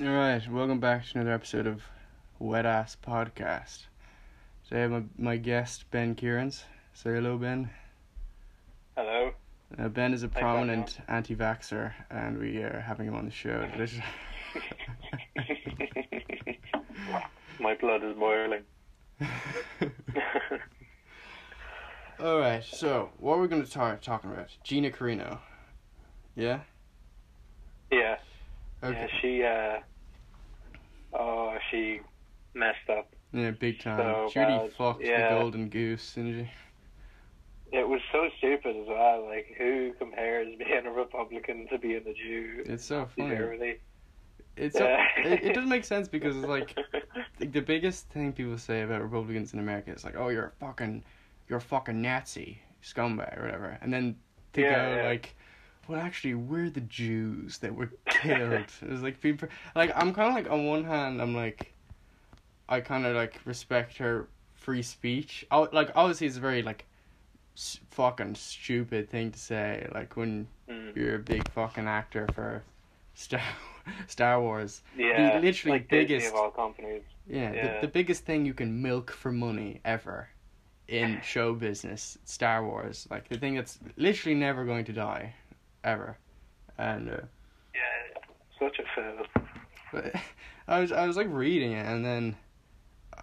All 0.00 0.06
right, 0.06 0.48
welcome 0.48 0.78
back 0.78 1.04
to 1.06 1.18
another 1.18 1.34
episode 1.34 1.66
of 1.66 1.82
Wet 2.38 2.64
Ass 2.64 2.96
Podcast. 3.04 3.86
Today, 4.62 4.76
I 4.76 4.82
have 4.82 4.92
my, 4.92 5.02
my 5.18 5.36
guest 5.36 5.90
Ben 5.90 6.14
Kierans. 6.14 6.62
Say 6.94 7.14
hello, 7.14 7.36
Ben. 7.36 7.68
Hello. 8.96 9.32
Uh, 9.76 9.88
ben 9.88 10.14
is 10.14 10.22
a 10.22 10.30
Hi, 10.34 10.40
prominent 10.40 10.98
anti-vaxxer, 11.08 11.94
and 12.10 12.38
we 12.38 12.58
are 12.58 12.78
having 12.78 13.08
him 13.08 13.16
on 13.16 13.24
the 13.24 13.32
show. 13.32 13.68
My 17.58 17.74
blood 17.74 18.04
is 18.04 18.14
boiling. 18.14 18.62
All 22.20 22.38
right, 22.38 22.62
so 22.62 23.10
what 23.18 23.34
are 23.34 23.40
we're 23.40 23.48
going 23.48 23.62
to 23.62 23.68
start 23.68 24.00
talking 24.00 24.30
about? 24.30 24.56
Gina 24.62 24.92
Carano. 24.92 25.40
Yeah. 26.36 26.60
yeah. 27.90 28.18
Okay. 28.82 28.98
Yeah, 29.00 29.06
she 29.20 29.42
uh 29.44 29.80
oh 31.12 31.56
she 31.70 32.00
messed 32.54 32.88
up. 32.90 33.14
Yeah, 33.32 33.50
big 33.52 33.78
time. 33.80 33.98
So 33.98 34.30
bad. 34.34 34.72
fucked 34.72 35.02
Yeah. 35.02 35.34
the 35.34 35.40
golden 35.40 35.68
goose, 35.68 36.14
didn't 36.14 36.46
she? 36.46 36.50
It 37.70 37.86
was 37.86 38.00
so 38.12 38.28
stupid 38.38 38.76
as 38.76 38.86
well. 38.88 39.26
Like 39.26 39.54
who 39.58 39.92
compares 39.98 40.54
being 40.58 40.86
a 40.86 40.90
Republican 40.90 41.66
to 41.68 41.78
being 41.78 42.06
a 42.06 42.14
Jew? 42.14 42.62
It's 42.66 42.84
so 42.84 43.06
funny. 43.06 43.78
It's 44.56 44.76
so, 44.76 44.84
Yeah. 44.84 45.04
it, 45.22 45.44
it 45.44 45.52
doesn't 45.52 45.68
make 45.68 45.84
sense 45.84 46.08
because 46.08 46.36
it's 46.36 46.46
like 46.46 46.76
like, 47.40 47.52
the 47.52 47.60
biggest 47.62 48.08
thing 48.08 48.32
people 48.32 48.58
say 48.58 48.82
about 48.82 49.02
Republicans 49.02 49.52
in 49.52 49.60
America 49.60 49.92
is 49.92 50.04
like, 50.04 50.16
oh, 50.16 50.28
you're 50.28 50.46
a 50.46 50.50
fucking, 50.52 51.04
you're 51.48 51.58
a 51.58 51.62
fucking 51.62 52.00
Nazi 52.02 52.62
scumbag 52.82 53.38
or 53.38 53.42
whatever, 53.42 53.78
and 53.80 53.92
then 53.92 54.16
they 54.52 54.62
Yeah, 54.62 54.70
go 54.74 54.96
yeah. 54.96 55.02
like, 55.02 55.36
well, 55.88 56.00
actually, 56.00 56.34
we're 56.34 56.70
the 56.70 56.82
Jews 56.82 57.58
that 57.58 57.74
were 57.74 57.90
killed. 58.10 58.66
it's 58.82 59.02
like 59.02 59.20
people, 59.20 59.48
like 59.74 59.90
I'm 59.96 60.12
kind 60.14 60.28
of 60.28 60.34
like 60.34 60.50
on 60.52 60.66
one 60.66 60.84
hand, 60.84 61.20
I'm 61.20 61.34
like, 61.34 61.72
I 62.68 62.80
kind 62.80 63.06
of 63.06 63.16
like 63.16 63.40
respect 63.44 63.96
her 63.98 64.28
free 64.54 64.82
speech. 64.82 65.46
Oh, 65.50 65.68
like 65.72 65.90
obviously 65.96 66.26
it's 66.26 66.36
a 66.36 66.40
very 66.40 66.62
like, 66.62 66.84
s- 67.56 67.80
fucking 67.90 68.34
stupid 68.34 69.08
thing 69.10 69.30
to 69.32 69.38
say. 69.38 69.88
Like 69.94 70.16
when 70.16 70.46
Mm. 70.68 70.94
you're 70.94 71.14
a 71.14 71.18
big 71.18 71.50
fucking 71.52 71.86
actor 71.88 72.28
for 72.34 72.62
Star 73.14 73.40
Star 74.06 74.38
Wars. 74.42 74.82
Yeah. 74.98 75.38
literally 75.40 75.78
like 75.78 75.88
biggest- 75.88 76.28
of 76.28 76.34
all 76.34 76.50
companies. 76.50 77.02
Yeah, 77.26 77.52
Yeah. 77.54 77.74
The, 77.80 77.86
the 77.86 77.92
biggest 77.92 78.24
thing 78.26 78.44
you 78.44 78.52
can 78.52 78.82
milk 78.82 79.10
for 79.10 79.32
money 79.32 79.80
ever 79.86 80.28
in 80.88 81.20
show 81.24 81.54
business, 81.54 82.18
Star 82.26 82.66
Wars. 82.66 83.06
Like 83.10 83.28
the 83.30 83.38
thing 83.38 83.54
that's 83.54 83.78
literally 83.96 84.34
never 84.38 84.66
going 84.66 84.84
to 84.84 84.92
die, 84.92 85.34
ever. 85.88 86.18
And 86.78 87.10
uh, 87.10 87.16
Yeah. 87.74 88.20
Such 88.58 88.78
a 88.78 88.84
fool. 88.94 89.44
but 89.92 90.12
I 90.68 90.80
was 90.80 90.92
I 90.92 91.06
was 91.06 91.16
like 91.16 91.28
reading 91.30 91.72
it 91.72 91.86
and 91.86 92.04
then. 92.04 92.36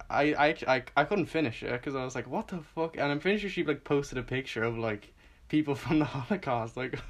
I, 0.10 0.34
I, 0.34 0.56
I, 0.76 0.84
I 0.98 1.04
couldn't 1.06 1.28
finish 1.28 1.64
it 1.64 1.72
because 1.72 1.96
I 1.96 2.04
was 2.04 2.16
like, 2.16 2.28
what 2.28 2.50
the 2.50 2.60
fuck? 2.76 2.98
And 2.98 3.12
I'm 3.12 3.20
pretty 3.20 3.40
sure 3.40 3.50
she 3.50 3.64
like 3.64 3.84
posted 3.86 4.18
a 4.18 4.24
picture 4.24 4.62
of 4.64 4.78
like 4.78 5.14
people 5.48 5.74
from 5.84 6.00
the 6.00 6.06
Holocaust, 6.06 6.76
like. 6.78 7.00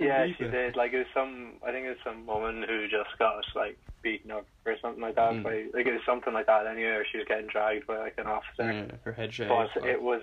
Yeah, 0.00 0.26
she 0.26 0.44
did. 0.44 0.74
Like 0.74 0.92
it 0.94 0.98
was 0.98 1.06
some, 1.14 1.52
I 1.64 1.70
think 1.70 1.86
it 1.86 1.90
was 1.90 1.98
some 2.02 2.26
woman 2.26 2.64
who 2.66 2.88
just 2.88 3.10
got 3.18 3.44
like 3.54 3.78
beaten 4.00 4.30
up 4.30 4.46
or 4.64 4.76
something 4.80 5.02
like 5.02 5.14
that. 5.16 5.32
Mm. 5.34 5.42
By, 5.44 5.66
like 5.74 5.86
it 5.86 5.92
was 5.92 6.00
something 6.06 6.32
like 6.32 6.46
that 6.46 6.66
anyway. 6.66 6.88
Or 6.90 7.04
she 7.04 7.18
was 7.18 7.26
getting 7.28 7.46
dragged 7.48 7.86
by 7.86 7.98
like 7.98 8.14
an 8.18 8.26
officer. 8.26 8.72
Yeah, 8.72 8.86
her 9.04 9.12
head 9.12 9.32
shaved. 9.34 9.50
But 9.50 9.68
like- 9.82 9.90
it 9.90 10.00
was, 10.02 10.22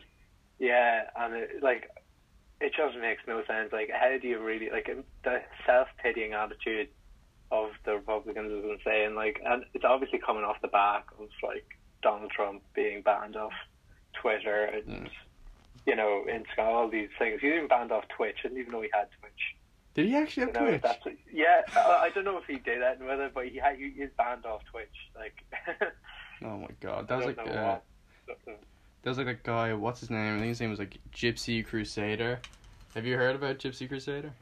yeah, 0.58 1.04
and 1.16 1.36
it, 1.36 1.62
like 1.62 1.90
just 2.80 2.98
makes 2.98 3.22
no 3.28 3.44
sense. 3.46 3.72
Like 3.72 3.90
how 3.92 4.18
do 4.22 4.28
you 4.28 4.40
really 4.40 4.70
like 4.70 4.90
the 5.24 5.42
self 5.66 5.88
pitying 6.02 6.34
attitude 6.34 6.90
of 7.52 7.70
the 7.86 7.94
Republicans 7.94 8.52
is 8.52 8.64
insane. 8.64 9.16
Like, 9.16 9.42
and 9.44 9.66
it's 9.74 9.86
obviously 9.86 10.20
coming 10.20 10.44
off 10.44 10.58
the 10.62 10.68
back 10.68 11.08
of 11.20 11.30
like 11.44 11.66
Donald 12.02 12.32
Trump 12.32 12.62
being 12.76 13.02
banned 13.02 13.36
off 13.36 13.54
Twitter 14.22 14.66
and. 14.66 14.86
Mm. 14.86 15.10
You 15.86 15.96
know, 15.96 16.26
in 16.28 16.44
all 16.60 16.88
these 16.88 17.08
things, 17.18 17.42
he 17.42 17.48
even 17.48 17.68
banned 17.68 17.92
off 17.92 18.04
Twitch. 18.16 18.36
I 18.44 18.50
didn't 18.50 18.60
even 18.60 18.74
know 18.74 18.82
he 18.82 18.90
had 18.94 19.08
Twitch. 19.20 19.56
Did 19.96 20.06
he 20.06 20.16
actually 20.16 20.46
have 20.48 20.56
You 20.56 20.62
know, 20.62 20.68
Twitch? 20.68 20.82
that's 20.84 21.08
yeah. 21.34 21.62
I, 21.76 21.80
I 22.04 22.10
don't 22.14 22.26
know 22.26 22.38
if 22.38 22.46
he 22.46 22.58
did 22.58 22.82
that 22.82 23.00
with 23.00 23.20
it, 23.20 23.34
but 23.34 23.48
he 23.48 23.58
had, 23.58 23.78
he 23.78 23.86
is 23.86 24.12
banned 24.16 24.46
off 24.46 24.62
Twitch. 24.70 24.88
Like 25.18 25.34
Oh 26.44 26.58
my 26.58 26.70
god, 26.80 27.08
that 27.08 27.18
was 27.18 27.26
like 27.26 27.40
uh, 27.40 27.80
what. 28.26 28.38
There 28.46 29.12
was 29.12 29.18
like 29.18 29.28
a 29.28 29.34
guy, 29.34 29.74
what's 29.74 30.02
his 30.02 30.10
name? 30.10 30.36
I 30.36 30.40
think 30.40 30.50
his 30.50 30.62
name 30.62 30.70
was 30.70 30.80
like 30.80 31.00
Gypsy 31.14 31.66
Crusader. 31.66 32.40
Have 32.96 33.06
you 33.06 33.18
heard 33.18 33.36
about 33.36 33.60
Gypsy 33.60 33.88
Crusader? 33.88 34.34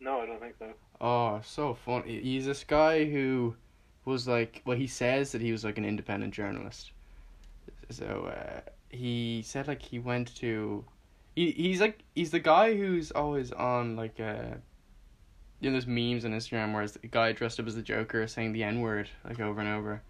No, 0.00 0.20
I 0.20 0.26
don't 0.26 0.40
think 0.40 0.54
so. 0.58 0.72
Oh, 1.00 1.40
so 1.44 1.74
fun. 1.74 2.04
He- 2.04 2.20
He's 2.20 2.46
this 2.46 2.64
guy 2.64 3.04
who 3.04 3.56
was 4.04 4.26
like, 4.28 4.62
well, 4.64 4.76
he 4.76 4.86
says 4.86 5.32
that 5.32 5.40
he 5.40 5.52
was 5.52 5.64
like 5.64 5.78
an 5.78 5.84
independent 5.84 6.32
journalist. 6.32 6.92
So, 7.90 8.32
uh, 8.34 8.60
he 8.88 9.42
said 9.44 9.68
like 9.68 9.82
he 9.82 9.98
went 9.98 10.34
to, 10.36 10.84
he, 11.34 11.50
he's 11.52 11.80
like, 11.80 12.02
he's 12.14 12.30
the 12.30 12.40
guy 12.40 12.76
who's 12.76 13.10
always 13.10 13.52
on 13.52 13.96
like, 13.96 14.18
uh, 14.20 14.54
you 15.60 15.70
know, 15.70 15.76
those 15.76 15.86
memes 15.86 16.24
on 16.24 16.32
Instagram 16.32 16.72
where 16.72 16.82
it's 16.82 16.94
the 16.94 17.06
guy 17.08 17.32
dressed 17.32 17.60
up 17.60 17.66
as 17.66 17.74
the 17.74 17.82
Joker 17.82 18.26
saying 18.26 18.52
the 18.52 18.62
N 18.64 18.80
word 18.80 19.10
like 19.24 19.40
over 19.40 19.60
and 19.60 19.68
over. 19.68 20.02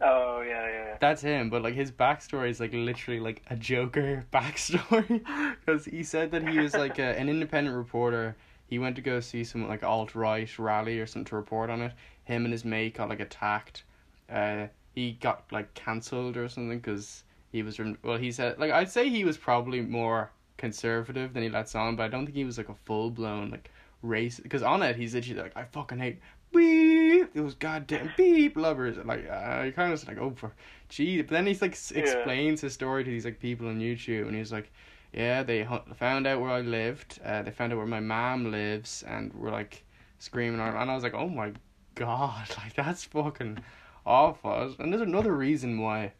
Oh 0.00 0.42
yeah, 0.42 0.66
yeah. 0.66 0.84
yeah. 0.84 0.96
That's 1.00 1.22
him, 1.22 1.50
but 1.50 1.62
like 1.62 1.74
his 1.74 1.90
backstory 1.90 2.50
is 2.50 2.60
like 2.60 2.72
literally 2.72 3.20
like 3.20 3.42
a 3.48 3.56
Joker 3.56 4.24
backstory 4.32 5.22
because 5.64 5.84
he 5.84 6.02
said 6.02 6.30
that 6.32 6.46
he 6.46 6.58
was 6.58 6.74
like 6.74 6.98
a, 6.98 7.18
an 7.18 7.28
independent 7.28 7.76
reporter. 7.76 8.36
He 8.68 8.78
went 8.78 8.96
to 8.96 9.02
go 9.02 9.20
see 9.20 9.44
some 9.44 9.68
like 9.68 9.84
alt 9.84 10.14
right 10.14 10.58
rally 10.58 10.98
or 10.98 11.06
something 11.06 11.26
to 11.26 11.36
report 11.36 11.70
on 11.70 11.80
it. 11.82 11.92
Him 12.24 12.44
and 12.44 12.52
his 12.52 12.64
mate 12.64 12.94
got 12.94 13.08
like 13.08 13.20
attacked. 13.20 13.84
Uh, 14.30 14.66
he 14.94 15.12
got 15.12 15.44
like 15.52 15.72
cancelled 15.74 16.36
or 16.36 16.48
something 16.48 16.78
because 16.78 17.24
he 17.52 17.62
was. 17.62 17.78
Well, 18.02 18.18
he 18.18 18.32
said 18.32 18.58
like 18.58 18.72
I'd 18.72 18.90
say 18.90 19.08
he 19.08 19.24
was 19.24 19.38
probably 19.38 19.80
more 19.80 20.30
conservative 20.56 21.32
than 21.32 21.42
he 21.42 21.48
lets 21.48 21.74
on, 21.74 21.96
but 21.96 22.04
I 22.04 22.08
don't 22.08 22.26
think 22.26 22.36
he 22.36 22.44
was 22.44 22.58
like 22.58 22.68
a 22.68 22.74
full 22.84 23.10
blown 23.10 23.50
like 23.50 23.70
race. 24.02 24.40
Because 24.40 24.62
on 24.62 24.82
it, 24.82 24.96
he's 24.96 25.14
literally 25.14 25.42
like 25.42 25.56
I 25.56 25.64
fucking 25.64 25.98
hate 25.98 26.18
beep 26.54 27.32
those 27.34 27.54
goddamn 27.54 28.12
beep 28.16 28.56
lovers. 28.56 28.96
Like 29.04 29.28
I 29.30 29.72
kind 29.74 29.92
of 29.92 30.06
like 30.08 30.18
oh 30.18 30.30
for 30.34 30.52
gee, 30.88 31.22
but 31.22 31.30
then 31.30 31.46
he's 31.46 31.62
like 31.62 31.76
Yeah. 31.92 31.98
explains 32.02 32.60
his 32.60 32.72
story 32.74 33.04
to 33.04 33.10
these 33.10 33.24
like 33.24 33.40
people 33.40 33.68
on 33.68 33.80
YouTube, 33.80 34.26
and 34.26 34.36
he's 34.36 34.52
like, 34.52 34.70
yeah, 35.12 35.42
they 35.42 35.66
found 35.96 36.26
out 36.26 36.40
where 36.40 36.50
I 36.50 36.60
lived. 36.60 37.18
Uh, 37.24 37.42
they 37.42 37.50
found 37.50 37.72
out 37.72 37.76
where 37.76 37.86
my 37.86 38.00
mom 38.00 38.50
lives, 38.50 39.02
and 39.06 39.32
were 39.34 39.50
like 39.50 39.84
screaming. 40.18 40.60
And 40.60 40.90
I 40.90 40.94
was 40.94 41.02
like, 41.02 41.14
oh 41.14 41.28
my 41.28 41.52
god, 41.94 42.48
like 42.58 42.74
that's 42.74 43.04
fucking 43.04 43.58
awful. 44.04 44.74
And 44.78 44.92
there's 44.92 45.02
another 45.02 45.32
reason 45.34 45.80
why. 45.80 46.12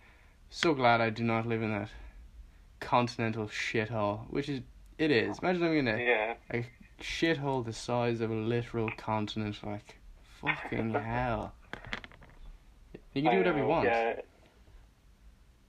So 0.49 0.75
glad 0.75 1.01
I 1.01 1.11
do 1.11 1.25
not 1.25 1.47
live 1.47 1.63
in 1.63 1.73
that 1.73 1.91
continental 2.81 3.47
shithole, 3.47 4.31
which 4.31 4.49
is 4.49 4.61
it 4.99 5.11
is. 5.11 5.39
Imagine 5.41 5.63
living 5.63 5.79
in 5.79 5.89
a 5.89 5.99
Yeah. 5.99 6.35
a 6.53 6.67
shithole 7.01 7.65
the 7.65 7.73
size 7.73 8.21
of 8.21 8.31
a 8.31 8.35
literal 8.35 8.91
continent, 8.97 9.59
like 9.65 9.99
fucking 10.41 10.95
hell. 10.95 11.53
You 13.15 13.23
can 13.23 13.33
do 13.33 13.39
whatever 13.39 13.59
you 13.59 13.67
want. 13.67 13.87
Yeah. 13.87 14.21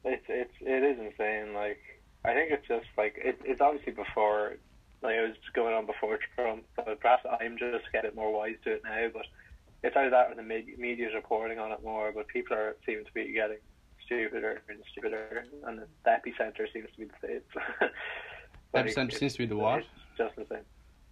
It's 0.04 0.26
it's 0.28 0.54
it 0.62 0.84
is 0.84 1.00
insane. 1.00 1.54
Like 1.54 1.80
I 2.26 2.34
think 2.34 2.52
it's 2.52 2.68
just 2.68 2.88
like 2.98 3.16
it, 3.18 3.40
it's 3.46 3.62
obviously 3.62 3.94
before 3.94 4.58
like 5.02 5.16
it 5.16 5.22
was 5.22 5.38
going 5.54 5.74
on 5.74 5.86
before 5.86 6.20
Trump, 6.36 6.64
but 6.76 7.00
perhaps 7.00 7.26
I'm 7.40 7.58
just 7.58 7.92
getting 7.92 8.16
more 8.16 8.34
wise 8.34 8.56
to 8.64 8.74
it 8.74 8.82
now. 8.84 9.08
But 9.14 9.26
it's 9.84 9.96
either 9.96 10.10
that 10.10 10.32
or 10.32 10.36
the 10.36 10.44
media's 10.44 11.14
reporting 11.14 11.60
on 11.60 11.72
it 11.72 11.84
more. 11.84 12.12
But 12.12 12.28
people 12.28 12.56
are 12.56 12.76
seem 12.86 13.06
to 13.06 13.14
be 13.14 13.32
getting 13.34 13.58
stupider 14.06 14.62
and 14.70 14.80
stupider, 14.92 15.46
and 15.66 15.80
the 15.80 15.88
epicenter 16.10 16.72
seems 16.74 16.90
to 16.92 17.00
be 17.00 17.06
the 17.06 17.18
states. 17.20 17.50
Like, 18.74 18.88
Epicenter 18.88 19.18
seems 19.18 19.34
to 19.34 19.40
be 19.40 19.46
the 19.46 19.56
what? 19.56 19.84
Just 20.18 20.38
insane. 20.38 20.60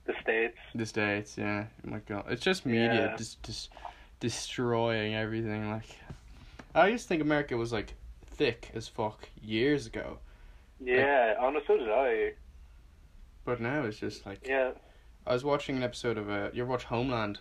The 0.05 0.13
states. 0.21 0.57
The 0.75 0.85
states, 0.85 1.37
yeah. 1.37 1.65
Oh 1.85 1.89
my 1.89 1.99
god, 1.99 2.25
it's 2.29 2.41
just 2.43 2.65
media 2.65 2.93
Yeah. 3.11 3.15
just 3.17 3.41
just 3.43 3.71
destroying 4.19 5.15
everything. 5.15 5.71
Like, 5.71 5.87
I 6.73 6.87
used 6.87 7.03
to 7.05 7.07
think 7.09 7.21
America 7.21 7.57
was 7.57 7.71
like 7.73 7.93
thick 8.27 8.71
as 8.75 8.87
fuck 8.87 9.29
years 9.41 9.87
ago, 9.87 10.19
Yeah, 10.79 11.35
oh 11.39 11.49
no, 11.49 11.59
so 11.65 11.77
did 11.77 11.89
I. 11.89 12.33
but 13.45 13.59
now 13.61 13.83
it's 13.83 13.97
just 13.99 14.25
like 14.25 14.45
Yeah, 14.45 14.71
I 15.25 15.33
was 15.33 15.43
watching 15.43 15.77
an 15.77 15.83
episode 15.83 16.17
of 16.17 16.29
uh, 16.29 16.49
you 16.53 16.61
ever 16.63 16.71
watch 16.71 16.83
Homeland? 16.83 17.39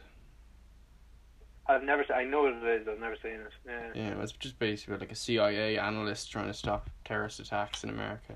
I've 1.67 1.83
never. 1.83 2.05
se- 2.07 2.13
I 2.15 2.25
know 2.25 2.43
what 2.43 2.53
it 2.53 2.83
is. 2.83 2.89
I've 2.89 3.01
never 3.01 3.17
seen 3.23 3.33
it. 3.33 3.51
Yeah. 3.67 3.91
Yeah, 3.95 4.23
it's 4.23 4.33
just 4.33 4.59
basically 4.59 4.99
like 4.99 5.11
a 5.13 5.15
CIA 5.17 5.79
analyst 5.79 6.31
trying 6.31 6.47
to 6.49 6.53
stop 6.55 6.91
terrorist 7.07 7.41
attacks 7.41 7.83
in 7.85 7.91
America. 7.91 8.35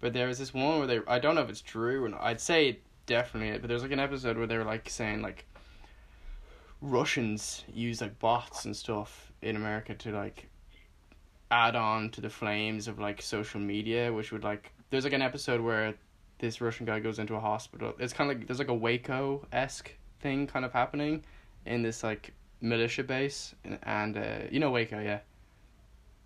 But 0.00 0.12
there 0.12 0.28
was 0.28 0.38
this 0.38 0.54
one 0.54 0.78
where 0.78 0.86
they 0.86 1.00
I 1.08 1.18
don't 1.18 1.34
know 1.34 1.42
if 1.42 1.50
it's 1.50 1.60
true 1.60 2.06
and. 2.06 2.14
I'd 2.14 2.40
say 2.40 2.78
definitely 3.08 3.48
is, 3.48 3.58
but 3.58 3.68
there's 3.68 3.82
like 3.82 3.90
an 3.90 3.98
episode 3.98 4.36
where 4.36 4.46
they 4.46 4.56
were 4.56 4.64
like 4.64 4.88
saying 4.88 5.22
like 5.22 5.44
Russians 6.80 7.64
use 7.72 8.00
like 8.00 8.20
bots 8.20 8.64
and 8.64 8.76
stuff 8.76 9.32
in 9.42 9.56
America 9.56 9.94
to 9.94 10.12
like 10.12 10.48
add 11.50 11.74
on 11.74 12.10
to 12.10 12.20
the 12.20 12.30
flames 12.30 12.86
of 12.86 13.00
like 13.00 13.20
social 13.20 13.58
media, 13.58 14.12
which 14.12 14.30
would 14.30 14.44
like 14.44 14.70
there's 14.90 15.04
like 15.04 15.12
an 15.12 15.22
episode 15.22 15.60
where 15.60 15.94
this 16.38 16.60
Russian 16.60 16.86
guy 16.86 17.00
goes 17.00 17.18
into 17.18 17.34
a 17.34 17.40
hospital. 17.40 17.94
It's 17.98 18.12
kind 18.12 18.30
of 18.30 18.36
like 18.36 18.46
there's 18.46 18.60
like 18.60 18.68
a 18.68 18.74
Waco 18.74 19.44
esque 19.52 19.90
thing 20.20 20.46
kind 20.46 20.64
of 20.64 20.72
happening 20.72 21.24
in 21.66 21.82
this 21.82 22.04
like 22.04 22.32
militia 22.60 23.02
base, 23.02 23.54
and, 23.64 23.78
and 23.82 24.16
uh, 24.16 24.38
you 24.50 24.60
know 24.60 24.70
Waco, 24.70 25.00
yeah. 25.00 25.20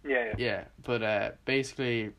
Yeah, 0.04 0.24
yeah. 0.24 0.34
Yeah, 0.36 0.64
but 0.82 1.02
uh, 1.02 1.30
basically, 1.44 2.10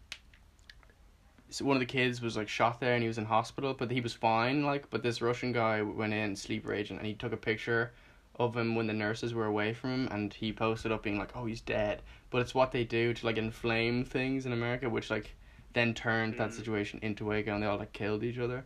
one 1.61 1.75
of 1.75 1.79
the 1.79 1.85
kids 1.85 2.21
was 2.21 2.35
like 2.37 2.49
shot 2.49 2.79
there 2.79 2.93
and 2.93 3.01
he 3.03 3.07
was 3.07 3.17
in 3.17 3.25
hospital, 3.25 3.73
but 3.73 3.91
he 3.91 4.01
was 4.01 4.13
fine. 4.13 4.63
Like, 4.65 4.89
but 4.89 5.03
this 5.03 5.21
Russian 5.21 5.51
guy 5.51 5.81
went 5.81 6.13
in 6.13 6.35
sleeper 6.35 6.73
agent 6.73 6.99
and 6.99 7.07
he 7.07 7.13
took 7.13 7.33
a 7.33 7.37
picture 7.37 7.91
of 8.39 8.55
him 8.57 8.75
when 8.75 8.87
the 8.87 8.93
nurses 8.93 9.33
were 9.33 9.45
away 9.45 9.73
from 9.73 9.91
him, 9.91 10.07
and 10.11 10.33
he 10.33 10.51
posted 10.51 10.91
up 10.91 11.03
being 11.03 11.19
like, 11.19 11.29
"Oh, 11.35 11.45
he's 11.45 11.61
dead." 11.61 12.01
But 12.31 12.41
it's 12.41 12.55
what 12.55 12.71
they 12.71 12.83
do 12.83 13.13
to 13.13 13.25
like 13.25 13.37
inflame 13.37 14.03
things 14.03 14.45
in 14.47 14.53
America, 14.53 14.89
which 14.89 15.11
like 15.11 15.35
then 15.73 15.93
turned 15.93 16.37
that 16.37 16.49
Mm. 16.49 16.53
situation 16.53 16.99
into 17.03 17.25
Waco, 17.25 17.53
and 17.53 17.61
they 17.61 17.67
all 17.67 17.77
like 17.77 17.93
killed 17.93 18.23
each 18.23 18.39
other. 18.39 18.65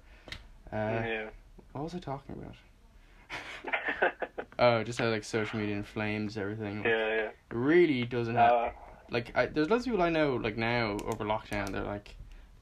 Uh, 0.71 1.03
yeah. 1.03 1.29
What 1.73 1.83
was 1.83 1.95
I 1.95 1.99
talking 1.99 2.35
about? 2.35 2.55
Oh, 4.59 4.83
just 4.83 4.97
how 4.99 5.09
like 5.09 5.23
social 5.23 5.59
media 5.59 5.75
inflames 5.75 6.35
everything. 6.37 6.77
Like, 6.79 6.87
yeah, 6.87 7.07
yeah. 7.07 7.23
It 7.25 7.33
really 7.51 8.05
doesn't 8.05 8.35
have 8.35 8.51
Uh, 8.51 8.69
like 9.11 9.31
I, 9.37 9.45
there's 9.45 9.69
lots 9.69 9.85
of 9.85 9.91
people 9.91 10.01
I 10.01 10.09
know 10.09 10.35
like 10.35 10.57
now 10.57 10.97
over 11.05 11.23
lockdown 11.23 11.71
they're 11.71 11.83
like 11.83 12.15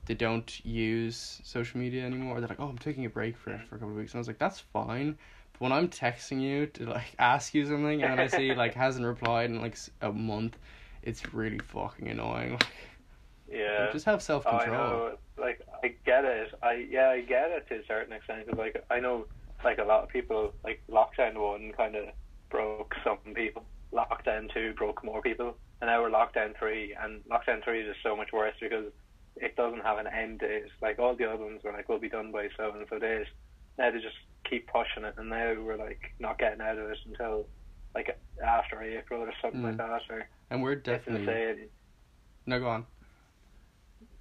they 0.06 0.14
don't 0.14 0.64
use 0.66 1.40
social 1.44 1.80
media 1.80 2.06
anymore. 2.06 2.40
They're 2.40 2.50
like, 2.50 2.60
oh, 2.60 2.68
I'm 2.68 2.78
taking 2.78 3.06
a 3.06 3.10
break 3.10 3.38
for 3.38 3.60
for 3.70 3.76
a 3.76 3.80
couple 3.80 3.92
of 3.92 3.98
weeks, 3.98 4.14
and 4.14 4.20
I 4.20 4.22
was 4.22 4.28
like, 4.28 4.40
that's 4.40 4.60
fine. 4.60 5.18
But 5.54 5.62
when 5.62 5.72
I'm 5.72 5.88
texting 5.88 6.42
you 6.42 6.68
to 6.68 6.86
like 6.86 7.16
ask 7.20 7.54
you 7.54 7.66
something 7.66 8.04
and 8.04 8.20
I 8.20 8.28
see 8.28 8.54
like 8.54 8.74
hasn't 8.74 9.06
replied 9.06 9.50
in 9.50 9.62
like 9.62 9.78
a 10.02 10.12
month, 10.12 10.58
it's 11.02 11.34
really 11.34 11.60
fucking 11.60 12.08
annoying. 12.08 12.60
yeah. 13.52 13.90
Just 13.92 14.06
have 14.06 14.22
self 14.22 14.46
Oh, 14.46 14.58
control. 14.58 14.78
know. 14.78 15.18
Like 15.38 15.62
I 15.84 15.90
get 16.06 16.26
it. 16.26 16.54
I 16.64 16.86
yeah, 16.90 17.10
I 17.10 17.22
get 17.22 17.52
it 17.52 17.68
to 17.70 17.76
a 17.76 17.86
certain 17.88 18.14
extent. 18.14 18.48
Cause, 18.48 18.58
like 18.58 18.84
I 18.90 19.00
know, 19.00 19.26
like 19.64 19.78
a 19.80 19.84
lot 19.84 20.04
of 20.04 20.10
people, 20.10 20.54
like 20.64 20.82
lockdown 20.90 21.36
one 21.38 21.72
kind 21.76 21.96
of 21.96 22.06
broke 22.50 22.96
some 23.04 23.18
people. 23.34 23.64
Lockdown 23.94 24.54
two 24.54 24.74
broke 24.74 25.04
more 25.04 25.22
people, 25.22 25.56
and 25.82 25.90
now 25.90 26.02
we're 26.02 26.10
lockdown 26.10 26.58
three. 26.58 26.96
And 27.02 27.22
lockdown 27.26 27.64
three 27.64 27.82
is 27.82 27.88
just 27.94 28.04
so 28.04 28.16
much 28.16 28.32
worse 28.34 28.56
because 28.60 28.86
it 29.38 29.56
doesn't 29.56 29.84
have 29.84 29.98
an 29.98 30.08
end 30.08 30.40
date. 30.40 30.64
Like 30.82 31.00
all 31.00 31.16
the 31.16 31.26
other 31.30 31.44
ones 31.44 31.62
were 31.64 31.72
like, 31.72 31.90
we'll 31.90 32.00
be 32.00 32.10
done 32.10 32.32
by 32.32 32.50
so 32.58 32.72
and 32.72 32.86
so 32.90 33.00
days. 33.00 33.28
Now 33.78 33.92
they 33.92 34.00
just 34.00 34.16
keep 34.50 34.68
pushing 34.68 35.04
it, 35.04 35.16
and 35.18 35.30
now 35.30 35.56
we're 35.62 35.78
like 35.78 36.00
not 36.20 36.38
getting 36.40 36.62
out 36.62 36.78
of 36.78 36.90
it 36.90 36.98
until 37.06 37.48
like 37.94 38.18
after 38.46 38.82
April 38.82 39.22
or 39.22 39.34
something 39.42 39.62
Mm. 39.62 39.66
like 39.66 39.78
that. 39.78 40.02
Or 40.10 40.28
And 40.50 40.62
we're 40.62 40.76
definitely 40.76 41.70
no 42.46 42.60
go 42.60 42.68
on. 42.68 42.86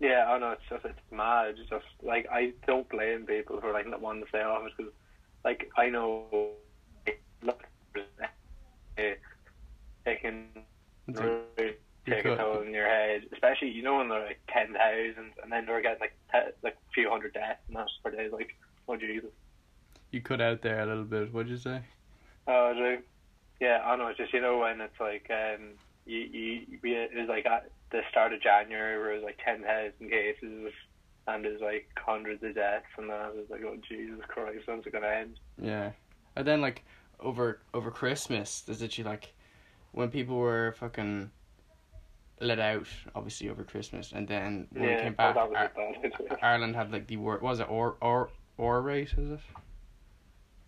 Yeah, 0.01 0.27
I 0.29 0.39
know 0.39 0.51
it's 0.53 0.63
just 0.69 0.85
it's 0.85 0.99
mad. 1.13 1.55
It's 1.59 1.69
just 1.71 1.85
like 2.03 2.27
I 2.31 2.53
don't 2.67 2.89
blame 2.89 3.27
people 3.27 3.61
for 3.61 3.73
like 3.73 3.87
not 3.87 4.01
wanting 4.01 4.23
to 4.23 4.29
stay 4.29 4.43
off 4.43 4.67
it 4.67 4.73
because, 4.77 4.93
like 5.45 5.71
I 5.77 5.89
know, 5.89 6.51
look, 7.43 7.63
it 8.97 9.21
can 10.21 10.49
Like, 12.07 12.17
take 12.17 12.25
a 12.27 12.37
toll 12.37 12.61
in 12.61 12.73
your 12.73 12.87
head, 12.87 13.23
especially 13.33 13.71
you 13.71 13.83
know 13.83 13.97
when 13.97 14.09
they're 14.09 14.27
like 14.27 14.41
ten 14.49 14.75
thousand 14.75 15.33
and 15.43 15.51
then 15.51 15.67
they're 15.67 15.81
getting 15.83 16.01
like 16.01 16.17
te- 16.33 16.53
like 16.63 16.75
a 16.75 16.93
few 16.93 17.09
hundred 17.09 17.35
deaths 17.35 17.61
and 17.69 17.77
that's 17.77 17.91
per 18.03 18.11
day. 18.11 18.29
Like, 18.31 18.55
oh 18.89 18.97
Jesus. 18.97 19.31
you 20.11 20.21
cut 20.21 20.41
out 20.41 20.63
there 20.63 20.81
a 20.81 20.87
little 20.87 21.05
bit. 21.05 21.33
What'd 21.33 21.51
you 21.51 21.57
say? 21.57 21.81
Oh, 22.47 22.73
do 22.75 22.99
yeah, 23.61 23.81
I 23.85 23.97
know. 23.97 24.09
It's 24.09 24.19
just 24.19 24.35
you 24.35 24.41
know 24.41 24.59
when 24.59 24.81
it's 24.81 25.01
like 25.01 25.31
um, 25.31 25.71
you 26.07 26.19
you 26.19 26.79
it 26.83 27.17
was 27.17 27.29
like 27.29 27.47
at 27.47 27.71
the 27.91 28.03
start 28.11 28.33
of 28.33 28.43
January 28.43 28.99
where 28.99 29.13
it 29.13 29.17
was 29.17 29.25
like 29.25 29.39
ten 29.45 29.63
thousand 29.63 30.11
cases 30.11 30.73
and 31.27 31.45
there's 31.45 31.61
like 31.61 31.89
hundreds 31.97 32.43
of 32.43 32.55
deaths 32.55 32.87
and 32.99 33.09
that 33.09 33.29
it 33.29 33.37
was 33.37 33.51
like 33.51 33.63
oh 33.65 33.77
Jesus 33.89 34.21
Christ, 34.29 34.67
when's 34.67 34.87
it 34.87 34.93
gonna 34.93 35.07
end? 35.07 35.39
Yeah, 35.61 35.93
and 36.37 36.47
then 36.47 36.61
like 36.61 36.85
over 37.21 37.61
over 37.73 37.91
Christmas, 37.91 38.61
there's 38.61 38.81
literally 38.81 39.11
like 39.11 39.33
when 39.93 40.11
people 40.11 40.37
were 40.37 40.75
fucking 40.79 41.31
let 42.45 42.59
out, 42.61 42.87
obviously 43.15 43.49
over 43.49 43.65
Christmas, 43.65 44.13
and 44.13 44.29
then 44.29 44.67
when 44.73 44.83
we 44.85 44.91
yeah, 44.91 45.03
came 45.03 45.15
back, 45.15 45.37
Ar- 45.37 45.73
Ireland 46.43 46.77
had 46.77 46.93
like 46.93 47.07
the 47.07 47.17
wor 47.17 47.39
was 47.41 47.61
it 47.61 47.69
or 47.71 47.97
or 48.01 48.31
or 48.59 48.83
rate 48.83 49.15
is 49.19 49.31
it? 49.33 49.41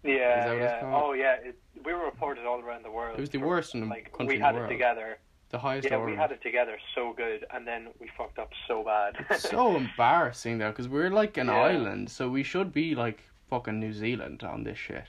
yeah, 0.05 0.38
Is 0.40 0.44
that 0.44 0.52
what 0.52 0.90
yeah. 0.90 0.93
Oh 0.96 1.12
yeah, 1.12 1.34
it, 1.43 1.58
we 1.84 1.93
were 1.93 2.05
reported 2.05 2.46
all 2.46 2.61
around 2.61 2.84
the 2.84 2.90
world. 2.90 3.19
It 3.19 3.20
was 3.20 3.31
the 3.31 3.38
for- 3.38 3.46
worst 3.46 3.75
in 3.75 3.81
the 3.81 3.87
Like 3.87 4.12
country 4.12 4.26
we 4.26 4.34
in 4.34 4.40
the 4.40 4.46
had 4.46 4.55
world. 4.55 4.70
it 4.70 4.75
together. 4.75 5.19
The 5.50 5.58
highest 5.58 5.88
Yeah, 5.88 6.05
we 6.05 6.17
had 6.17 6.32
it 6.32 6.43
together 6.43 6.76
so 6.94 7.12
good, 7.17 7.44
and 7.55 7.64
then 7.67 7.88
we 8.00 8.11
fucked 8.19 8.38
up 8.38 8.50
so 8.67 8.82
bad. 8.82 9.14
It's 9.31 9.49
so 9.49 9.76
embarrassing 9.84 10.58
though, 10.58 10.70
because 10.70 10.88
we're 10.88 11.11
like 11.11 11.37
an 11.37 11.46
Yeah. 11.46 11.55
island, 11.73 12.11
so 12.11 12.28
we 12.28 12.43
should 12.43 12.73
be 12.73 12.94
like 12.96 13.23
fucking 13.49 13.78
New 13.78 13.93
Zealand 13.93 14.43
on 14.43 14.64
this 14.64 14.76
shit. 14.78 15.05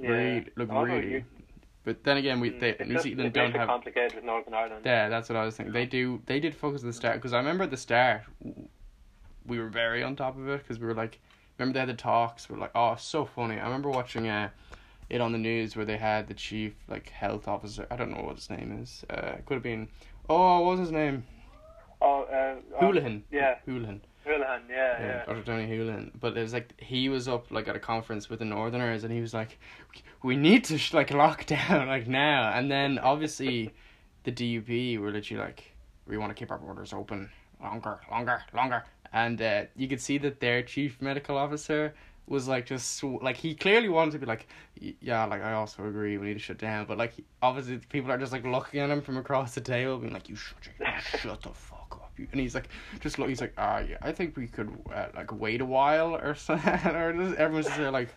yeah. 0.00 0.08
Really, 0.10 0.46
look 0.56 0.70
Oh, 0.70 0.84
no, 0.84 0.96
you- 0.98 1.24
But 1.84 2.02
then 2.02 2.16
again, 2.16 2.40
we 2.40 2.50
Mm, 2.50 2.60
they, 2.60 2.76
New 2.86 2.92
just- 2.94 3.04
Zealand 3.04 3.32
don't 3.34 3.52
have. 3.54 3.68
complicated 3.68 4.14
with 4.14 4.24
Northern 4.24 4.54
Ireland. 4.54 4.82
Yeah, 4.86 5.08
that's 5.10 5.28
what 5.28 5.36
I 5.36 5.44
was 5.44 5.56
thinking. 5.56 5.72
They 5.74 5.84
do. 5.86 6.22
They 6.26 6.40
did 6.40 6.54
focus 6.54 6.82
at 6.82 6.86
the 6.86 6.92
start 6.94 7.16
because 7.16 7.32
I 7.34 7.38
remember 7.38 7.64
at 7.64 7.70
the 7.70 7.76
start 7.76 8.22
we 9.46 9.58
were 9.58 9.68
very 9.68 10.02
on 10.02 10.16
top 10.16 10.38
of 10.38 10.48
it 10.48 10.58
because 10.62 10.78
we 10.78 10.86
were 10.86 10.94
like, 10.94 11.20
remember 11.58 11.74
they 11.74 11.80
had 11.80 11.88
the 11.90 11.94
talks. 11.94 12.48
We 12.48 12.56
are 12.56 12.58
like, 12.58 12.70
oh, 12.74 12.96
so 12.98 13.26
funny. 13.26 13.58
I 13.60 13.64
remember 13.64 13.90
watching 13.90 14.26
uh, 14.28 14.48
it 15.10 15.20
on 15.20 15.32
the 15.32 15.38
news 15.38 15.76
where 15.76 15.84
they 15.84 15.98
had 15.98 16.26
the 16.28 16.34
chief 16.34 16.72
like 16.88 17.10
health 17.10 17.46
officer. 17.46 17.86
I 17.90 17.96
don't 17.96 18.10
know 18.10 18.22
what 18.22 18.36
his 18.36 18.48
name 18.48 18.78
is. 18.82 19.04
Uh, 19.10 19.32
could 19.44 19.54
have 19.54 19.62
been. 19.62 19.88
Oh, 20.30 20.60
what 20.62 20.70
was 20.72 20.80
his 20.80 20.90
name? 20.90 21.24
Oh, 22.00 22.22
uh, 22.22 22.80
Holohan. 22.82 23.22
Yeah, 23.30 23.56
Holohan. 23.68 24.00
Holohan. 24.26 24.60
Yeah, 24.68 24.76
Yeah, 24.76 25.06
yeah. 25.06 25.24
Dr. 25.26 25.42
Tony 25.42 25.66
Holohan. 25.66 26.10
But 26.18 26.36
it 26.36 26.42
was 26.42 26.52
like 26.52 26.80
he 26.80 27.08
was 27.08 27.28
up 27.28 27.50
like 27.50 27.68
at 27.68 27.76
a 27.76 27.80
conference 27.80 28.28
with 28.28 28.38
the 28.38 28.44
Northerners, 28.44 29.04
and 29.04 29.12
he 29.12 29.20
was 29.20 29.34
like, 29.34 29.58
"We 30.22 30.36
need 30.36 30.64
to 30.64 30.78
sh- 30.78 30.94
like 30.94 31.10
lock 31.22 31.46
down 31.46 31.88
like 31.88 32.06
now." 32.08 32.50
And 32.52 32.70
then 32.70 32.98
obviously, 32.98 33.72
the 34.24 34.32
DUP 34.32 34.98
were 34.98 35.10
literally 35.10 35.42
like, 35.42 35.72
"We 36.06 36.16
want 36.16 36.30
to 36.30 36.34
keep 36.34 36.50
our 36.50 36.58
borders 36.58 36.92
open 36.92 37.30
longer, 37.62 38.00
longer, 38.10 38.42
longer." 38.54 38.84
And 39.12 39.40
uh, 39.40 39.64
you 39.76 39.86
could 39.88 40.00
see 40.00 40.18
that 40.18 40.40
their 40.40 40.62
chief 40.62 41.00
medical 41.00 41.36
officer 41.36 41.94
was 42.26 42.48
like 42.48 42.64
just 42.66 42.96
sw- 42.96 43.20
like 43.22 43.36
he 43.36 43.54
clearly 43.54 43.88
wanted 43.90 44.12
to 44.12 44.18
be 44.18 44.26
like, 44.26 44.48
"Yeah, 45.00 45.24
like 45.26 45.42
I 45.42 45.52
also 45.52 45.84
agree, 45.86 46.16
we 46.18 46.28
need 46.28 46.34
to 46.34 46.40
shut 46.40 46.58
down." 46.58 46.86
But 46.86 46.96
like 46.98 47.12
he- 47.12 47.24
obviously, 47.42 47.76
people 47.90 48.10
are 48.10 48.18
just 48.18 48.32
like 48.32 48.44
looking 48.44 48.80
at 48.80 48.88
him 48.90 49.02
from 49.02 49.18
across 49.18 49.54
the 49.54 49.60
table, 49.60 49.98
being 49.98 50.12
like, 50.14 50.28
"You 50.30 50.36
shut 50.36 50.56
your, 50.66 51.00
shut 51.20 51.42
the 51.42 51.50
fuck 51.50 51.72
up." 51.72 51.73
You. 52.16 52.28
And 52.32 52.40
he's 52.40 52.54
like, 52.54 52.68
just 53.00 53.18
look. 53.18 53.28
He's 53.28 53.40
like, 53.40 53.54
ah, 53.58 53.80
yeah. 53.80 53.96
I 54.02 54.12
think 54.12 54.36
we 54.36 54.46
could 54.46 54.70
uh, 54.92 55.06
like 55.14 55.32
wait 55.32 55.60
a 55.60 55.64
while 55.64 56.14
or 56.14 56.34
something. 56.34 56.72
or 56.94 57.12
just, 57.12 57.36
everyone's 57.36 57.66
just 57.66 57.78
there 57.78 57.90
like, 57.90 58.14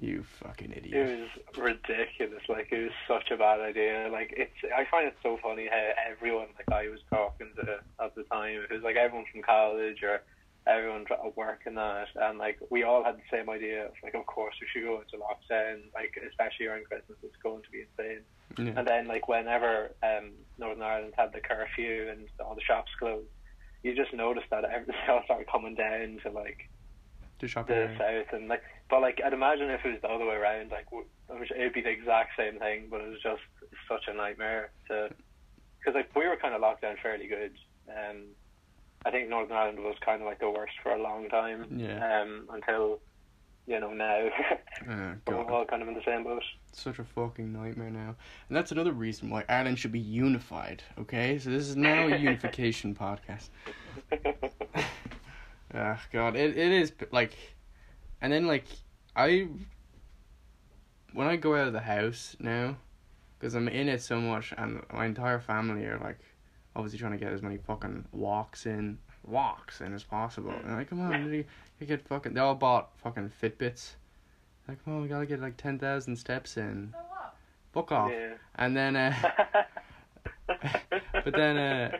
you 0.00 0.24
fucking 0.40 0.72
idiot. 0.72 0.94
It 0.94 1.20
was 1.20 1.56
ridiculous. 1.58 2.42
Like 2.48 2.68
it 2.72 2.82
was 2.84 2.92
such 3.06 3.30
a 3.30 3.36
bad 3.36 3.60
idea. 3.60 4.08
Like 4.10 4.32
it's. 4.36 4.52
I 4.74 4.84
find 4.90 5.06
it 5.06 5.16
so 5.22 5.38
funny 5.42 5.68
how 5.70 5.90
everyone 6.10 6.48
like 6.56 6.72
I 6.72 6.88
was 6.88 7.00
talking 7.10 7.48
to 7.56 7.80
at 8.02 8.14
the 8.14 8.22
time. 8.24 8.60
It 8.68 8.72
was 8.72 8.82
like 8.82 8.96
everyone 8.96 9.26
from 9.30 9.42
college 9.42 10.02
or 10.02 10.22
everyone 10.66 11.04
at 11.10 11.36
work 11.36 11.62
and 11.66 11.76
that, 11.76 12.08
and 12.14 12.38
like 12.38 12.58
we 12.70 12.82
all 12.84 13.02
had 13.04 13.16
the 13.16 13.22
same 13.30 13.48
idea. 13.50 13.86
Of, 13.86 13.92
like 14.02 14.14
of 14.14 14.26
course 14.26 14.54
we 14.60 14.66
should 14.72 14.84
go 14.86 15.00
into 15.00 15.16
lockdown. 15.16 15.80
Like 15.94 16.16
especially 16.28 16.66
around 16.66 16.84
Christmas, 16.86 17.18
it's 17.22 17.36
going 17.42 17.62
to 17.62 17.70
be 17.70 17.82
insane. 17.82 18.20
Yeah. 18.58 18.78
And 18.78 18.86
then 18.86 19.08
like 19.08 19.28
whenever 19.28 19.92
um 20.02 20.32
Northern 20.58 20.82
Ireland 20.82 21.14
had 21.16 21.32
the 21.32 21.40
curfew 21.40 22.08
and 22.10 22.28
all 22.44 22.54
the 22.54 22.60
shops 22.62 22.90
closed, 22.98 23.28
you 23.82 23.94
just 23.96 24.12
noticed 24.14 24.50
that 24.50 24.64
everything 24.64 24.94
else 25.08 25.24
started 25.24 25.46
coming 25.50 25.74
down 25.74 26.20
to 26.22 26.30
like 26.30 26.68
To 27.40 27.48
shop 27.48 27.66
the 27.66 27.74
there. 27.74 27.96
south 27.98 28.32
and 28.38 28.48
like 28.48 28.62
but 28.88 29.00
like 29.00 29.20
I'd 29.24 29.32
imagine 29.32 29.70
if 29.70 29.84
it 29.84 29.90
was 29.92 30.00
the 30.02 30.08
other 30.08 30.26
way 30.26 30.36
around 30.36 30.70
like 30.70 30.86
it 30.92 31.50
it'd 31.56 31.72
be 31.72 31.80
the 31.80 31.90
exact 31.90 32.32
same 32.36 32.58
thing 32.58 32.86
but 32.90 33.00
it 33.00 33.08
was 33.08 33.20
just 33.22 33.42
such 33.88 34.04
a 34.06 34.14
nightmare 34.14 34.70
to 34.88 35.08
because 35.78 35.94
like 35.94 36.14
we 36.14 36.28
were 36.28 36.36
kind 36.36 36.54
of 36.54 36.60
locked 36.60 36.82
down 36.82 36.96
fairly 37.02 37.26
good 37.26 37.52
um 37.88 38.22
I 39.04 39.10
think 39.10 39.28
Northern 39.28 39.56
Ireland 39.56 39.78
was 39.80 39.96
kind 40.04 40.20
of 40.22 40.26
like 40.26 40.38
the 40.40 40.50
worst 40.50 40.74
for 40.82 40.92
a 40.92 41.02
long 41.02 41.28
time 41.28 41.66
Yeah. 41.76 42.22
um 42.22 42.46
until 42.52 43.00
you 43.66 43.78
know 43.80 43.92
now 43.92 44.28
Oh, 44.88 45.14
we're 45.28 45.50
all 45.52 45.64
kind 45.64 45.82
of 45.82 45.88
in 45.88 45.94
the 45.94 46.02
same 46.04 46.24
boat 46.24 46.42
Such 46.72 46.98
a 46.98 47.04
fucking 47.04 47.52
nightmare 47.52 47.90
now. 47.90 48.16
And 48.48 48.56
that's 48.56 48.72
another 48.72 48.92
reason 48.92 49.30
why 49.30 49.44
Ireland 49.48 49.78
should 49.78 49.92
be 49.92 50.00
unified, 50.00 50.82
okay? 50.98 51.38
So 51.38 51.50
this 51.50 51.68
is 51.68 51.76
now 51.76 52.06
a 52.08 52.16
unification 52.16 52.94
podcast. 53.04 53.50
Ah, 55.74 55.98
God, 56.12 56.36
it 56.36 56.56
it 56.56 56.70
is 56.70 56.92
like, 57.12 57.32
and 58.20 58.30
then 58.32 58.46
like 58.46 58.66
I, 59.16 59.48
when 61.14 61.26
I 61.26 61.36
go 61.36 61.56
out 61.56 61.66
of 61.66 61.72
the 61.72 61.80
house 61.80 62.36
now, 62.38 62.76
because 63.38 63.54
I'm 63.54 63.68
in 63.68 63.88
it 63.88 64.02
so 64.02 64.20
much, 64.20 64.52
and 64.58 64.82
my 64.92 65.06
entire 65.06 65.40
family 65.40 65.84
are 65.86 65.98
like, 65.98 66.18
obviously 66.74 66.98
trying 66.98 67.12
to 67.12 67.18
get 67.18 67.32
as 67.32 67.42
many 67.42 67.58
fucking 67.58 68.04
walks 68.12 68.66
in, 68.66 68.98
walks 69.26 69.80
in 69.80 69.92
as 69.94 70.02
possible. 70.04 70.52
And 70.64 70.76
like, 70.76 70.90
come 70.90 71.00
on, 71.00 71.32
you, 71.32 71.44
you 71.80 71.86
get 71.86 72.06
fucking. 72.06 72.34
They 72.34 72.40
all 72.40 72.54
bought 72.54 72.90
fucking 72.98 73.32
Fitbits. 73.42 73.92
Like, 74.68 74.82
come 74.84 74.94
on, 74.96 75.02
we 75.02 75.08
gotta 75.08 75.26
get 75.26 75.40
like 75.40 75.56
ten 75.56 75.78
thousand 75.78 76.16
steps 76.16 76.56
in. 76.56 76.94
Fuck 77.72 77.90
off. 77.92 78.10
yeah 78.12 78.34
And 78.56 78.76
then, 78.76 78.96
uh, 78.96 79.14
but 81.24 81.32
then, 81.34 81.56
uh, 81.56 81.98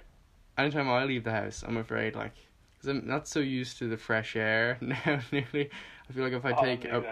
anytime 0.58 0.88
I 0.88 1.04
leave 1.04 1.24
the 1.24 1.32
house, 1.32 1.64
I'm 1.66 1.76
afraid, 1.78 2.14
like, 2.14 2.34
because 2.74 2.88
I'm 2.88 3.06
not 3.06 3.26
so 3.26 3.40
used 3.40 3.78
to 3.78 3.88
the 3.88 3.96
fresh 3.96 4.36
air 4.36 4.78
now. 4.80 5.20
Nearly, 5.32 5.70
I 6.08 6.12
feel 6.12 6.24
like 6.24 6.32
if 6.32 6.44
I 6.44 6.52
Oh, 6.52 6.62
take 6.62 6.84
a, 6.84 7.04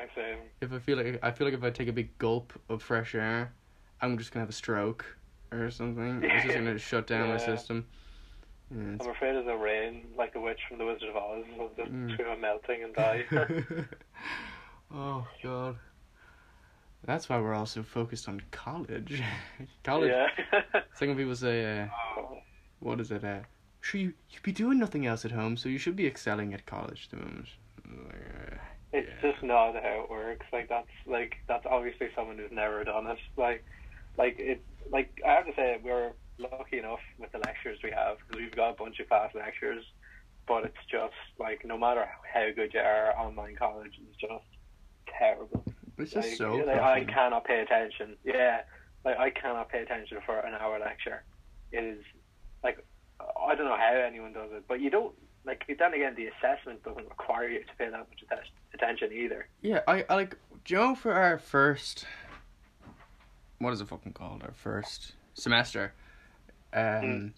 if 0.61 0.73
I 0.73 0.79
feel 0.79 0.97
like 0.99 1.19
I 1.23 1.31
feel 1.31 1.47
like 1.47 1.55
if 1.55 1.63
I 1.65 1.71
take 1.71 1.89
a 1.89 1.93
big 1.93 2.17
gulp 2.19 2.53
of 2.69 2.83
fresh 2.83 3.15
air, 3.15 3.53
I'm 4.01 4.19
just 4.19 4.33
gonna 4.33 4.43
have 4.43 4.51
a 4.51 4.53
stroke 4.53 5.17
or 5.53 5.71
something. 5.71 6.23
It's 6.25 6.45
just 6.45 6.57
gonna 6.57 6.79
shut 6.79 7.07
down 7.07 7.29
my 7.29 7.35
Yeah. 7.35 7.39
system. 7.39 7.87
Yeah, 8.71 8.97
I'm 9.01 9.09
afraid 9.11 9.35
of 9.35 9.47
the 9.47 9.57
rain, 9.57 10.07
like 10.17 10.33
the 10.33 10.41
witch 10.41 10.61
from 10.69 10.79
the 10.79 10.85
Wizard 10.87 11.09
of 11.09 11.17
Oz, 11.17 11.45
will 11.59 11.71
just 11.77 11.91
Mm. 11.91 12.41
melting 12.41 12.85
and 12.85 12.95
die. 12.95 13.25
oh 14.95 15.27
god. 15.43 15.77
That's 17.05 17.29
why 17.29 17.41
we're 17.41 17.55
also 17.55 17.83
focused 17.83 18.29
on 18.29 18.43
college. 18.53 19.23
college. 19.85 20.11
yeah. 20.11 20.29
It's 20.75 21.01
like 21.01 21.09
when 21.09 21.17
people 21.17 21.35
say, 21.35 21.81
uh, 21.81 21.87
"What 22.79 23.01
is 23.01 23.11
it?" 23.11 23.25
Uh, 23.25 23.41
sure, 23.81 24.01
you 24.01 24.13
you 24.31 24.39
be 24.43 24.53
doing 24.53 24.79
nothing 24.79 25.07
else 25.07 25.25
at 25.25 25.33
home, 25.33 25.57
so 25.57 25.69
you 25.69 25.79
should 25.79 25.97
be 25.97 26.07
excelling 26.07 26.53
at 26.55 26.67
college 26.67 27.09
at 27.11 27.19
the 27.19 27.25
moment. 27.25 27.49
Like, 27.87 28.15
uh, 28.15 28.57
It's 28.93 29.09
Yeah. 29.09 29.31
just 29.33 29.43
not 29.43 29.75
how 29.75 30.03
it 30.05 30.11
works. 30.11 30.47
Like 30.53 30.69
that's 30.69 30.95
like 31.07 31.37
that's 31.49 31.67
obviously 31.67 32.09
someone 32.15 32.39
who's 32.39 32.53
never 32.53 32.85
done 32.85 33.07
it. 33.09 33.19
Like, 33.37 33.65
like 34.17 34.39
it. 34.39 34.63
Like 34.91 35.21
I 35.27 35.33
have 35.33 35.47
to 35.47 35.55
say, 35.55 35.79
we're 35.83 36.13
lucky 36.39 36.79
enough 36.79 37.01
with 37.19 37.33
the 37.33 37.39
lectures 37.39 37.79
we 37.83 37.91
have 37.91 38.19
because 38.19 38.43
we've 38.43 38.57
got 38.57 38.71
a 38.71 38.75
bunch 38.75 39.01
of 39.01 39.09
class 39.09 39.35
lectures. 39.35 39.85
But 40.47 40.65
it's 40.65 40.85
just 40.91 41.15
like 41.39 41.65
no 41.65 41.79
matter 41.79 42.09
how 42.33 42.49
good 42.55 42.75
you 42.75 42.81
are, 42.81 43.17
online 43.17 43.57
college 43.57 43.99
is 43.99 44.17
just 44.17 44.45
terrible. 45.07 45.65
it's 45.99 46.13
just 46.13 46.29
like, 46.29 46.37
so. 46.37 46.55
like, 46.57 46.81
I 46.81 47.05
cannot 47.05 47.45
pay 47.45 47.61
attention. 47.61 48.17
Yeah, 48.25 48.63
like 49.05 49.19
I 49.19 49.31
cannot 49.31 49.69
pay 49.69 49.83
attention 49.83 50.19
for 50.27 50.39
an 50.39 50.55
hour 50.55 50.79
lecture. 50.79 51.23
It 51.73 51.85
is 51.85 52.05
like 52.65 52.85
I 53.21 53.55
don't 53.55 53.67
know 53.67 53.77
how 53.77 53.95
anyone 53.95 54.33
does 54.33 54.51
it, 54.53 54.65
but 54.69 54.81
you 54.81 54.91
don't 54.91 55.15
like. 55.45 55.65
Then 55.79 55.95
again, 55.95 56.15
the 56.17 56.27
assessment 56.27 56.83
doesn't 56.83 57.09
require 57.09 57.49
you 57.49 57.61
to 57.61 57.77
pay 57.79 57.89
that 57.89 58.07
much 58.09 58.25
attention 58.75 59.13
either. 59.13 59.49
Yeah, 59.63 59.81
I, 59.87 60.05
I 60.09 60.15
like. 60.15 60.37
Joe 60.65 60.81
you 60.81 60.89
know 60.89 60.95
for 60.95 61.15
our 61.15 61.39
first, 61.39 62.05
what 63.61 63.73
is 63.73 63.81
it 63.81 63.89
fucking 63.89 64.15
called? 64.15 64.43
Our 64.43 64.53
first 64.53 65.13
semester, 65.35 65.93
um, 66.73 66.81
Mm. 66.83 67.33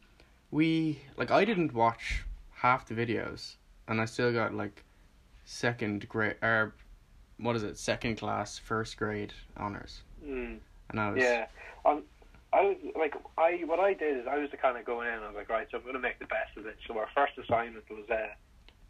we 0.51 1.01
like 1.17 1.31
I 1.31 1.45
didn't 1.45 1.75
watch 1.75 2.23
half 2.55 2.87
the 2.87 2.95
videos, 2.95 3.57
and 3.89 4.01
I 4.01 4.07
still 4.07 4.33
got 4.33 4.55
like 4.55 4.85
second 5.45 6.09
grade 6.09 6.37
or 6.43 6.73
what 7.39 7.57
is 7.57 7.65
it? 7.65 7.77
Second 7.77 8.17
class, 8.17 8.57
first 8.59 8.97
grade 8.97 9.33
honors, 9.57 10.03
Mm. 10.25 10.61
and 10.91 11.01
I 11.01 11.11
was 11.11 11.21
Yeah, 11.21 11.47
um, 11.85 12.05
I 12.53 12.61
was 12.63 12.77
like, 12.97 13.15
I 13.37 13.63
what 13.67 13.81
I 13.81 13.95
did 13.95 14.19
is 14.19 14.27
I 14.29 14.39
was 14.39 14.51
the 14.53 14.57
kind 14.57 14.79
of 14.79 14.85
going 14.85 15.09
in. 15.09 15.15
I 15.23 15.27
was 15.27 15.35
like, 15.37 15.49
right, 15.49 15.67
so 15.71 15.77
I'm 15.79 15.83
going 15.83 15.95
to 15.95 16.01
make 16.01 16.19
the 16.21 16.27
best 16.27 16.57
of 16.57 16.67
it. 16.67 16.77
So 16.87 16.97
our 16.99 17.09
first 17.15 17.33
assignment 17.39 17.85
was, 17.91 18.09
uh, 18.09 18.29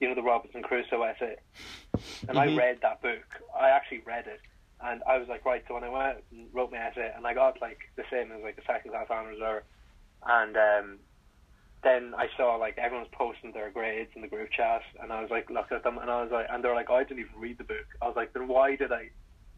you 0.00 0.08
know, 0.08 0.14
the 0.14 0.22
Robinson 0.22 0.62
Crusoe 0.62 1.02
essay, 1.02 1.36
and 2.28 2.38
I 2.38 2.48
Mhm. 2.48 2.58
read 2.58 2.80
that 2.82 3.00
book. 3.00 3.24
I 3.58 3.70
actually 3.70 4.00
read 4.00 4.26
it, 4.26 4.40
and 4.84 5.02
I 5.08 5.18
was 5.18 5.28
like, 5.28 5.44
right. 5.44 5.62
So 5.68 5.74
when 5.74 5.84
I 5.84 5.88
went 5.88 6.18
and 6.30 6.48
wrote 6.52 6.70
my 6.72 6.78
essay, 6.78 7.10
and 7.16 7.26
I 7.26 7.34
got 7.34 7.60
like 7.60 7.78
the 7.96 8.04
same 8.10 8.32
as 8.32 8.42
like 8.42 8.56
the 8.56 8.62
second 8.66 8.90
class 8.90 9.06
honors 9.10 9.38
or, 9.42 9.64
and 10.26 10.56
um, 10.56 10.98
then 11.84 12.14
I 12.16 12.26
saw 12.36 12.56
like 12.56 12.78
everyone's 12.78 13.10
posting 13.12 13.52
their 13.52 13.70
grades 13.70 14.10
in 14.14 14.22
the 14.22 14.28
group 14.28 14.50
chat, 14.56 14.82
and 15.02 15.12
I 15.12 15.20
was 15.20 15.30
like, 15.30 15.50
look 15.50 15.72
at 15.72 15.82
them, 15.82 15.98
and 15.98 16.10
I 16.10 16.22
was 16.22 16.30
like, 16.32 16.46
and 16.50 16.62
they're 16.62 16.74
like, 16.74 16.90
I 16.90 17.02
didn't 17.04 17.20
even 17.20 17.40
read 17.40 17.58
the 17.58 17.64
book. 17.64 17.86
I 18.00 18.06
was 18.06 18.16
like, 18.16 18.32
then 18.32 18.48
why 18.48 18.76
did 18.76 18.92
I? 18.92 19.08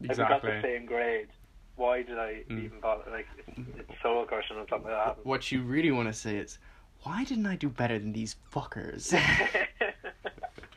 If 0.01 0.17
we 0.17 0.23
got 0.23 0.41
the 0.41 0.59
same 0.61 0.85
grade, 0.85 1.27
why 1.75 2.03
did 2.03 2.17
I 2.19 2.43
Mm. 2.49 2.65
even 2.65 2.79
bother? 2.79 3.03
Like, 3.11 3.25
it's, 3.37 3.57
it's 3.79 4.01
soul 4.01 4.25
crushing 4.25 4.57
or 4.57 4.65
something 4.69 4.91
like 4.91 5.15
that. 5.17 5.25
What 5.25 5.51
you 5.51 5.63
really 5.63 5.91
want 5.91 6.07
to 6.07 6.13
say 6.13 6.37
is, 6.37 6.59
why 7.03 7.23
didn't 7.23 7.45
I 7.47 7.55
do 7.55 7.69
better 7.69 7.97
than 7.99 8.13
these 8.13 8.35
fuckers? 8.53 9.11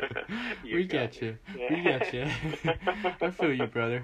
we 0.64 0.84
get 0.84 1.20
you. 1.20 1.36
Yeah. 1.56 1.66
We 1.70 1.82
get 1.82 2.12
you. 2.12 2.26
I 3.20 3.30
feel 3.30 3.52
you, 3.52 3.66
brother. 3.78 4.02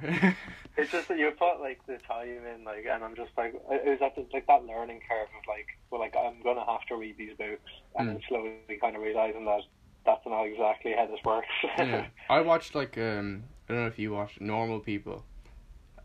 It's 0.77 0.91
just 0.91 1.09
that 1.09 1.19
you 1.19 1.31
put 1.39 1.61
like 1.61 1.85
the 1.87 1.99
time 2.07 2.29
in, 2.29 2.65
like, 2.65 2.87
and 2.91 3.05
I'm 3.05 3.15
just 3.15 3.31
like, 3.37 3.55
it 3.71 3.89
was 3.89 3.99
at 4.03 4.15
the, 4.17 4.27
like 4.33 4.47
that 4.47 4.65
learning 4.65 5.01
curve 5.09 5.29
of 5.29 5.49
like, 5.49 5.67
well, 5.91 6.01
like 6.01 6.15
I'm 6.17 6.43
gonna 6.43 6.65
have 6.67 6.85
to 6.89 6.97
read 6.97 7.17
these 7.17 7.37
books, 7.37 7.71
and 7.97 8.09
then 8.09 8.21
slowly 8.29 8.59
kind 8.81 8.97
of 8.97 9.03
realizing 9.03 9.45
that 9.45 9.61
that's 10.05 10.27
not 10.27 10.45
exactly 10.45 10.95
how 10.97 11.07
this 11.07 11.21
works. 11.25 11.49
yeah, 11.79 12.07
I 12.29 12.41
watched 12.41 12.75
like 12.75 12.99
um, 12.99 13.45
I 13.69 13.73
don't 13.73 13.83
know 13.83 13.89
if 13.89 13.99
you 13.99 14.13
watched 14.13 14.41
Normal 14.41 14.81
People, 14.81 15.25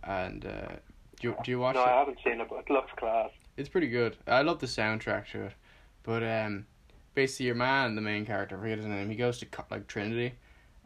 and 0.04 0.46
uh, 0.46 0.76
do 1.20 1.30
you, 1.30 1.36
do 1.44 1.52
you 1.52 1.60
watch 1.60 1.76
no, 1.76 1.84
it? 1.84 1.88
I 1.88 2.00
haven't 2.00 2.20
seen 2.24 2.40
it, 2.40 2.48
but 2.50 2.60
it 2.60 2.70
looks 2.70 2.92
class. 2.98 3.30
It's 3.58 3.70
pretty 3.70 3.90
good. 3.90 4.18
I 4.28 4.42
love 4.42 4.60
the 4.60 4.68
soundtrack 4.68 5.32
to 5.32 5.46
it, 5.46 5.54
but 6.04 6.24
um, 6.24 6.66
basically 7.16 7.48
your 7.48 7.56
man, 7.56 7.96
the 7.96 8.02
main 8.02 8.26
character, 8.26 8.58
I 8.58 8.62
forget 8.62 8.78
his 8.78 8.88
name. 8.88 9.10
He 9.10 9.16
goes 9.16 9.40
to 9.40 9.48
like 9.72 9.88
Trinity, 9.88 10.34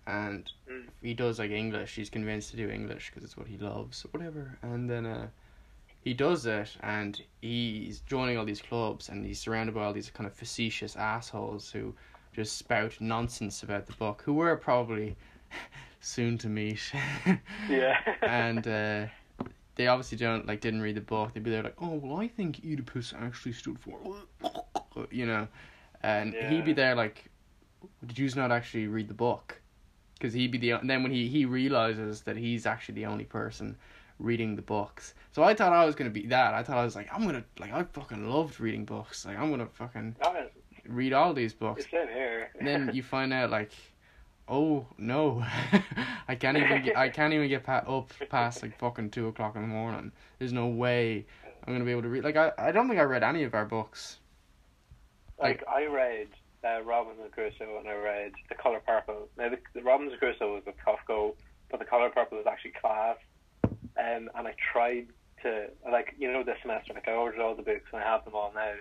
and 0.08 0.50
Mm. 0.70 0.88
he 1.02 1.14
does 1.14 1.40
like 1.40 1.52
English. 1.52 1.96
He's 1.96 2.10
convinced 2.10 2.52
to 2.52 2.58
do 2.58 2.70
English 2.70 3.10
because 3.10 3.24
it's 3.24 3.38
what 3.38 3.48
he 3.48 3.58
loves, 3.58 4.02
whatever. 4.12 4.58
And 4.62 4.90
then 4.90 5.06
uh, 5.06 5.28
he 6.02 6.14
does 6.14 6.46
it, 6.46 6.76
and 6.82 7.22
he's 7.42 8.02
joining 8.02 8.38
all 8.38 8.46
these 8.46 8.62
clubs, 8.62 9.10
and 9.10 9.26
he's 9.26 9.40
surrounded 9.40 9.76
by 9.76 9.84
all 9.86 9.94
these 9.94 10.10
kind 10.10 10.28
of 10.28 10.34
facetious 10.34 10.96
assholes 10.96 11.72
who 11.72 11.94
just 12.34 12.58
spout 12.58 13.00
nonsense 13.00 13.62
about 13.64 13.86
the 13.86 13.94
book, 13.94 14.22
who 14.26 14.34
we're 14.34 14.56
probably 14.58 15.16
soon 16.02 16.38
to 16.40 16.48
meet. 16.50 16.92
Yeah. 17.70 17.98
and 18.22 18.68
uh, 18.68 19.06
they 19.76 19.88
obviously 19.88 20.18
don't 20.18 20.46
like 20.46 20.60
didn't 20.62 20.82
read 20.82 20.96
the 20.96 21.02
book. 21.02 21.34
They'd 21.34 21.44
be 21.44 21.52
there 21.52 21.64
like, 21.64 21.76
oh 21.82 21.94
well, 21.96 22.18
I 22.20 22.28
think 22.28 22.60
Oedipus 22.66 23.14
actually 23.20 23.54
stood 23.54 23.78
for, 23.80 23.98
you 25.12 25.26
know, 25.26 25.48
and 26.04 26.34
he'd 26.34 26.66
be 26.66 26.74
there 26.74 26.96
like, 26.96 27.26
did 28.06 28.18
you 28.20 28.30
not 28.36 28.52
actually 28.52 28.88
read 28.88 29.08
the 29.08 29.14
book? 29.14 29.60
Because 30.14 30.34
he'd 30.34 30.52
be 30.52 30.58
the 30.58 30.72
and 30.72 30.90
then 30.90 31.04
when 31.04 31.12
he 31.12 31.28
he 31.28 31.46
realizes 31.46 32.22
that 32.22 32.38
he's 32.38 32.66
actually 32.66 32.96
the 32.96 33.06
only 33.06 33.26
person 33.26 33.76
reading 34.20 34.56
the 34.56 34.62
books. 34.62 35.16
So 35.32 35.44
I 35.44 35.54
thought 35.54 35.74
I 35.74 35.86
was 35.86 35.96
gonna 35.96 36.10
be 36.10 36.28
that. 36.28 36.54
I 36.54 36.64
thought 36.64 36.78
I 36.78 36.84
was 36.86 36.96
like, 36.96 37.10
I'm 37.14 37.26
gonna 37.26 37.44
like 37.60 37.74
I 37.74 37.84
fucking 37.84 38.30
loved 38.30 38.60
reading 38.60 38.86
books. 38.86 39.26
Like 39.26 39.38
I'm 39.38 39.50
gonna 39.50 39.66
fucking 39.68 40.16
Oh, 40.24 40.36
read 40.88 41.14
all 41.14 41.34
these 41.34 41.54
books. 41.54 41.86
here. 41.86 42.52
And 42.58 42.68
then 42.68 42.92
you 42.94 43.04
find 43.16 43.34
out 43.34 43.50
like, 43.50 43.72
oh 44.48 44.86
no, 44.98 45.44
I 46.28 46.36
can't 46.36 46.58
even 46.58 46.84
get 46.84 46.96
I 46.98 47.10
can't 47.10 47.34
even 47.34 47.50
get 47.50 47.64
pa- 47.64 47.84
up 47.88 48.12
past 48.30 48.62
like 48.62 48.78
fucking 48.80 49.10
two 49.10 49.28
o'clock 49.28 49.56
in 49.56 49.62
the 49.64 49.68
morning. 49.68 50.12
There's 50.40 50.54
no 50.54 50.68
way 50.68 51.26
I'm 51.66 51.74
gonna 51.74 51.86
be 51.86 51.92
able 51.92 52.04
to 52.04 52.10
read. 52.10 52.24
Like 52.24 52.38
I, 52.38 52.52
I 52.58 52.72
don't 52.72 52.88
think 52.88 53.00
I 53.00 53.04
read 53.04 53.24
any 53.24 53.44
of 53.44 53.54
our 53.54 53.66
books. 53.66 54.20
Like 55.44 55.64
I 55.68 55.86
read 55.86 56.28
uh, 56.64 56.82
Robinson 56.84 57.26
Crusoe 57.32 57.78
and 57.80 57.88
I 57.88 57.96
read 57.96 58.32
The 58.50 58.56
Color 58.56 58.82
Purple. 58.86 59.30
Now 59.38 59.50
the, 59.50 59.60
the 59.74 59.84
Robinson 59.84 60.18
Crusoe 60.18 60.54
was 60.54 60.64
a 60.68 60.74
tough 60.84 61.00
go, 61.08 61.36
but 61.70 61.80
The 61.80 61.86
Color 61.86 62.10
Purple 62.10 62.38
was 62.38 62.48
actually 62.48 62.72
class. 62.72 63.18
Um, 63.64 64.30
and 64.36 64.48
I 64.48 64.56
tried 64.72 65.08
to 65.44 65.68
like 65.92 66.16
you 66.18 66.32
know 66.32 66.44
this 66.44 66.58
semester 66.62 66.94
like 66.94 67.08
I 67.08 67.12
ordered 67.12 67.42
all 67.42 67.56
the 67.56 67.64
books 67.64 67.90
and 67.92 68.02
I 68.02 68.06
have 68.06 68.26
them 68.26 68.36
all 68.36 68.52
now. 68.56 68.74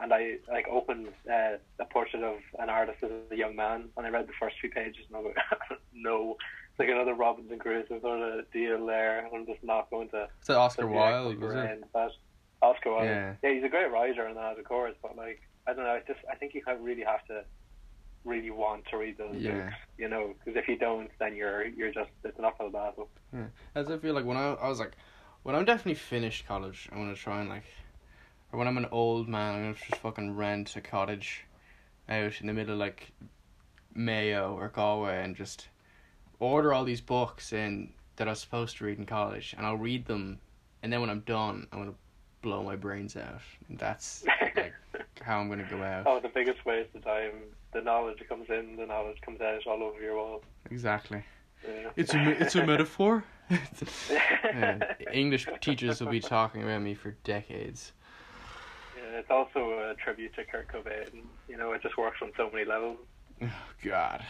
And 0.00 0.12
I 0.12 0.38
like 0.50 0.66
opened 0.68 1.08
uh, 1.30 1.56
a 1.78 1.84
portrait 1.90 2.22
of 2.22 2.38
an 2.58 2.70
artist 2.70 3.02
as 3.02 3.10
a 3.30 3.36
young 3.36 3.56
man 3.56 3.88
and 3.96 4.06
I 4.06 4.10
read 4.10 4.26
the 4.26 4.32
first 4.40 4.56
few 4.60 4.70
pages 4.70 5.04
and 5.08 5.16
I 5.16 5.20
was 5.20 5.34
like, 5.36 5.78
no, 5.94 6.36
it's 6.70 6.78
like 6.78 6.88
another 6.88 7.14
Robinson 7.14 7.58
Crusoe 7.58 8.00
sort 8.00 8.20
of 8.20 8.50
deal 8.50 8.86
there. 8.86 9.28
I'm 9.32 9.46
just 9.46 9.62
not 9.62 9.90
going 9.90 10.08
to. 10.10 10.28
That 10.46 10.56
Oscar 10.56 10.86
Wilde? 10.86 11.38
Was 11.38 11.54
it? 11.54 11.84
Oscar 12.62 12.92
Wilde. 12.92 13.04
Yeah. 13.04 13.34
Yeah, 13.42 13.54
he's 13.54 13.64
a 13.64 13.68
great 13.68 13.90
writer 13.90 14.24
and 14.24 14.36
that, 14.36 14.58
of 14.58 14.64
course. 14.64 14.94
But 15.02 15.16
like, 15.16 15.42
I 15.66 15.72
don't 15.72 15.84
know. 15.84 15.90
I 15.90 16.00
just 16.06 16.20
I 16.30 16.36
think 16.36 16.54
you 16.54 16.62
kind 16.62 16.78
of 16.78 16.84
really 16.84 17.02
have 17.02 17.24
to 17.26 17.44
really 18.24 18.50
want 18.50 18.84
to 18.90 18.96
read 18.96 19.18
those 19.18 19.36
Yeah. 19.40 19.52
books, 19.56 19.74
you 19.98 20.08
know, 20.08 20.34
because 20.38 20.56
if 20.60 20.68
you 20.68 20.76
don't, 20.78 21.10
then 21.18 21.34
you're 21.36 21.66
you're 21.66 21.92
just 21.92 22.10
it's 22.24 22.38
an 22.38 22.44
uphill 22.44 22.70
battle. 22.70 23.08
As 23.74 23.90
I 23.90 23.98
feel 23.98 24.14
like 24.14 24.24
when 24.24 24.36
I 24.36 24.54
I 24.54 24.68
was 24.68 24.78
like, 24.78 24.92
when 25.42 25.54
I'm 25.54 25.64
definitely 25.64 25.94
finished 25.94 26.46
college, 26.46 26.88
I'm 26.92 26.98
gonna 26.98 27.14
try 27.14 27.40
and 27.40 27.48
like, 27.48 27.64
or 28.52 28.58
when 28.58 28.68
I'm 28.68 28.76
an 28.78 28.88
old 28.90 29.28
man, 29.28 29.54
I'm 29.54 29.62
gonna 29.62 29.74
just 29.74 30.00
fucking 30.02 30.36
rent 30.36 30.76
a 30.76 30.80
cottage, 30.80 31.46
out 32.08 32.40
in 32.40 32.46
the 32.46 32.52
middle 32.52 32.74
of 32.74 32.78
like, 32.80 33.12
Mayo 33.94 34.54
or 34.54 34.68
Galway, 34.68 35.22
and 35.22 35.34
just 35.36 35.68
order 36.38 36.72
all 36.72 36.84
these 36.84 37.00
books 37.00 37.52
in 37.52 37.92
that 38.16 38.28
I 38.28 38.32
was 38.32 38.40
supposed 38.40 38.76
to 38.78 38.84
read 38.84 38.98
in 38.98 39.06
college, 39.06 39.54
and 39.56 39.66
I'll 39.66 39.76
read 39.76 40.06
them, 40.06 40.38
and 40.82 40.92
then 40.92 41.00
when 41.00 41.10
I'm 41.10 41.20
done, 41.20 41.66
I'm 41.72 41.78
gonna 41.78 41.94
blow 42.42 42.62
my 42.62 42.76
brains 42.76 43.16
out. 43.16 43.40
And 43.68 43.78
that's 43.78 44.24
like 44.56 44.74
how 45.20 45.38
I'm 45.38 45.48
gonna 45.48 45.66
go 45.68 45.82
out. 45.82 46.06
oh, 46.06 46.20
the 46.20 46.28
biggest 46.28 46.64
waste 46.64 46.94
of 46.94 47.04
time. 47.04 47.32
The 47.72 47.80
knowledge 47.80 48.18
comes 48.28 48.46
in, 48.50 48.76
the 48.76 48.86
knowledge 48.86 49.20
comes 49.22 49.40
out 49.40 49.66
all 49.66 49.82
over 49.82 50.00
your 50.00 50.16
wall. 50.16 50.42
Exactly. 50.70 51.22
Yeah. 51.66 51.90
It's 51.96 52.12
a 52.14 52.30
it's 52.42 52.54
a 52.56 52.66
metaphor. 52.72 53.24
Yeah, 54.10 54.78
English 55.12 55.46
teachers 55.60 56.00
will 56.00 56.10
be 56.10 56.20
talking 56.20 56.62
about 56.62 56.80
me 56.82 56.94
for 56.94 57.12
decades. 57.24 57.92
Yeah, 58.96 59.18
it's 59.18 59.30
also 59.30 59.90
a 59.90 59.94
tribute 60.02 60.34
to 60.36 60.44
Kurt 60.44 60.68
Cobain. 60.68 61.22
You 61.48 61.56
know, 61.56 61.72
it 61.72 61.82
just 61.82 61.96
works 61.98 62.18
on 62.22 62.32
so 62.36 62.50
many 62.50 62.64
levels. 62.64 62.98
Oh 63.42 63.48
God. 63.82 64.24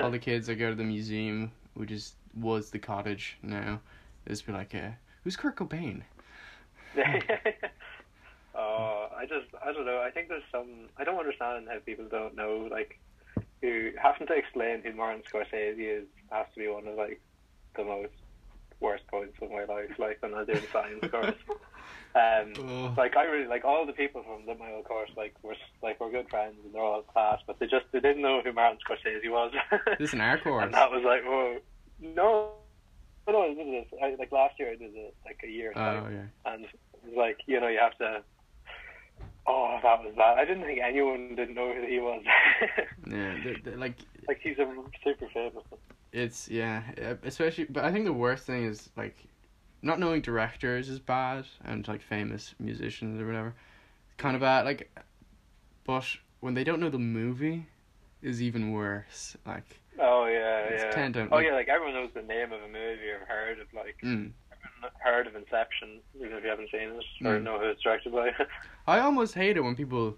All 0.00 0.10
the 0.10 0.18
kids 0.18 0.46
that 0.48 0.56
go 0.56 0.70
to 0.70 0.74
the 0.76 0.84
museum, 0.84 1.50
which 1.74 1.90
is 1.90 2.14
was 2.36 2.70
the 2.70 2.78
cottage 2.78 3.38
now, 3.42 3.80
just 4.28 4.46
be 4.46 4.52
like, 4.52 4.74
uh, 4.74 4.90
"Who's 5.24 5.36
Kurt 5.36 5.56
Cobain?" 5.56 6.02
uh, 8.54 9.08
I 9.16 9.26
just, 9.28 9.46
I 9.64 9.72
don't 9.72 9.86
know. 9.86 10.00
I 10.00 10.10
think 10.10 10.28
there's 10.28 10.42
some. 10.50 10.88
I 10.96 11.04
don't 11.04 11.18
understand 11.18 11.68
how 11.70 11.78
people 11.80 12.06
don't 12.10 12.34
know. 12.36 12.68
Like, 12.70 12.98
who 13.62 13.90
having 14.02 14.26
to 14.26 14.34
explain 14.34 14.82
who 14.82 14.92
Martin 14.94 15.22
Scorsese 15.30 15.78
is 16.02 16.04
has 16.30 16.46
to 16.54 16.60
be 16.60 16.68
one 16.68 16.86
of 16.86 16.96
like 16.96 17.20
the 17.76 17.84
most 17.84 18.12
worst 18.80 19.06
points 19.08 19.36
of 19.42 19.50
my 19.50 19.64
life, 19.64 19.90
like 19.98 20.20
when 20.22 20.34
I 20.34 20.44
did 20.44 20.54
doing 20.54 20.66
science 20.72 21.04
course. 21.10 21.34
Um, 22.12 22.52
Oh. 22.58 22.92
like 22.96 23.16
I 23.16 23.22
really 23.22 23.46
like 23.46 23.64
all 23.64 23.86
the 23.86 23.92
people 23.92 24.24
from 24.24 24.44
the, 24.44 24.56
my 24.56 24.72
old 24.72 24.84
course, 24.84 25.10
like 25.16 25.32
we're 25.44 25.54
like 25.80 26.00
we're 26.00 26.10
good 26.10 26.28
friends 26.28 26.56
and 26.64 26.74
they're 26.74 26.82
all 26.82 26.98
in 26.98 27.04
class, 27.04 27.38
but 27.46 27.60
they 27.60 27.66
just 27.68 27.84
they 27.92 28.00
didn't 28.00 28.20
know 28.20 28.40
who 28.42 28.52
Martin 28.52 28.78
Scorsese 28.84 29.30
was. 29.30 29.52
This 29.96 30.08
is 30.08 30.14
an 30.14 30.20
air 30.20 30.38
course. 30.42 30.64
and 30.64 30.74
that 30.74 30.90
was 30.90 31.04
like, 31.04 31.22
whoa, 31.24 31.58
no, 32.00 32.50
no, 33.28 33.42
I 33.42 33.54
did 33.54 33.66
this. 33.68 33.86
I, 34.02 34.16
like 34.18 34.32
last 34.32 34.58
year, 34.58 34.70
I 34.72 34.74
did 34.74 34.90
it 34.96 35.14
like 35.24 35.40
a 35.44 35.48
year. 35.48 35.72
Oh 35.76 35.78
time, 35.78 36.12
yeah. 36.44 36.52
and 36.52 36.64
it 36.64 37.16
like 37.16 37.38
you 37.46 37.60
know 37.60 37.68
you 37.68 37.78
have 37.78 37.96
to. 37.98 38.22
That 39.82 40.02
was 40.04 40.14
that. 40.16 40.38
I 40.38 40.44
didn't 40.44 40.64
think 40.64 40.80
anyone 40.82 41.34
didn't 41.36 41.54
know 41.54 41.72
who 41.72 41.86
he 41.86 41.98
was. 41.98 42.22
Yeah, 43.10 43.34
the, 43.42 43.70
the, 43.70 43.76
like 43.76 43.96
like 44.28 44.38
he's 44.42 44.58
a 44.58 44.72
super 45.02 45.26
famous. 45.32 45.64
it's 46.12 46.48
yeah, 46.48 46.82
especially. 47.24 47.64
But 47.64 47.84
I 47.84 47.90
think 47.92 48.04
the 48.04 48.12
worst 48.12 48.44
thing 48.46 48.64
is 48.64 48.90
like 48.96 49.16
not 49.82 49.98
knowing 49.98 50.20
directors 50.20 50.88
is 50.88 51.00
bad, 51.00 51.46
and 51.64 51.86
like 51.88 52.02
famous 52.02 52.54
musicians 52.60 53.20
or 53.20 53.26
whatever, 53.26 53.54
kind 54.18 54.36
of 54.36 54.42
bad. 54.42 54.64
Like, 54.64 54.90
but 55.84 56.04
when 56.40 56.54
they 56.54 56.62
don't 56.62 56.78
know 56.80 56.90
the 56.90 56.98
movie, 56.98 57.66
is 58.22 58.40
even 58.42 58.72
worse. 58.72 59.36
Like, 59.46 59.80
Oh 59.98 60.26
yeah, 60.26 60.58
It's 60.74 60.82
yeah. 60.84 60.90
ten 60.90 61.12
times- 61.12 61.30
oh 61.32 61.36
like- 61.36 61.46
yeah, 61.46 61.54
like 61.54 61.68
everyone 61.68 61.94
knows 61.94 62.10
the 62.14 62.22
name 62.22 62.52
of 62.52 62.62
a 62.62 62.68
movie 62.68 63.08
or 63.10 63.24
heard 63.26 63.58
of 63.60 63.66
like 63.74 63.96
mm. 64.04 64.30
Heard 64.98 65.26
of 65.26 65.34
Inception, 65.36 66.00
even 66.16 66.32
if 66.32 66.44
you 66.44 66.50
haven't 66.50 66.70
seen 66.70 66.80
it 66.90 67.04
or 67.26 67.38
Mm. 67.38 67.42
know 67.42 67.58
who 67.58 67.66
it's 67.66 67.82
directed 67.82 68.12
by. 68.12 68.30
I 68.86 69.00
almost 69.00 69.34
hate 69.34 69.56
it 69.56 69.60
when 69.60 69.74
people 69.76 70.16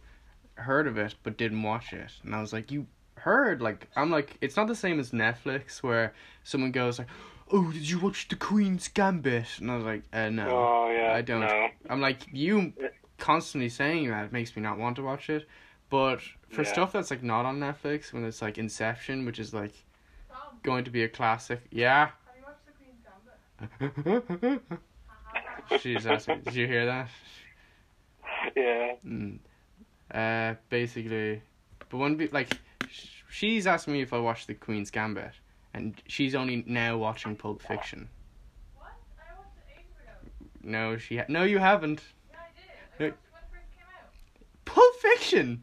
heard 0.55 0.87
of 0.87 0.99
it 0.99 1.15
but 1.23 1.37
didn't 1.37 1.63
watch 1.63 1.93
it, 1.93 2.13
and 2.23 2.35
I 2.35 2.41
was 2.41 2.53
like, 2.53 2.71
you 2.71 2.87
heard? 3.17 3.61
Like, 3.63 3.89
I'm 3.97 4.11
like, 4.11 4.37
it's 4.41 4.57
not 4.57 4.67
the 4.69 4.75
same 4.75 4.99
as 5.01 5.11
Netflix 5.13 5.83
where 5.83 6.13
someone 6.45 6.73
goes 6.73 6.99
like, 6.99 7.09
oh, 7.53 7.71
did 7.73 7.89
you 7.89 7.99
watch 8.01 8.29
The 8.29 8.37
Queen's 8.37 8.89
Gambit? 8.89 9.59
And 9.59 9.71
I 9.71 9.77
was 9.77 9.85
like, 9.85 10.03
uh, 10.13 10.29
no. 10.31 10.49
oh 10.49 10.91
yeah, 10.91 11.13
I 11.15 11.23
don't. 11.23 11.41
No. 11.41 11.69
I'm 11.91 12.01
like 12.01 12.23
you 12.33 12.73
constantly 13.19 13.69
saying 13.69 14.09
that 14.09 14.25
it 14.25 14.33
makes 14.33 14.57
me 14.57 14.63
not 14.63 14.79
want 14.79 14.97
to 14.97 15.03
watch 15.03 15.31
it. 15.31 15.47
But 15.91 16.21
for 16.49 16.63
Yeah. 16.63 16.73
stuff 16.73 16.93
that's 16.93 17.11
like 17.11 17.23
not 17.23 17.45
on 17.45 17.61
Netflix, 17.61 18.13
when 18.13 18.25
it's 18.25 18.41
like 18.43 18.57
Inception, 18.59 19.27
which 19.27 19.39
is 19.39 19.53
like 19.53 19.73
going 20.63 20.85
to 20.85 20.91
be 20.91 21.03
a 21.05 21.09
classic, 21.09 21.61
yeah. 21.71 22.07
have 22.07 22.13
you 22.39 22.43
watched 22.45 22.65
The 22.67 22.73
Queen's 22.73 23.01
Gambit? 23.05 23.39
She's 25.81 26.07
asking. 26.07 26.43
Did 26.43 26.55
you 26.55 26.67
hear 26.67 26.85
that? 26.87 27.09
Yeah. 28.57 28.95
Mm. 29.07 29.39
Uh, 30.13 30.55
basically, 30.69 31.41
but 31.89 31.97
when 31.97 32.17
be 32.17 32.27
like, 32.29 32.53
sh- 32.91 33.23
she's 33.31 33.67
asking 33.67 33.95
me 33.95 34.03
if 34.03 34.13
I 34.13 34.19
watched 34.19 34.47
The 34.47 34.53
Queen's 34.55 34.91
Gambit, 34.91 35.33
and 35.75 35.95
she's 36.07 36.35
only 36.35 36.65
now 36.67 36.97
watching 36.99 37.35
Pulp 37.37 37.63
Fiction. 37.63 38.09
What? 38.77 38.89
I 39.19 39.39
watched 39.39 39.57
it. 39.69 40.67
No, 40.67 40.97
she 40.99 41.17
ha- 41.19 41.25
no, 41.29 41.45
you 41.45 41.59
haven't. 41.59 42.03
Yeah, 42.31 42.37
I 42.39 42.47
did. 42.55 42.65
Hey. 42.99 43.07
I 43.07 43.09
watched 43.09 43.25
it 43.25 43.33
when 43.33 43.43
it 43.43 43.47
first 43.53 43.73
came 43.75 43.85
out. 43.99 44.11
Pulp 44.65 44.95
Fiction. 44.97 45.63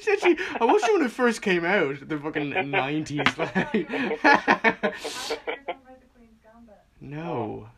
Said 0.00 0.20
she, 0.20 0.36
I 0.60 0.64
watched 0.64 0.84
it 0.88 0.92
when 0.92 1.02
it 1.06 1.10
first 1.10 1.42
came 1.42 1.64
out, 1.64 2.08
the 2.08 2.18
fucking 2.18 2.70
nineties. 2.70 3.26
Like, 3.38 3.56
I 3.56 3.60
heard 3.62 4.94
something 5.00 5.48
about 5.66 6.00
The 6.00 6.06
Queen's 6.14 6.38
Gambit. 6.42 6.78
no, 7.00 7.68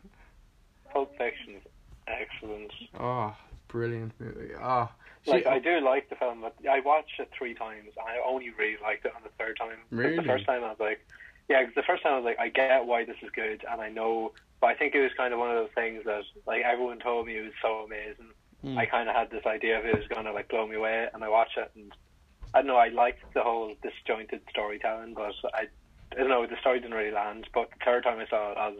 Pulp 0.91 1.15
Fiction's 1.17 1.63
excellent. 2.07 2.71
oh, 2.99 3.35
brilliant 3.67 4.13
movie. 4.19 4.51
Oh, 4.61 4.89
she, 5.25 5.31
Like 5.31 5.45
I 5.47 5.59
do 5.59 5.79
like 5.79 6.09
the 6.09 6.15
film, 6.15 6.41
but 6.41 6.55
I 6.69 6.79
watched 6.81 7.19
it 7.19 7.29
three 7.37 7.53
times. 7.53 7.91
and 7.97 8.07
I 8.07 8.17
only 8.25 8.49
really 8.51 8.77
liked 8.81 9.05
it 9.05 9.13
on 9.15 9.21
the 9.23 9.29
third 9.39 9.57
time. 9.57 9.77
Really? 9.89 10.17
The 10.17 10.23
first 10.23 10.45
time 10.45 10.63
I 10.63 10.69
was 10.69 10.79
like, 10.79 11.05
yeah, 11.49 11.63
'cause 11.63 11.73
the 11.75 11.83
first 11.83 12.03
time 12.03 12.13
I 12.13 12.17
was 12.17 12.25
like, 12.25 12.39
I 12.39 12.49
get 12.49 12.85
why 12.85 13.05
this 13.05 13.17
is 13.21 13.29
good, 13.31 13.63
and 13.69 13.81
I 13.81 13.89
know. 13.89 14.31
But 14.61 14.67
I 14.67 14.75
think 14.75 14.95
it 14.95 15.01
was 15.01 15.11
kind 15.17 15.33
of 15.33 15.39
one 15.39 15.49
of 15.51 15.55
those 15.57 15.73
things 15.75 16.03
that 16.05 16.23
like 16.47 16.63
everyone 16.63 16.99
told 16.99 17.25
me 17.27 17.37
it 17.37 17.41
was 17.43 17.53
so 17.61 17.79
amazing. 17.85 18.31
Mm. 18.63 18.77
I 18.77 18.85
kind 18.85 19.09
of 19.09 19.15
had 19.15 19.29
this 19.29 19.45
idea 19.45 19.77
of 19.79 19.85
it 19.85 19.95
was 19.95 20.07
gonna 20.07 20.31
like 20.31 20.47
blow 20.47 20.65
me 20.65 20.75
away, 20.75 21.07
and 21.13 21.23
I 21.23 21.29
watched 21.29 21.57
it, 21.57 21.69
and 21.75 21.91
I 22.53 22.59
don't 22.59 22.67
know. 22.67 22.77
I 22.77 22.87
liked 22.89 23.23
the 23.33 23.41
whole 23.41 23.73
disjointed 23.83 24.41
storytelling, 24.49 25.13
but 25.15 25.33
I, 25.53 25.67
I 26.13 26.15
don't 26.15 26.29
know. 26.29 26.45
The 26.47 26.55
story 26.61 26.79
didn't 26.79 26.95
really 26.95 27.11
land. 27.11 27.47
But 27.53 27.69
the 27.71 27.83
third 27.83 28.03
time 28.03 28.19
I 28.19 28.27
saw 28.27 28.51
it, 28.51 28.57
I 28.57 28.67
was 28.69 28.79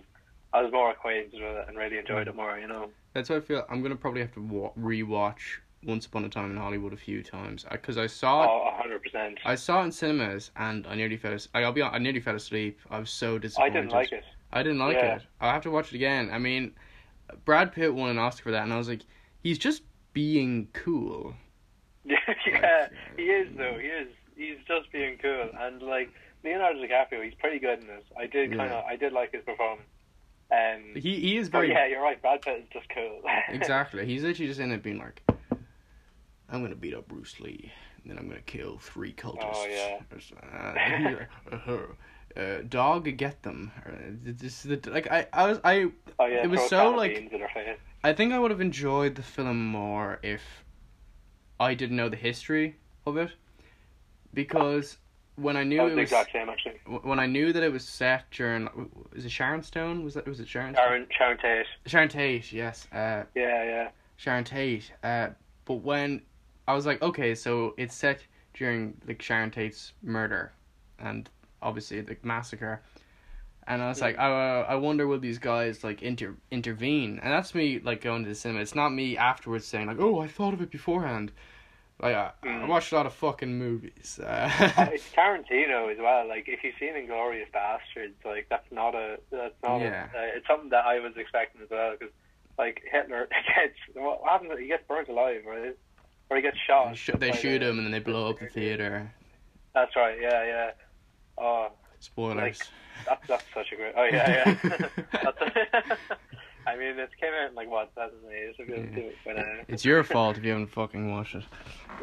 I 0.53 0.61
was 0.61 0.71
more 0.71 0.91
acquainted 0.91 1.33
with 1.33 1.41
it 1.57 1.65
and 1.67 1.77
really 1.77 1.97
enjoyed 1.97 2.27
it 2.27 2.35
more. 2.35 2.57
You 2.57 2.67
know. 2.67 2.89
that's 3.13 3.29
what 3.29 3.37
I 3.37 3.41
feel. 3.41 3.65
I'm 3.69 3.81
gonna 3.81 3.95
probably 3.97 4.21
have 4.21 4.33
to 4.35 4.41
wa- 4.41 4.71
rewatch 4.79 5.57
Once 5.83 6.05
Upon 6.05 6.23
a 6.23 6.29
Time 6.29 6.51
in 6.51 6.57
Hollywood 6.57 6.93
a 6.93 6.97
few 6.97 7.21
times 7.21 7.65
because 7.69 7.97
I 7.97 8.07
saw 8.07 8.43
it. 8.43 8.49
Oh, 8.49 8.69
a 8.69 8.77
hundred 8.81 9.03
percent. 9.03 9.39
I 9.43 9.55
saw 9.55 9.81
it 9.81 9.85
in 9.85 9.91
cinemas 9.91 10.51
and 10.55 10.87
I 10.87 10.95
nearly 10.95 11.17
fell. 11.17 11.33
as- 11.33 11.49
I'll 11.53 11.73
be. 11.73 11.81
hon- 11.81 11.93
I 11.93 11.97
nearly 11.97 12.21
fell 12.21 12.35
asleep. 12.35 12.79
I 12.89 12.99
was 12.99 13.09
so 13.09 13.37
disappointed. 13.37 13.71
I 13.71 13.81
didn't 13.81 13.91
like 13.91 14.11
it. 14.13 14.23
I 14.53 14.63
didn't 14.63 14.79
like 14.79 14.95
Yeah. 14.95 15.15
it. 15.15 15.23
I'll 15.41 15.51
have 15.51 15.63
to 15.63 15.71
watch 15.71 15.91
it 15.91 15.95
again. 15.95 16.29
I 16.31 16.37
mean, 16.37 16.73
Brad 17.43 17.73
Pitt 17.73 17.93
won 17.93 18.11
an 18.11 18.19
Oscar 18.19 18.43
for 18.43 18.51
that, 18.51 18.63
and 18.63 18.71
I 18.71 18.77
was 18.77 18.87
like, 18.87 19.01
he's 19.43 19.57
just 19.59 19.83
being 20.13 20.69
cool. 20.73 21.35
Yeah, 22.05 22.17
yeah, 22.47 22.87
he 23.17 23.23
is 23.23 23.49
though. 23.55 23.77
He 23.79 23.87
is. 23.87 24.07
He's 24.35 24.57
just 24.67 24.91
being 24.91 25.17
cool, 25.21 25.49
and 25.59 25.81
like 25.81 26.09
Leonardo 26.43 26.79
DiCaprio, 26.79 27.23
he's 27.23 27.35
pretty 27.35 27.59
good 27.59 27.79
in 27.81 27.87
this. 27.87 28.03
I 28.17 28.25
did 28.25 28.55
kind 28.57 28.73
of, 28.73 28.83
I 28.85 28.95
did 28.95 29.13
like 29.13 29.31
his 29.31 29.43
performance. 29.43 29.87
Um, 30.51 30.95
He 30.95 31.19
he 31.19 31.37
is 31.37 31.49
very 31.49 31.69
yeah, 31.69 31.85
you're 31.87 32.01
right. 32.01 32.21
Brad 32.21 32.41
Pitt 32.41 32.61
is 32.63 32.69
just 32.73 32.87
cool. 32.89 33.21
exactly. 33.49 34.05
He's 34.05 34.23
literally 34.23 34.47
just 34.47 34.59
in 34.59 34.71
it 34.71 34.81
being 34.83 34.99
like, 34.99 35.21
I'm 36.49 36.61
gonna 36.63 36.75
beat 36.75 36.93
up 36.93 37.07
Bruce 37.07 37.39
Lee, 37.39 37.71
and 38.01 38.11
then 38.11 38.17
I'm 38.17 38.27
gonna 38.27 38.41
kill 38.41 38.79
three 38.79 39.13
cultists. 39.13 39.53
Oh, 39.53 39.67
yeah. 39.69 41.25
Uh, 41.67 42.39
uh, 42.39 42.61
dog, 42.67 43.15
get 43.15 43.43
them. 43.43 43.71
Uh, 43.85 43.91
This 44.23 44.65
is 44.65 44.81
the 44.81 44.89
like 44.91 45.09
I 45.11 45.27
I 45.31 45.47
was 45.47 45.59
I 45.63 45.91
oh 46.19 46.25
yeah, 46.25 46.43
it 46.43 46.49
was 46.49 46.67
so, 46.67 46.89
like- 46.91 47.31
beans 48.03 48.19
in 48.19 48.29
her 48.31 48.33
face. 48.33 48.33
I 48.33 48.33
think 48.33 48.33
I 48.33 48.39
would 48.39 48.51
have 48.51 48.61
enjoyed 48.61 49.15
the 49.15 49.23
film 49.23 49.65
more 49.65 50.19
if 50.23 50.41
I 51.59 51.73
didn't 51.73 51.97
know 51.97 52.09
the 52.09 52.15
history 52.17 52.75
of 53.05 53.17
it, 53.17 53.31
because 54.33 54.97
when 55.35 55.57
I 55.57 55.63
knew 55.63 55.77
That 55.77 55.83
was 55.83 55.91
it 55.93 55.95
the 55.95 56.01
was 56.01 56.11
exact 56.11 56.31
same 56.31 56.49
actually. 56.49 56.73
when 57.01 57.19
I 57.19 57.25
knew 57.25 57.51
that 57.53 57.63
it 57.63 57.71
was 57.71 57.83
set 57.87 58.29
during 58.31 58.69
is 59.15 59.25
it 59.25 59.31
Sharon 59.31 59.63
Stone 59.63 60.03
was 60.03 60.13
that 60.13 60.27
was 60.27 60.39
it 60.39 60.47
Sharon 60.47 60.75
Sharon, 60.75 61.07
Sharon 61.09 61.37
Tate. 61.39 61.65
Sharon 61.87 62.07
Tate 62.09 62.51
yes 62.53 62.87
uh 62.93 63.23
Yeah, 63.35 63.63
yeah. 63.63 63.89
Sharon 64.17 64.43
Tate 64.43 64.91
uh 65.03 65.29
but 65.65 65.75
when 65.75 66.21
I 66.67 66.75
was 66.75 66.85
like 66.85 67.01
okay 67.01 67.33
so 67.33 67.73
it's 67.77 67.95
set 67.95 68.19
during 68.53 68.93
like 69.07 69.21
Sharon 69.23 69.49
Tate's 69.49 69.93
murder 70.03 70.53
and 70.99 71.27
obviously 71.63 72.01
the 72.01 72.15
massacre 72.21 72.83
and 73.67 73.81
I 73.81 73.89
was 73.89 74.01
like 74.01 74.17
I 74.19 74.61
I 74.61 74.75
wonder 74.75 75.07
will 75.07 75.19
these 75.19 75.39
guys 75.39 75.83
like 75.83 76.01
inter 76.01 76.35
intervene 76.51 77.19
and 77.23 77.31
that's 77.33 77.53
me 77.55 77.79
like 77.79 78.01
going 78.01 78.23
to 78.23 78.29
the 78.29 78.35
cinema 78.35 78.61
it's 78.61 78.75
not 78.75 78.89
me 78.89 79.17
afterwards 79.17 79.65
saying 79.65 79.87
like 79.87 79.99
oh 79.99 80.19
I 80.19 80.27
thought 80.27 80.53
of 80.53 80.61
it 80.61 80.71
beforehand 80.71 81.31
like 82.01 82.15
I, 82.15 82.31
I 82.41 82.45
Mm. 82.47 82.67
watched 82.67 82.91
a 82.91 82.95
lot 82.95 83.05
of 83.05 83.13
fucking 83.13 83.57
movies 83.57 84.19
Uh, 84.21 84.49
uh, 84.77 84.89
it's 84.91 85.09
Tarantino 85.15 85.91
as 85.91 85.97
well. 85.99 86.27
Like 86.27 86.45
if 86.47 86.63
you've 86.63 86.73
seen 86.79 86.93
Inglourious 86.95 87.49
Basterds, 87.53 88.13
like 88.25 88.47
that's 88.49 88.69
not 88.71 88.95
a 88.95 89.17
that's 89.31 89.53
not 89.63 89.79
Yeah. 89.79 90.07
a, 90.13 90.17
uh, 90.17 90.21
it's 90.35 90.47
something 90.47 90.69
that 90.69 90.85
I 90.85 90.99
was 90.99 91.13
expecting 91.15 91.61
as 91.61 91.69
well 91.69 91.91
because 91.97 92.13
like 92.57 92.81
Hitler 92.91 93.27
gets 93.55 93.77
what 93.93 94.21
happens? 94.27 94.51
He 94.59 94.67
gets 94.67 94.83
burnt 94.87 95.07
alive, 95.07 95.43
right? 95.47 95.75
Or 96.29 96.37
he 96.37 96.41
gets 96.43 96.57
shot. 96.67 96.89
They, 96.89 96.95
sh- 96.95 97.09
they 97.19 97.31
shoot 97.31 97.59
the- 97.59 97.67
him 97.69 97.77
and 97.77 97.85
then 97.85 97.91
they 97.91 97.99
blow 97.99 98.29
up 98.31 98.39
the 98.39 98.47
theater. 98.59 99.11
That's 99.73 99.95
right. 99.95 100.17
Yeah, 100.19 100.43
yeah. 100.45 100.71
Oh, 101.37 101.69
Spoilers. 102.03 102.59
that's 103.07 103.27
that's 103.27 103.43
such 103.53 103.71
a 103.71 103.75
great. 103.75 103.93
Oh 103.97 104.03
yeah, 104.03 104.55
yeah. 104.63 105.95
I 106.65 106.77
mean, 106.77 106.97
it 106.97 107.09
came 107.19 107.33
out 107.33 107.49
in 107.49 107.55
like 107.55 107.69
what 107.69 107.93
2008, 107.95 108.55
so 108.55 108.63
Yeah. 109.35 109.63
it's 109.67 109.83
your 109.83 110.01
fault 110.03 110.37
if 110.37 110.45
you 110.45 110.51
haven't 110.51 110.67
fucking 110.67 111.11
watched 111.11 111.35
it. 111.35 111.43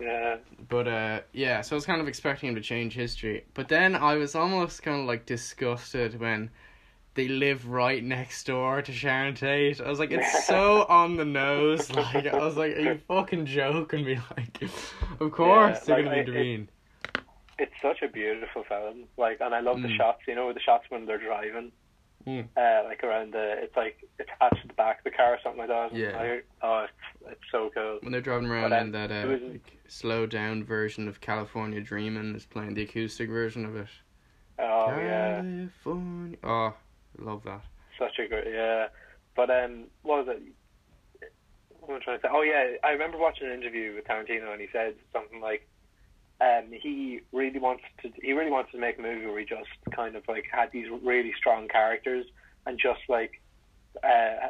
Yeah. 0.01 0.37
But 0.69 0.87
uh, 0.87 1.21
yeah, 1.33 1.63
so 1.63 1.75
I 1.75 1.77
was 1.77 1.87
kind 1.87 2.01
of 2.01 2.09
expecting 2.09 2.51
him 2.51 2.55
to 2.57 2.61
change 2.61 2.93
history, 2.95 3.45
but 3.55 3.69
then 3.69 3.95
I 3.97 4.17
was 4.17 4.35
almost 4.35 4.83
kind 4.83 5.01
of 5.01 5.07
like 5.07 5.25
disgusted 5.25 6.21
when 6.21 6.51
they 7.15 7.27
live 7.27 7.67
right 7.69 8.05
next 8.05 8.45
door 8.45 8.83
to 8.83 8.93
Sharon 8.93 9.35
Tate. 9.35 9.81
I 9.81 9.89
was 9.89 9.99
like, 9.99 10.11
it's 10.13 10.47
so 10.47 10.85
on 10.91 11.17
the 11.17 11.25
nose. 11.25 11.91
Like 11.91 12.27
I 12.27 12.37
was 12.39 12.57
like, 12.59 12.77
are 12.77 12.81
you 12.81 13.01
fucking 13.09 13.47
joking 13.47 14.05
me? 14.05 14.19
Like, 14.37 14.63
of 15.21 15.33
course 15.33 15.79
Yeah, 15.79 15.85
they're 15.87 15.97
like, 15.97 16.05
gonna 16.05 16.17
I- 16.17 16.21
intervene. 16.21 16.69
It's 17.63 17.73
such 17.83 18.01
a 18.03 18.09
beautiful 18.09 18.65
film. 18.65 19.05
Like, 19.19 19.39
and 19.41 19.55
I 19.55 19.61
love 19.61 19.83
the 19.83 19.89
Mm. 19.89 19.97
shots. 19.99 20.23
You 20.27 20.35
know, 20.35 20.53
the 20.53 20.61
shots 20.61 20.85
when 20.89 21.05
they're 21.07 21.19
driving. 21.19 21.73
Mm. 22.27 22.49
Uh, 22.57 22.85
like 22.87 23.03
around 23.03 23.33
the, 23.33 23.55
it's 23.63 23.77
like 23.77 23.97
attached 24.19 24.61
to 24.63 24.69
the 24.69 24.75
back 24.75 24.99
of 24.99 25.05
the 25.05 25.11
car 25.11 25.35
or 25.35 25.39
something 25.43 25.59
like 25.61 25.69
that. 25.69 25.95
Yeah. 25.95 26.19
I, 26.19 26.41
oh, 26.63 26.85
it's, 26.85 27.33
it's 27.33 27.51
so 27.51 27.71
cool. 27.75 27.99
When 28.03 28.13
they're 28.13 28.21
driving 28.21 28.49
around 28.49 28.71
But, 28.71 28.83
in 28.83 28.93
that 28.93 29.11
uh, 29.11 29.27
was- 29.29 29.41
like, 29.43 29.79
slow 29.89 30.27
down 30.27 30.63
version 30.65 31.09
of 31.09 31.21
California 31.21 31.81
Dreaming, 31.81 32.35
is 32.35 32.45
playing 32.47 32.75
the 32.75 32.83
acoustic 32.83 33.29
version 33.31 33.65
of 33.65 33.75
it. 33.77 33.89
Oh 34.59 34.89
yeah, 34.99 35.37
California. 35.41 36.37
Oh, 36.45 36.75
love 37.19 37.43
that. 37.45 37.63
such 37.99 38.19
a 38.19 38.29
great 38.29 38.49
yeah. 38.53 38.89
But 39.35 39.49
um, 39.51 39.85
what 40.03 40.27
was 40.27 40.37
it? 40.37 40.43
What 41.81 41.91
am 41.95 41.97
I 41.97 42.05
trying 42.05 42.19
to 42.19 42.23
say? 42.27 42.29
Oh 42.31 42.43
yeah, 42.43 42.77
I 42.85 42.91
remember 42.91 43.17
watching 43.17 43.47
an 43.47 43.55
interview 43.55 43.95
with 43.95 44.05
Tarantino 44.05 44.53
and 44.53 44.61
he 44.61 44.69
said 44.73 44.95
something 45.13 45.41
like, 45.41 45.67
um, 46.41 46.73
he 46.73 47.21
really 47.33 47.59
wants 47.59 47.83
to 48.03 48.11
he 48.23 48.33
really 48.33 48.51
wants 48.51 48.73
to 48.73 48.79
make 48.79 48.99
a 48.99 49.03
movie 49.03 49.27
where 49.27 49.39
he 49.39 49.45
just 49.45 49.69
kind 49.95 50.17
of 50.17 50.23
like 50.29 50.45
had 50.51 50.71
these 50.73 50.87
really 51.03 51.33
strong 51.37 51.69
characters 51.69 52.27
and 52.67 52.79
just 52.79 53.01
like 53.09 53.41
uh, 54.03 54.49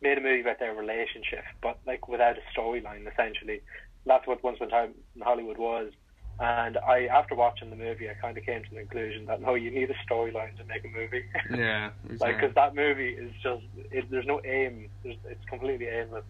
made 0.00 0.18
a 0.18 0.20
movie 0.20 0.40
about 0.40 0.58
their 0.58 0.74
relationship, 0.74 1.44
but 1.62 1.78
like 1.86 2.08
without 2.08 2.36
a 2.36 2.58
storyline. 2.58 3.10
Essentially, 3.10 3.60
that's 4.06 4.26
what 4.26 4.42
Once 4.42 4.56
Upon 4.56 4.68
a 4.68 4.70
Time 4.70 4.94
in 5.14 5.22
Hollywood 5.22 5.58
was. 5.58 5.92
And 6.38 6.76
I, 6.76 7.06
after 7.06 7.34
watching 7.34 7.70
the 7.70 7.76
movie, 7.76 8.10
I 8.10 8.14
kind 8.14 8.36
of 8.36 8.44
came 8.44 8.62
to 8.62 8.70
the 8.70 8.80
conclusion 8.80 9.24
that 9.24 9.40
no, 9.40 9.54
you 9.54 9.70
need 9.70 9.90
a 9.90 10.12
storyline 10.12 10.54
to 10.58 10.64
make 10.64 10.84
a 10.84 10.88
movie. 10.88 11.24
Yeah. 11.50 11.90
like 12.20 12.36
because 12.38 12.54
that 12.54 12.74
movie 12.74 13.10
is 13.10 13.32
just 13.42 13.62
it, 13.90 14.10
there's 14.10 14.26
no 14.26 14.40
aim. 14.44 14.90
There's, 15.02 15.16
it's 15.24 15.44
completely 15.48 15.86
aimless. 15.86 16.24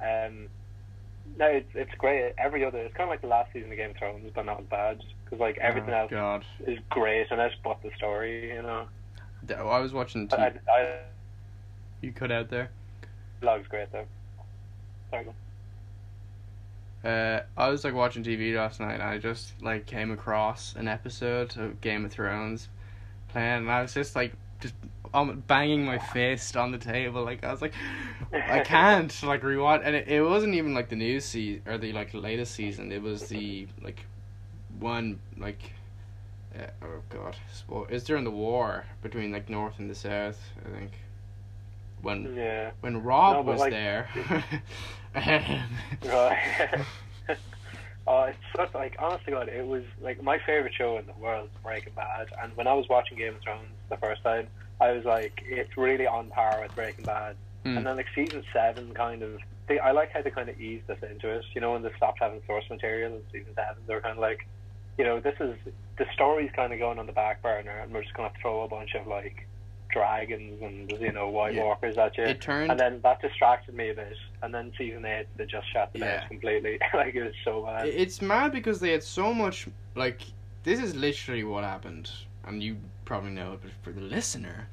Um, 0.00 0.48
no, 1.38 1.46
it's 1.46 1.70
it's 1.74 1.94
great. 1.98 2.34
Every 2.38 2.64
other, 2.64 2.78
it's 2.78 2.94
kind 2.94 3.08
of 3.08 3.10
like 3.10 3.20
the 3.20 3.26
last 3.28 3.52
season 3.52 3.70
of 3.70 3.76
Game 3.76 3.90
of 3.90 3.96
Thrones, 3.96 4.30
but 4.34 4.46
not 4.46 4.60
as 4.60 4.66
bad 4.66 5.02
because 5.24 5.40
like 5.40 5.58
everything 5.58 5.94
oh, 5.94 5.98
else 5.98 6.10
God. 6.10 6.44
is 6.66 6.78
great 6.90 7.26
and 7.30 7.40
it's 7.40 7.54
but 7.62 7.82
the 7.82 7.90
story, 7.96 8.54
you 8.54 8.62
know. 8.62 8.86
I 9.54 9.78
was 9.78 9.92
watching. 9.92 10.28
T- 10.28 10.36
I, 10.36 10.52
I, 10.68 10.98
you 12.00 12.12
cut 12.12 12.32
out 12.32 12.48
there. 12.50 12.70
vlog's 13.42 13.68
great 13.68 13.92
though. 13.92 14.06
Sorry. 15.10 15.26
Uh, 17.04 17.42
I 17.56 17.68
was 17.68 17.84
like 17.84 17.94
watching 17.94 18.24
TV 18.24 18.56
last 18.56 18.80
night, 18.80 18.94
and 18.94 19.02
I 19.02 19.18
just 19.18 19.60
like 19.62 19.86
came 19.86 20.10
across 20.10 20.74
an 20.74 20.88
episode 20.88 21.56
of 21.56 21.80
Game 21.80 22.04
of 22.04 22.12
Thrones 22.12 22.68
playing, 23.28 23.58
and 23.58 23.70
I 23.70 23.82
was 23.82 23.94
just 23.94 24.16
like 24.16 24.32
just 24.60 24.74
um, 25.14 25.42
banging 25.46 25.84
my 25.84 25.98
fist 25.98 26.56
on 26.56 26.72
the 26.72 26.78
table, 26.78 27.24
like 27.24 27.44
I 27.44 27.50
was 27.50 27.62
like, 27.62 27.74
I 28.32 28.60
can't 28.60 29.22
like 29.22 29.42
rewatch, 29.42 29.82
and 29.84 29.94
it, 29.96 30.08
it 30.08 30.22
wasn't 30.22 30.54
even 30.54 30.74
like 30.74 30.88
the 30.88 30.96
new 30.96 31.20
season 31.20 31.62
or 31.66 31.78
the 31.78 31.92
like 31.92 32.12
latest 32.14 32.54
season. 32.54 32.92
It 32.92 33.02
was 33.02 33.28
the 33.28 33.66
like 33.82 34.04
one 34.78 35.18
like. 35.38 35.72
Uh, 36.58 36.66
oh 36.82 37.02
god, 37.10 37.36
it's 37.90 38.04
during 38.04 38.24
the 38.24 38.30
war 38.30 38.86
between 39.02 39.30
like 39.30 39.50
North 39.50 39.78
and 39.78 39.90
the 39.90 39.94
South. 39.94 40.40
I 40.64 40.78
think 40.78 40.92
when 42.02 42.34
Yeah. 42.34 42.70
when 42.80 43.02
Robb 43.02 43.44
No, 43.44 43.52
was 43.52 43.60
like, 43.60 43.70
there. 43.72 44.08
Right. 45.14 45.64
oh, 48.06 48.22
it's 48.24 48.38
such 48.54 48.74
like 48.74 48.96
honestly, 48.98 49.32
God, 49.32 49.48
it 49.48 49.66
was 49.66 49.82
like 50.02 50.22
my 50.22 50.38
favorite 50.44 50.74
show 50.76 50.98
in 50.98 51.06
the 51.06 51.12
world, 51.14 51.48
Breaking 51.62 51.94
Bad. 51.94 52.28
And 52.42 52.54
when 52.56 52.66
I 52.66 52.74
was 52.74 52.86
watching 52.88 53.16
Game 53.18 53.34
of 53.34 53.40
Thrones 53.42 53.68
the 53.88 53.96
first 53.96 54.22
time, 54.22 54.46
I 54.80 54.92
was 54.92 55.04
like, 55.04 55.42
it's 55.46 55.76
really 55.76 56.06
on 56.06 56.28
par 56.28 56.58
with 56.62 56.74
Breaking 56.74 57.04
Bad. 57.04 57.36
Hmm. 57.64 57.78
And 57.78 57.86
then 57.86 57.96
like 57.96 58.06
season 58.14 58.44
seven, 58.52 58.92
kind 58.94 59.22
of, 59.22 59.38
they, 59.68 59.78
I 59.78 59.92
like 59.92 60.12
how 60.12 60.22
they 60.22 60.30
kind 60.30 60.48
of 60.48 60.60
eased 60.60 60.88
us 60.90 60.98
into 61.08 61.28
it. 61.30 61.44
You 61.54 61.60
know, 61.60 61.72
when 61.72 61.82
they 61.82 61.90
stopped 61.96 62.18
having 62.20 62.40
source 62.46 62.64
material 62.70 63.14
in 63.14 63.22
season 63.32 63.54
seven, 63.54 63.82
they 63.86 63.94
were 63.94 64.00
kind 64.00 64.12
of 64.12 64.18
like, 64.20 64.46
you 64.98 65.04
know, 65.04 65.20
this 65.20 65.34
is 65.40 65.56
the 65.98 66.06
story's 66.14 66.50
kind 66.54 66.72
of 66.72 66.78
going 66.78 66.98
on 66.98 67.06
the 67.06 67.12
back 67.12 67.42
burner, 67.42 67.78
and 67.82 67.92
we're 67.92 68.02
just 68.02 68.14
gonna 68.14 68.32
throw 68.40 68.62
a 68.62 68.68
bunch 68.68 68.94
of 68.94 69.06
like 69.06 69.46
dragons 69.90 70.60
and 70.62 70.90
you 71.00 71.12
know 71.12 71.28
White 71.28 71.54
Yeah. 71.54 71.64
Walkers 71.64 71.96
at 71.96 72.16
you. 72.18 72.24
It 72.24 72.40
turned 72.40 72.70
And 72.70 72.78
then 72.78 73.00
that 73.02 73.20
distracted 73.22 73.74
me 73.74 73.90
a 73.90 73.94
bit. 73.94 74.16
And 74.42 74.52
then 74.54 74.72
season 74.76 75.04
eight, 75.04 75.26
they 75.36 75.46
just 75.46 75.70
shut 75.72 75.92
the 75.92 76.00
Yeah. 76.00 76.26
completely. 76.28 76.78
like 76.94 77.14
it 77.14 77.24
was 77.24 77.34
so 77.44 77.62
bad. 77.62 77.86
It's 77.88 78.20
mad 78.22 78.52
because 78.52 78.80
they 78.80 78.92
had 78.92 79.02
so 79.02 79.32
much 79.34 79.68
like 79.94 80.22
this 80.64 80.80
is 80.80 80.94
literally 80.94 81.44
what 81.44 81.64
happened, 81.64 82.10
and 82.44 82.62
you 82.62 82.76
probably 83.06 83.30
know 83.30 83.54
it, 83.54 83.60
but 83.62 83.70
for 83.82 83.92
the 83.92 84.02
listener, 84.02 84.68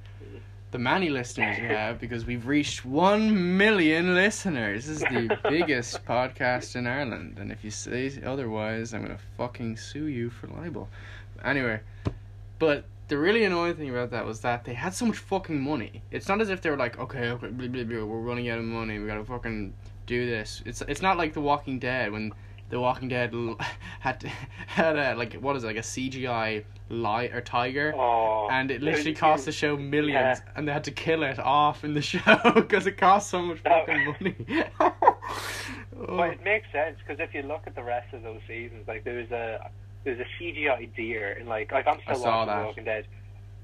the 0.72 0.80
many 0.80 1.10
listeners 1.10 1.58
we 1.60 1.68
have, 1.68 2.00
because 2.00 2.26
we've 2.26 2.48
reached 2.48 2.84
one 2.84 3.58
million 3.58 4.16
listeners. 4.16 4.88
This 4.88 4.98
is 4.98 5.02
the 5.04 5.38
biggest 5.50 6.04
podcast 6.04 6.76
in 6.76 6.88
Ireland, 6.88 7.38
and 7.40 7.52
if 7.52 7.64
you 7.64 7.70
say 7.70 8.12
otherwise, 8.26 8.94
I'm 8.94 9.04
gonna 9.04 9.20
fucking 9.38 9.78
sue 9.78 10.08
you 10.08 10.30
for 10.32 10.48
libel. 10.48 10.90
Anyway, 11.46 11.80
but 12.58 12.86
the 13.08 13.18
really 13.18 13.44
annoying 13.44 13.76
thing 13.76 13.92
about 13.92 14.10
that 14.12 14.26
was 14.26 14.42
that 14.42 14.66
they 14.66 14.74
had 14.74 14.96
so 14.96 15.06
much 15.06 15.18
fucking 15.18 15.62
money. 15.62 16.02
It's 16.10 16.28
not 16.28 16.42
as 16.42 16.50
if 16.50 16.62
they 16.62 16.72
were 16.72 16.78
like, 16.78 16.98
okay, 16.98 17.30
okay, 17.30 17.48
blah, 17.48 17.68
blah, 17.68 17.84
blah, 17.84 18.04
we're 18.04 18.20
running 18.20 18.50
out 18.50 18.58
of 18.58 18.66
money, 18.66 18.98
we 18.98 19.06
gotta 19.06 19.24
fucking 19.24 19.74
do 20.08 20.26
this. 20.26 20.64
It's 20.66 20.82
it's 20.82 21.02
not 21.02 21.18
like 21.18 21.34
The 21.34 21.42
Walking 21.42 21.78
Dead 21.78 22.12
when 22.12 22.32
The 22.74 22.80
Walking 22.80 23.08
Dead 23.08 23.32
had 24.00 24.20
to, 24.22 24.28
had 24.66 24.98
a 24.98 25.14
like 25.16 25.36
what 25.36 25.56
is 25.56 25.64
it 25.64 25.68
like 25.68 25.76
a 25.76 25.82
CGI 25.82 26.64
lion 26.90 27.32
or 27.32 27.40
tiger, 27.42 27.94
oh, 27.96 28.48
and 28.50 28.72
it 28.72 28.82
literally 28.88 29.14
cost 29.14 29.46
the 29.46 29.52
show 29.52 29.78
millions, 29.78 30.40
Yeah. 30.44 30.52
and 30.56 30.68
they 30.68 30.74
had 30.74 30.84
to 30.86 30.92
kill 30.92 31.22
it 31.22 31.38
off 31.38 31.84
in 31.84 31.94
the 31.94 32.02
show 32.14 32.22
because 32.56 32.88
it 32.88 32.98
cost 32.98 33.30
so 33.30 33.44
much 33.44 33.60
fucking 33.60 34.06
money. 34.20 34.36
Oh. 34.80 35.18
But 36.18 36.32
it 36.32 36.44
makes 36.44 36.66
sense 36.72 36.98
because 36.98 37.20
if 37.20 37.34
you 37.36 37.44
look 37.44 37.62
at 37.68 37.76
the 37.76 37.84
rest 37.84 38.12
of 38.12 38.24
those 38.24 38.42
seasons, 38.48 38.88
like 38.88 39.04
there 39.04 39.18
was 39.20 39.30
a 39.30 39.70
there's 40.04 40.20
a 40.20 40.26
CGI 40.44 40.94
deer 40.96 41.34
in 41.34 41.46
like 41.46 41.72
like 41.72 41.86
I'm 41.88 42.00
I 42.08 42.14
still 42.14 42.24
saw 42.24 42.38
watching 42.40 42.48
that. 42.48 42.60
The 42.60 42.66
Walking 42.66 42.84
Dead. 42.86 43.06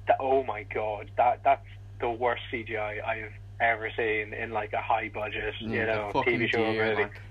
That, 0.08 0.18
oh 0.20 0.44
my 0.44 0.64
god, 0.72 1.10
that 1.18 1.42
that's 1.44 1.66
the 2.00 2.12
worst 2.12 2.44
CGI 2.54 3.04
I've 3.04 3.32
ever 3.60 3.90
seen 3.98 4.36
in 4.36 4.52
like 4.52 4.74
a 4.74 4.82
high 4.82 5.10
budget, 5.12 5.56
Yeah, 5.62 5.68
you 5.68 5.86
know, 5.88 6.12
TV 6.14 6.48
show 6.48 6.72
deer, 6.72 6.86
movie. 6.92 7.02
like, 7.04 7.22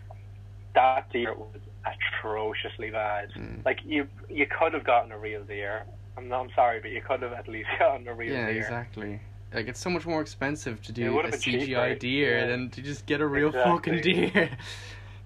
That 0.74 1.10
deer 1.12 1.34
was 1.34 1.60
atrociously 1.96 2.90
bad. 2.90 3.32
mm. 3.32 3.64
Like 3.64 3.80
you 3.84 4.08
you 4.28 4.46
could 4.46 4.74
have 4.74 4.84
gotten 4.84 5.12
a 5.12 5.18
real 5.18 5.44
deer. 5.44 5.84
I'm 6.16 6.28
not, 6.28 6.40
I'm 6.40 6.50
sorry, 6.54 6.80
but 6.80 6.90
you 6.90 7.00
could 7.00 7.22
have 7.22 7.32
at 7.32 7.48
least 7.48 7.68
gotten 7.78 8.06
a 8.08 8.14
real 8.14 8.32
yeah, 8.32 8.46
deer. 8.46 8.58
exactly. 8.58 9.20
Like 9.52 9.68
it's 9.68 9.80
so 9.80 9.88
much 9.90 10.04
more 10.04 10.20
expensive 10.20 10.82
to 10.82 10.92
do 10.92 11.18
a 11.18 11.22
CGI 11.24 11.40
cheaper, 11.40 11.94
deer 11.94 12.38
yeah. 12.40 12.46
than 12.46 12.70
to 12.70 12.82
just 12.82 13.06
get 13.06 13.20
a 13.20 13.26
real 13.26 13.52
fucking 13.52 14.00
deer. 14.02 14.50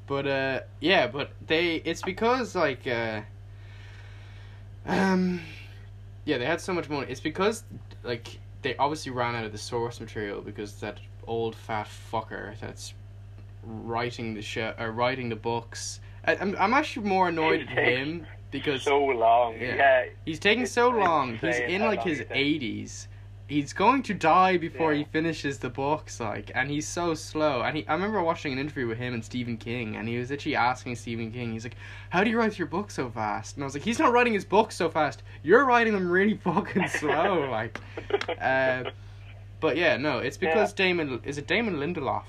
But 0.06 0.26
uh, 0.26 0.60
yeah, 0.80 1.06
but 1.06 1.30
they 1.46 1.76
it's 1.76 2.02
because 2.02 2.54
like 2.54 2.86
uh, 2.86 3.22
um, 4.84 5.40
yeah, 6.24 6.38
they 6.38 6.44
had 6.44 6.60
so 6.60 6.72
much 6.72 6.88
money. 6.88 7.06
It's 7.08 7.20
because 7.20 7.64
like 8.02 8.38
they 8.62 8.76
obviously 8.76 9.12
ran 9.12 9.34
out 9.34 9.44
of 9.44 9.52
the 9.52 9.58
source 9.58 10.00
material 10.00 10.40
because 10.40 10.74
that 10.80 10.98
old 11.26 11.54
fat 11.54 11.88
fucker 12.12 12.58
that's 12.60 12.94
writing 13.62 14.34
the 14.34 14.42
show 14.42 14.74
or 14.78 14.90
writing 14.90 15.28
the 15.28 15.36
books. 15.36 16.00
I, 16.24 16.36
I'm 16.36 16.56
I'm 16.58 16.74
actually 16.74 17.06
more 17.06 17.28
annoyed 17.28 17.60
at 17.62 17.68
him 17.68 18.26
because 18.50 18.82
so 18.82 19.04
long. 19.04 19.54
Yeah. 19.60 19.76
Yeah. 19.76 20.04
He's 20.24 20.38
taking 20.38 20.66
so 20.66 20.88
long. 20.90 21.36
He's 21.38 21.58
in 21.58 21.82
like 21.82 22.02
his 22.02 22.24
eighties. 22.30 23.08
He's 23.48 23.74
going 23.74 24.02
to 24.04 24.14
die 24.14 24.56
before 24.56 24.94
he 24.94 25.04
finishes 25.04 25.58
the 25.58 25.68
books, 25.68 26.20
like, 26.20 26.50
and 26.54 26.70
he's 26.70 26.88
so 26.88 27.12
slow. 27.12 27.60
And 27.60 27.76
he, 27.76 27.86
I 27.86 27.92
remember 27.92 28.22
watching 28.22 28.50
an 28.54 28.58
interview 28.58 28.86
with 28.86 28.96
him 28.96 29.12
and 29.12 29.22
Stephen 29.22 29.58
King, 29.58 29.96
and 29.96 30.08
he 30.08 30.16
was 30.16 30.32
actually 30.32 30.56
asking 30.56 30.96
Stephen 30.96 31.30
King, 31.30 31.52
he's 31.52 31.64
like, 31.64 31.76
"How 32.08 32.24
do 32.24 32.30
you 32.30 32.38
write 32.38 32.58
your 32.58 32.68
book 32.68 32.90
so 32.90 33.10
fast?" 33.10 33.56
And 33.56 33.64
I 33.64 33.66
was 33.66 33.74
like, 33.74 33.82
"He's 33.82 33.98
not 33.98 34.10
writing 34.12 34.32
his 34.32 34.46
books 34.46 34.76
so 34.76 34.88
fast. 34.88 35.22
You're 35.42 35.66
writing 35.66 35.92
them 35.92 36.10
really 36.10 36.36
fucking 36.44 36.88
slow." 36.88 37.50
like, 37.50 37.78
uh, 38.40 38.84
but 39.60 39.76
yeah, 39.76 39.98
no, 39.98 40.18
it's 40.18 40.38
because 40.38 40.72
Damon 40.72 41.20
is 41.24 41.36
it 41.36 41.46
Damon 41.46 41.76
Lindelof, 41.76 42.24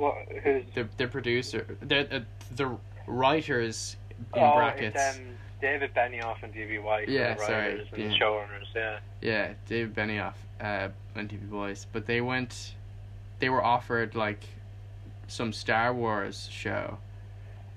What? 0.00 0.14
Who's? 0.42 0.64
the 0.74 0.88
the 0.96 1.06
producer, 1.06 1.66
the 1.82 2.16
uh, 2.16 2.20
the 2.56 2.76
writers 3.06 3.96
in 4.34 4.42
oh, 4.42 4.56
brackets. 4.56 4.96
It's, 4.96 5.18
um, 5.18 5.24
David 5.60 5.92
Benioff 5.94 6.42
and 6.42 6.54
D.B. 6.54 6.78
Weiss. 6.78 7.06
Yeah, 7.06 7.34
the 7.34 7.44
sorry, 7.44 7.86
and 7.92 8.12
yeah. 8.12 8.18
showrunners. 8.18 8.74
Yeah. 8.74 8.98
Yeah, 9.20 9.52
David 9.68 9.94
Benioff, 9.94 10.32
uh, 10.58 10.88
and 11.14 11.28
D.B. 11.28 11.54
Weiss, 11.54 11.86
but 11.92 12.06
they 12.06 12.22
went, 12.22 12.74
they 13.40 13.50
were 13.50 13.62
offered 13.62 14.14
like 14.14 14.42
some 15.28 15.52
Star 15.52 15.92
Wars 15.92 16.48
show 16.50 16.96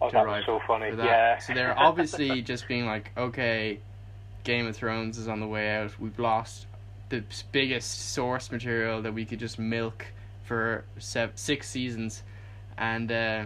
Oh, 0.03 0.09
that 0.11 0.27
was 0.27 0.43
so 0.45 0.59
funny. 0.67 0.91
Yeah. 0.97 1.37
So 1.37 1.53
they're 1.53 1.77
obviously 1.79 2.41
just 2.53 2.67
being 2.67 2.85
like, 2.85 3.11
okay, 3.15 3.79
Game 4.43 4.67
of 4.67 4.75
Thrones 4.75 5.17
is 5.17 5.29
on 5.29 5.39
the 5.39 5.47
way 5.47 5.77
out. 5.77 5.97
We've 5.97 6.19
lost 6.19 6.67
the 7.07 7.23
biggest 7.53 8.11
source 8.13 8.51
material 8.51 9.01
that 9.01 9.13
we 9.13 9.23
could 9.23 9.39
just 9.39 9.57
milk 9.57 10.05
for 10.43 10.85
seven, 10.97 11.35
six 11.35 11.69
seasons, 11.69 12.23
and 12.77 13.11
uh, 13.11 13.45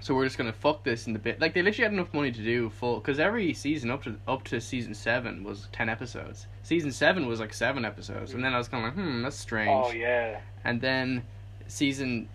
so 0.00 0.14
we're 0.14 0.24
just 0.24 0.38
gonna 0.38 0.52
fuck 0.52 0.84
this 0.84 1.06
in 1.06 1.12
the 1.12 1.18
bit. 1.18 1.40
Like 1.40 1.54
they 1.54 1.62
literally 1.62 1.84
had 1.84 1.92
enough 1.92 2.12
money 2.14 2.30
to 2.32 2.42
do 2.42 2.70
full 2.70 3.00
because 3.00 3.18
every 3.18 3.52
season 3.54 3.90
up 3.90 4.04
to 4.04 4.16
up 4.26 4.44
to 4.44 4.60
season 4.60 4.94
seven 4.94 5.44
was 5.44 5.68
ten 5.72 5.88
episodes. 5.88 6.46
Season 6.62 6.92
seven 6.92 7.26
was 7.26 7.40
like 7.40 7.52
seven 7.54 7.84
episodes, 7.84 8.34
and 8.34 8.44
then 8.44 8.54
I 8.54 8.58
was 8.58 8.68
kind 8.68 8.86
of 8.86 8.96
like, 8.96 9.04
hmm, 9.04 9.22
that's 9.22 9.36
strange. 9.36 9.86
Oh 9.86 9.90
yeah. 9.92 10.40
And 10.64 10.80
then 10.80 11.22
season 11.66 12.28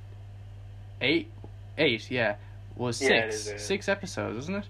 eight, 1.01 1.29
eight, 1.77 2.09
yeah, 2.09 2.35
was 2.75 3.01
Yeah, 3.01 3.29
six, 3.29 3.35
is, 3.35 3.47
yeah. 3.51 3.57
six 3.57 3.89
episodes, 3.89 4.37
isn't 4.39 4.55
it? 4.55 4.65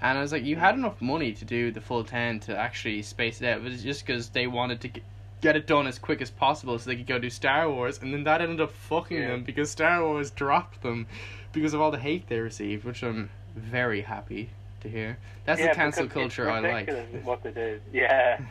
And 0.00 0.16
I 0.16 0.20
was 0.20 0.30
like, 0.30 0.44
you 0.44 0.54
had 0.56 0.76
enough 0.76 1.02
money 1.02 1.32
to 1.32 1.44
do 1.44 1.72
the 1.72 1.80
full 1.80 2.04
ten 2.04 2.38
to 2.40 2.56
actually 2.56 3.02
space 3.02 3.40
it 3.40 3.48
out, 3.48 3.62
but 3.62 3.72
it's 3.72 3.82
just 3.82 4.06
because 4.06 4.28
they 4.28 4.46
wanted 4.46 4.80
to 4.82 5.00
get, 5.40 5.56
it 5.56 5.66
done 5.66 5.86
as 5.86 5.98
quick 5.98 6.20
as 6.22 6.30
possible 6.30 6.78
so 6.78 6.90
they 6.90 6.96
could 6.96 7.06
go 7.06 7.18
do 7.18 7.30
Star 7.30 7.70
Wars, 7.70 7.98
and 8.00 8.12
then 8.12 8.24
that 8.24 8.40
ended 8.40 8.60
up 8.60 8.72
fucking 8.72 9.16
Yeah. 9.18 9.28
them 9.28 9.44
because 9.44 9.70
Star 9.70 10.04
Wars 10.04 10.30
dropped 10.30 10.82
them 10.82 11.06
because 11.52 11.74
of 11.74 11.80
all 11.80 11.90
the 11.90 11.98
hate 11.98 12.28
they 12.28 12.40
received, 12.40 12.84
which 12.84 13.02
I'm 13.02 13.30
very 13.56 14.02
happy 14.02 14.50
to 14.80 14.88
hear. 14.88 15.18
That's 15.44 15.60
yeah, 15.60 15.68
the 15.68 15.74
cancel 15.74 16.06
culture 16.08 16.50
I 16.50 16.60
like. 16.60 16.90
What 17.24 17.42
they 17.42 17.52
did. 17.52 17.82
Yeah. 17.92 18.40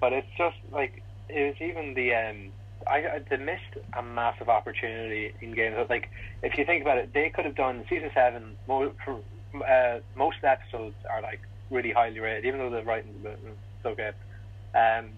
But 0.00 0.14
it's 0.14 0.28
just 0.38 0.56
like 0.72 1.02
it 1.28 1.46
was 1.48 1.56
even 1.60 1.92
the 1.92 2.14
um. 2.14 2.52
I, 2.86 2.96
I 3.16 3.18
they 3.28 3.36
missed 3.36 3.76
a 3.92 4.02
massive 4.02 4.48
opportunity 4.48 5.34
in 5.42 5.52
games. 5.52 5.76
Like 5.90 6.08
if 6.42 6.56
you 6.56 6.64
think 6.64 6.80
about 6.80 6.96
it, 6.96 7.12
they 7.12 7.28
could 7.28 7.44
have 7.44 7.54
done 7.54 7.84
season 7.90 8.10
seven. 8.14 8.56
mo- 8.66 8.94
For 9.04 9.20
uh, 9.62 10.00
most 10.16 10.38
episodes 10.42 10.94
are 11.12 11.20
like 11.20 11.40
really 11.70 11.92
highly 11.92 12.18
rated, 12.18 12.46
even 12.46 12.60
though 12.60 12.70
the 12.70 12.82
writing's 12.82 13.22
a 13.26 13.36
so 13.82 13.94
good. 13.94 14.14
Um, 14.74 15.10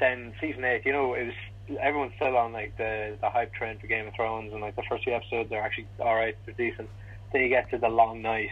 then 0.00 0.32
season 0.40 0.64
eight, 0.64 0.82
you 0.84 0.92
know, 0.92 1.14
it 1.14 1.26
was 1.26 1.78
everyone's 1.80 2.12
still 2.16 2.36
on 2.36 2.52
like 2.52 2.76
the 2.76 3.16
the 3.20 3.28
hype 3.28 3.52
train 3.54 3.78
for 3.78 3.86
Game 3.86 4.06
of 4.06 4.14
Thrones, 4.14 4.52
and 4.52 4.60
like 4.60 4.76
the 4.76 4.82
first 4.88 5.04
few 5.04 5.14
episodes 5.14 5.52
are 5.52 5.60
actually 5.60 5.86
all 6.00 6.14
right, 6.14 6.36
they're 6.46 6.54
decent. 6.54 6.88
Then 7.32 7.42
you 7.42 7.48
get 7.48 7.70
to 7.70 7.78
the 7.78 7.88
long 7.88 8.22
night, 8.22 8.48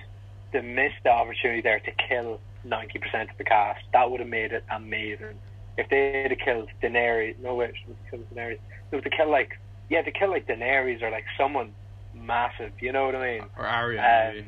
they 0.52 0.60
missed 0.60 1.02
the 1.04 1.10
opportunity 1.10 1.62
there 1.62 1.80
to 1.80 1.92
kill 2.08 2.40
ninety 2.64 2.98
percent 2.98 3.30
of 3.30 3.38
the 3.38 3.44
cast. 3.44 3.80
That 3.92 4.10
would 4.10 4.20
have 4.20 4.28
made 4.28 4.52
it 4.52 4.64
amazing. 4.70 5.38
If 5.78 5.88
they 5.90 6.26
had 6.28 6.38
killed 6.40 6.68
Daenerys, 6.82 7.38
no 7.42 7.54
way, 7.54 7.66
it 7.66 7.74
was 7.86 7.96
kill 8.10 8.20
Daenerys. 8.34 8.58
They 8.90 8.96
would 8.96 9.04
to 9.04 9.10
kill 9.10 9.30
like 9.30 9.58
yeah, 9.88 10.02
to 10.02 10.10
kill 10.10 10.30
like 10.30 10.46
Daenerys 10.46 11.02
or 11.02 11.10
like 11.10 11.24
someone 11.38 11.72
massive. 12.14 12.72
You 12.80 12.92
know 12.92 13.06
what 13.06 13.14
I 13.14 13.32
mean? 13.32 13.42
Or 13.56 13.66
Arya. 13.66 14.00
Uh, 14.00 14.32
maybe. 14.32 14.46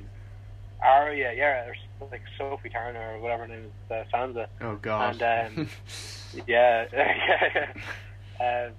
Arya, 0.83 1.33
yeah, 1.37 1.67
or 1.67 1.75
like 2.11 2.23
Sophie 2.37 2.69
Turner 2.69 3.15
or 3.17 3.21
whatever 3.21 3.43
her 3.43 3.49
name 3.49 3.65
is, 3.65 3.91
uh, 3.91 4.05
Sansa. 4.13 4.47
oh 4.61 4.77
God. 4.77 5.21
and, 5.23 5.59
um, 5.59 5.69
Yeah, 6.47 6.87
yeah, 6.93 7.73
yeah. 8.41 8.67
Um, 8.67 8.73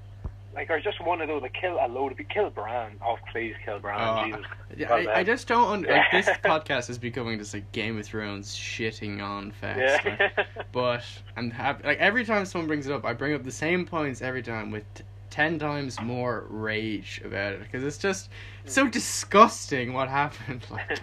like, 0.55 0.69
or 0.69 0.79
just 0.79 1.03
one 1.03 1.21
of 1.21 1.27
those, 1.27 1.41
like, 1.41 1.53
kill 1.53 1.77
a 1.79 1.87
load 1.87 2.11
of 2.11 2.17
people. 2.17 2.33
Kill 2.33 2.49
Bran. 2.49 2.93
Oh, 3.05 3.17
please 3.31 3.53
kill 3.63 3.79
Bran. 3.79 3.99
Oh, 4.01 4.25
Jesus. 4.25 4.89
I, 4.89 5.05
I 5.05 5.21
uh, 5.21 5.23
just 5.23 5.47
don't. 5.47 5.71
Un- 5.71 5.81
like 5.83 6.05
this 6.11 6.27
podcast 6.43 6.89
is 6.89 6.97
becoming 6.97 7.37
just 7.37 7.53
like 7.53 7.71
Game 7.71 7.97
of 7.99 8.05
Thrones 8.05 8.55
shitting 8.55 9.21
on 9.21 9.51
fest. 9.51 10.05
Yeah. 10.05 10.31
like, 10.35 10.47
but 10.71 11.03
I'm 11.35 11.51
happy. 11.51 11.87
Like 11.87 11.99
every 11.99 12.25
time 12.25 12.45
someone 12.45 12.67
brings 12.67 12.87
it 12.87 12.93
up, 12.93 13.05
I 13.05 13.13
bring 13.13 13.33
up 13.33 13.43
the 13.43 13.51
same 13.51 13.85
points 13.85 14.21
every 14.21 14.41
time 14.41 14.71
with 14.71 14.83
t- 14.95 15.03
ten 15.29 15.59
times 15.59 15.99
more 16.01 16.45
rage 16.49 17.21
about 17.23 17.53
it 17.53 17.59
because 17.61 17.83
it's 17.83 17.97
just 17.97 18.29
so 18.65 18.87
disgusting 18.87 19.93
what 19.93 20.09
happened. 20.09 20.65
Like, 20.69 20.99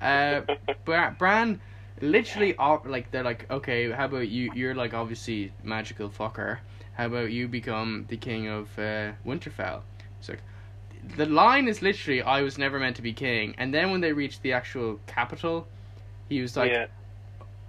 uh, 0.00 0.42
Bran, 1.18 1.60
literally, 2.00 2.54
like 2.84 3.10
they're 3.10 3.24
like, 3.24 3.50
okay, 3.50 3.90
how 3.90 4.06
about 4.06 4.28
you? 4.28 4.52
You're 4.54 4.74
like 4.74 4.94
obviously 4.94 5.52
magical 5.62 6.08
fucker. 6.08 6.58
How 6.94 7.06
about 7.06 7.30
you 7.30 7.46
become 7.48 8.06
the 8.08 8.16
king 8.16 8.48
of 8.48 8.76
uh, 8.78 9.12
Winterfell? 9.24 9.82
It's 10.18 10.28
like 10.28 10.42
the 11.16 11.26
line 11.26 11.68
is 11.68 11.82
literally, 11.82 12.22
"I 12.22 12.42
was 12.42 12.58
never 12.58 12.78
meant 12.78 12.96
to 12.96 13.02
be 13.02 13.12
king," 13.12 13.54
and 13.58 13.72
then 13.72 13.90
when 13.90 14.00
they 14.00 14.12
reached 14.12 14.42
the 14.42 14.52
actual 14.52 15.00
capital, 15.06 15.68
he 16.28 16.40
was 16.40 16.56
like, 16.56 16.72
yeah. 16.72 16.86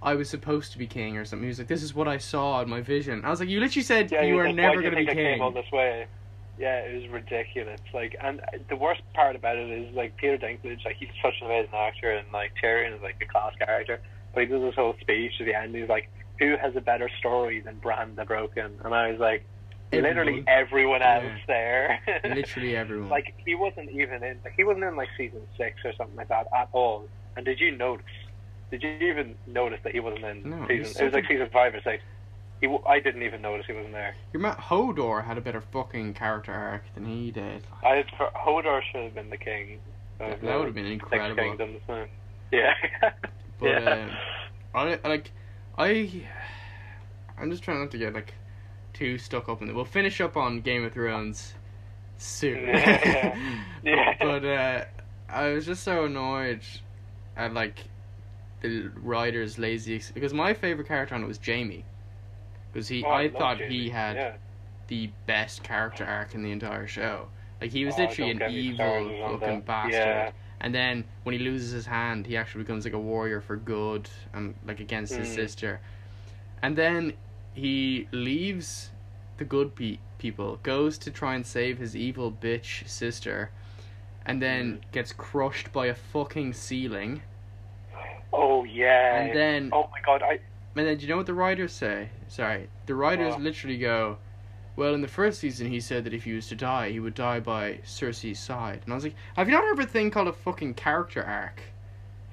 "I 0.02 0.14
was 0.14 0.28
supposed 0.28 0.72
to 0.72 0.78
be 0.78 0.86
king" 0.86 1.16
or 1.16 1.24
something. 1.24 1.44
He 1.44 1.48
was 1.48 1.58
like, 1.58 1.68
"This 1.68 1.82
is 1.82 1.94
what 1.94 2.08
I 2.08 2.18
saw 2.18 2.60
in 2.62 2.68
my 2.68 2.80
vision." 2.80 3.24
I 3.24 3.30
was 3.30 3.40
like, 3.40 3.48
"You 3.48 3.60
literally 3.60 3.84
said 3.84 4.10
Yeah, 4.10 4.22
you 4.22 4.34
were 4.34 4.46
like, 4.46 4.56
never 4.56 4.76
Why 4.76 4.82
do 4.82 4.88
you 4.88 4.90
going 4.90 5.06
to 5.06 5.12
be 5.12 5.20
I 5.20 5.22
came 5.22 5.42
all 5.42 5.50
king." 5.50 5.62
this 5.62 5.72
way? 5.72 6.06
Yeah, 6.60 6.80
it 6.80 6.94
was 6.94 7.08
ridiculous. 7.10 7.80
Like, 7.94 8.14
and 8.22 8.42
the 8.68 8.76
worst 8.76 9.00
part 9.14 9.34
about 9.34 9.56
it 9.56 9.70
is 9.70 9.94
like 9.96 10.14
Peter 10.18 10.36
Dinklage, 10.36 10.84
like 10.84 10.96
he's 10.96 11.08
such 11.24 11.34
an 11.40 11.46
amazing 11.46 11.72
actor, 11.74 12.10
and 12.12 12.30
like 12.34 12.52
Tyrion 12.62 12.94
is 12.94 13.00
like 13.02 13.16
a 13.22 13.24
class 13.26 13.52
character. 13.58 13.98
But 14.34 14.42
he 14.42 14.46
does 14.46 14.60
this 14.60 14.74
whole 14.74 14.94
speech 15.00 15.32
at 15.40 15.46
the 15.46 15.54
end. 15.54 15.74
He's 15.74 15.88
like, 15.88 16.10
"Who 16.38 16.56
has 16.60 16.76
a 16.76 16.82
better 16.82 17.08
story 17.18 17.60
than 17.60 17.76
Bran 17.78 18.14
the 18.14 18.26
Broken?" 18.26 18.78
And 18.84 18.94
I 18.94 19.10
was 19.10 19.18
like, 19.18 19.44
literally 19.90 20.44
everyone 20.46 21.00
else 21.00 21.24
Yeah. 21.24 21.38
there. 21.46 22.00
Literally 22.24 22.76
everyone. 22.76 23.08
like 23.08 23.34
he 23.44 23.54
wasn't 23.54 23.90
even 23.90 24.22
in. 24.22 24.36
Like, 24.44 24.52
he 24.54 24.62
wasn't 24.64 24.84
in 24.84 24.96
like 24.96 25.08
season 25.16 25.40
six 25.56 25.78
or 25.82 25.94
something 25.94 26.16
like 26.16 26.28
that 26.28 26.46
at 26.54 26.68
all. 26.72 27.08
And 27.36 27.46
did 27.46 27.58
you 27.58 27.70
notice? 27.74 28.04
Did 28.70 28.82
you 28.82 28.90
even 28.90 29.34
notice 29.46 29.80
that 29.82 29.92
he 29.94 30.00
wasn't 30.00 30.24
in 30.26 30.42
No, 30.50 30.66
season? 30.68 30.94
It 31.00 31.04
was 31.06 31.14
like 31.14 31.26
season 31.26 31.48
five 31.52 31.74
or 31.74 31.80
six. 31.80 32.02
He, 32.60 32.66
w- 32.66 32.82
I 32.86 33.00
didn't 33.00 33.22
even 33.22 33.40
notice 33.40 33.66
he 33.66 33.72
wasn't 33.72 33.94
there. 33.94 34.14
Your 34.32 34.42
Matt 34.42 34.58
Hodor 34.58 35.24
had 35.24 35.38
a 35.38 35.40
better 35.40 35.60
fucking 35.60 36.14
character 36.14 36.52
arc 36.52 36.82
than 36.94 37.06
he 37.06 37.30
did. 37.30 37.66
I 37.82 38.04
Hodor 38.36 38.80
should 38.92 39.04
have 39.04 39.14
been 39.14 39.30
the 39.30 39.38
king. 39.38 39.78
That, 40.18 40.42
that 40.42 40.58
would 40.58 40.66
have 40.66 40.74
been 40.74 40.86
incredible. 40.86 41.42
Kingdoms. 41.42 41.80
Yeah. 42.52 42.74
But 43.60 43.82
yeah. 43.82 44.08
uh, 44.74 44.78
I 44.78 45.08
like 45.08 45.30
I 45.76 46.22
I'm 47.38 47.50
just 47.50 47.62
trying 47.62 47.80
not 47.80 47.90
to 47.90 47.98
get 47.98 48.14
like 48.14 48.32
too 48.94 49.18
stuck 49.18 49.50
up 49.50 49.60
in 49.60 49.68
it. 49.68 49.74
We'll 49.74 49.84
finish 49.84 50.18
up 50.22 50.34
on 50.36 50.62
Game 50.62 50.82
of 50.84 50.94
Thrones 50.94 51.52
soon. 52.16 52.66
Yeah. 52.66 53.36
Yeah. 53.82 54.14
but 54.18 54.44
uh, 54.44 54.84
I 55.28 55.48
was 55.52 55.64
just 55.64 55.82
so 55.84 56.04
annoyed 56.04 56.60
at 57.36 57.54
like 57.54 57.84
the 58.60 58.90
writer's 59.02 59.58
lazy 59.58 59.96
ex- 59.96 60.10
because 60.10 60.34
my 60.34 60.52
favorite 60.52 60.86
character 60.88 61.14
on 61.14 61.22
it 61.22 61.26
was 61.26 61.38
Jaime. 61.44 61.84
Because 62.72 62.88
he, 62.88 63.04
Oh, 63.04 63.08
I 63.08 63.22
love 63.24 63.32
thought 63.32 63.58
Jaime. 63.58 63.68
he 63.78 63.88
had 63.90 64.16
Yeah. 64.16 64.32
the 64.88 65.10
best 65.26 65.62
character 65.62 66.04
arc 66.04 66.34
in 66.34 66.42
the 66.42 66.50
entire 66.52 66.86
show. 66.86 67.28
Like 67.60 67.70
he 67.70 67.84
was 67.84 67.94
Oh, 67.98 68.02
literally 68.04 68.30
an 68.32 68.42
evil 68.50 69.38
fucking 69.38 69.60
bastard. 69.62 69.92
Yeah. 69.92 70.30
And 70.62 70.74
then 70.74 71.04
when 71.24 71.32
he 71.32 71.38
loses 71.38 71.72
his 71.72 71.86
hand, 71.86 72.26
he 72.26 72.36
actually 72.36 72.64
becomes 72.64 72.84
like 72.84 72.94
a 72.94 72.98
warrior 72.98 73.40
for 73.40 73.56
good 73.56 74.08
and 74.32 74.54
like 74.66 74.80
against 74.80 75.14
his 75.14 75.28
Mm. 75.28 75.34
sister. 75.34 75.80
And 76.62 76.76
then 76.76 77.14
he 77.54 78.08
leaves 78.12 78.90
the 79.38 79.44
good 79.44 79.74
pe- 79.74 79.98
people, 80.18 80.58
goes 80.62 80.98
to 80.98 81.10
try 81.10 81.34
and 81.34 81.46
save 81.46 81.78
his 81.78 81.96
evil 81.96 82.30
bitch 82.30 82.86
sister, 82.86 83.50
and 84.26 84.40
then 84.42 84.74
Mm. 84.78 84.92
gets 84.92 85.12
crushed 85.14 85.72
by 85.72 85.86
a 85.86 85.94
fucking 85.94 86.52
ceiling. 86.52 87.22
Oh 88.32 88.64
yeah. 88.64 89.22
And 89.22 89.36
then 89.36 89.70
oh 89.72 89.88
my 89.90 90.00
god, 90.04 90.22
I 90.22 90.38
and 90.76 90.86
then 90.86 90.96
do 90.96 91.02
you 91.02 91.08
know 91.08 91.16
what 91.16 91.26
the 91.26 91.34
writers 91.34 91.72
say? 91.72 92.10
Sorry. 92.28 92.68
The 92.86 92.94
writers 92.94 93.36
literally 93.36 93.78
go, 93.78 94.18
Well, 94.76 94.94
in 94.94 95.02
the 95.02 95.08
first 95.08 95.40
season 95.40 95.68
he 95.68 95.80
said 95.80 96.04
that 96.04 96.14
if 96.14 96.24
he 96.24 96.32
was 96.32 96.46
to 96.48 96.56
die, 96.56 96.90
he 96.90 97.00
would 97.00 97.14
die 97.14 97.40
by 97.40 97.80
Cersei's 97.84 98.38
side. 98.38 98.82
And 98.84 98.92
I 98.92 98.96
was 98.96 99.04
like, 99.04 99.16
Have 99.36 99.48
you 99.48 99.54
not 99.54 99.64
heard 99.64 99.78
of 99.78 99.84
a 99.84 99.88
thing 99.88 100.10
called 100.10 100.28
a 100.28 100.32
fucking 100.32 100.74
character 100.74 101.22
arc? 101.22 101.60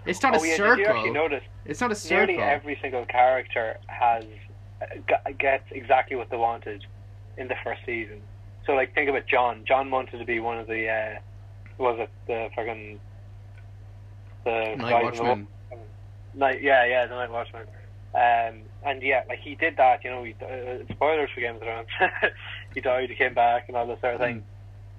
It's 0.05 0.23
not 0.23 0.35
oh 0.35 0.43
a 0.43 0.47
yeah, 0.47 0.55
circle. 0.55 0.75
did 0.77 0.81
you 0.81 0.87
actually 0.87 1.11
notice? 1.11 1.43
It's 1.65 1.81
not 1.81 1.91
a 1.91 1.95
circle. 1.95 2.35
Nearly 2.35 2.41
every 2.41 2.79
single 2.81 3.05
character 3.05 3.77
has 3.87 4.23
uh, 4.81 5.31
gets 5.37 5.65
exactly 5.71 6.15
what 6.15 6.29
they 6.29 6.37
wanted 6.37 6.85
in 7.37 7.47
the 7.47 7.55
first 7.63 7.81
season. 7.85 8.21
So 8.65 8.73
like 8.73 8.93
think 8.93 9.09
about 9.09 9.27
Jon. 9.27 9.63
Jon 9.67 9.91
wanted 9.91 10.19
to 10.19 10.25
be 10.25 10.39
one 10.39 10.59
of 10.59 10.67
the 10.67 10.87
uh, 10.87 11.19
was 11.77 11.99
it 11.99 12.09
the 12.27 12.49
fucking 12.55 12.99
the 14.45 14.75
Night 14.77 14.91
guys 14.91 15.19
in 15.19 15.25
the 15.25 15.29
Watchman. 15.29 15.47
Night, 16.33 16.61
yeah, 16.61 16.85
yeah, 16.85 17.05
the 17.07 17.15
Night 17.15 17.31
Watchman. 17.31 17.65
Um, 18.17 18.61
and 18.83 19.03
yeah, 19.03 19.21
like 19.29 19.39
he 19.39 19.53
did 19.53 19.77
that. 19.77 20.03
You 20.03 20.09
know, 20.09 20.23
he, 20.23 20.33
uh, 20.41 20.91
spoilers 20.93 21.29
for 21.33 21.41
Game 21.41 21.55
of 21.55 21.61
Thrones. 21.61 21.87
he 22.73 22.81
died, 22.81 23.09
he 23.09 23.15
came 23.15 23.35
back, 23.35 23.65
and 23.67 23.77
all 23.77 23.85
this 23.85 24.01
sort 24.01 24.15
of 24.15 24.19
thing. 24.19 24.43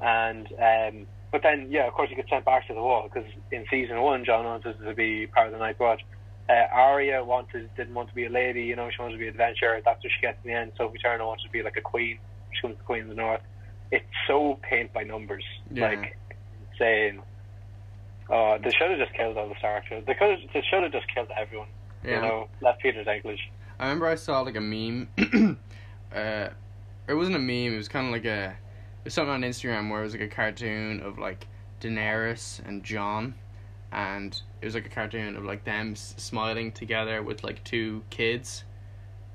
And 0.00 0.46
um, 0.52 1.06
but 1.32 1.42
then 1.42 1.66
yeah, 1.70 1.88
of 1.88 1.94
course 1.94 2.08
he 2.10 2.14
got 2.14 2.28
sent 2.28 2.44
back 2.44 2.68
to 2.68 2.74
the 2.74 2.80
wall 2.80 3.10
because 3.12 3.28
in 3.50 3.64
season 3.70 4.00
one, 4.00 4.24
Jon 4.24 4.44
wanted 4.44 4.78
to 4.78 4.94
be 4.94 5.26
part 5.26 5.48
of 5.48 5.52
the 5.52 5.58
Night 5.58 5.80
Watch. 5.80 6.02
Uh, 6.48 6.64
Arya 6.72 7.24
wanted 7.24 7.68
didn't 7.76 7.94
want 7.94 8.08
to 8.08 8.14
be 8.14 8.24
a 8.26 8.30
lady, 8.30 8.62
you 8.62 8.76
know, 8.76 8.88
she 8.90 9.02
wanted 9.02 9.14
to 9.14 9.18
be 9.18 9.26
an 9.26 9.32
adventurer. 9.32 9.80
That's 9.84 10.02
what 10.02 10.12
she 10.12 10.20
gets 10.22 10.38
in 10.44 10.50
the 10.50 10.56
end. 10.56 10.72
Sophie 10.78 10.98
Turner 10.98 11.26
wants 11.26 11.42
to 11.42 11.50
be 11.50 11.62
like 11.62 11.76
a 11.76 11.82
queen. 11.82 12.18
She 12.52 12.62
becomes 12.62 12.78
the 12.78 12.84
queen 12.84 13.02
of 13.02 13.08
the 13.08 13.14
north. 13.16 13.40
It's 13.90 14.06
so 14.26 14.58
paint 14.62 14.92
by 14.92 15.02
numbers, 15.02 15.44
Yeah. 15.72 15.88
like 15.88 16.16
insane. 16.70 17.20
Oh, 18.30 18.58
they 18.62 18.70
should 18.70 18.90
have 18.90 18.98
just 18.98 19.12
killed 19.14 19.36
all 19.36 19.48
the 19.48 19.56
Stark. 19.58 19.84
They 19.90 20.14
could 20.14 20.30
have, 20.30 20.38
they 20.54 20.62
should 20.70 20.82
have 20.82 20.92
just 20.92 21.12
killed 21.12 21.28
everyone. 21.36 21.68
Yeah. 22.04 22.16
You 22.16 22.22
know, 22.22 22.48
left 22.60 22.80
Peter 22.80 23.00
English. 23.10 23.40
I 23.78 23.84
remember 23.84 24.06
I 24.06 24.14
saw 24.14 24.40
like 24.40 24.56
a 24.56 24.60
meme. 24.60 25.08
uh, 26.14 26.48
it 27.06 27.14
wasn't 27.14 27.36
a 27.36 27.40
meme. 27.40 27.74
It 27.74 27.76
was 27.76 27.88
kind 27.88 28.06
of 28.06 28.12
like 28.12 28.24
a. 28.24 28.46
It 28.50 29.04
was 29.04 29.14
something 29.14 29.32
on 29.32 29.42
Instagram 29.42 29.90
where 29.90 30.00
it 30.00 30.04
was 30.04 30.12
like 30.12 30.22
a 30.22 30.28
cartoon 30.28 31.00
of 31.00 31.18
like 31.18 31.46
Daenerys 31.80 32.60
and 32.66 32.82
Jon, 32.82 33.34
and 33.92 34.40
it 34.60 34.64
was 34.64 34.74
like 34.74 34.86
a 34.86 34.90
cartoon 34.90 35.36
of 35.36 35.44
like 35.44 35.64
them 35.64 35.94
smiling 35.96 36.72
together 36.72 37.22
with 37.22 37.44
like 37.44 37.62
two 37.64 38.02
kids, 38.10 38.64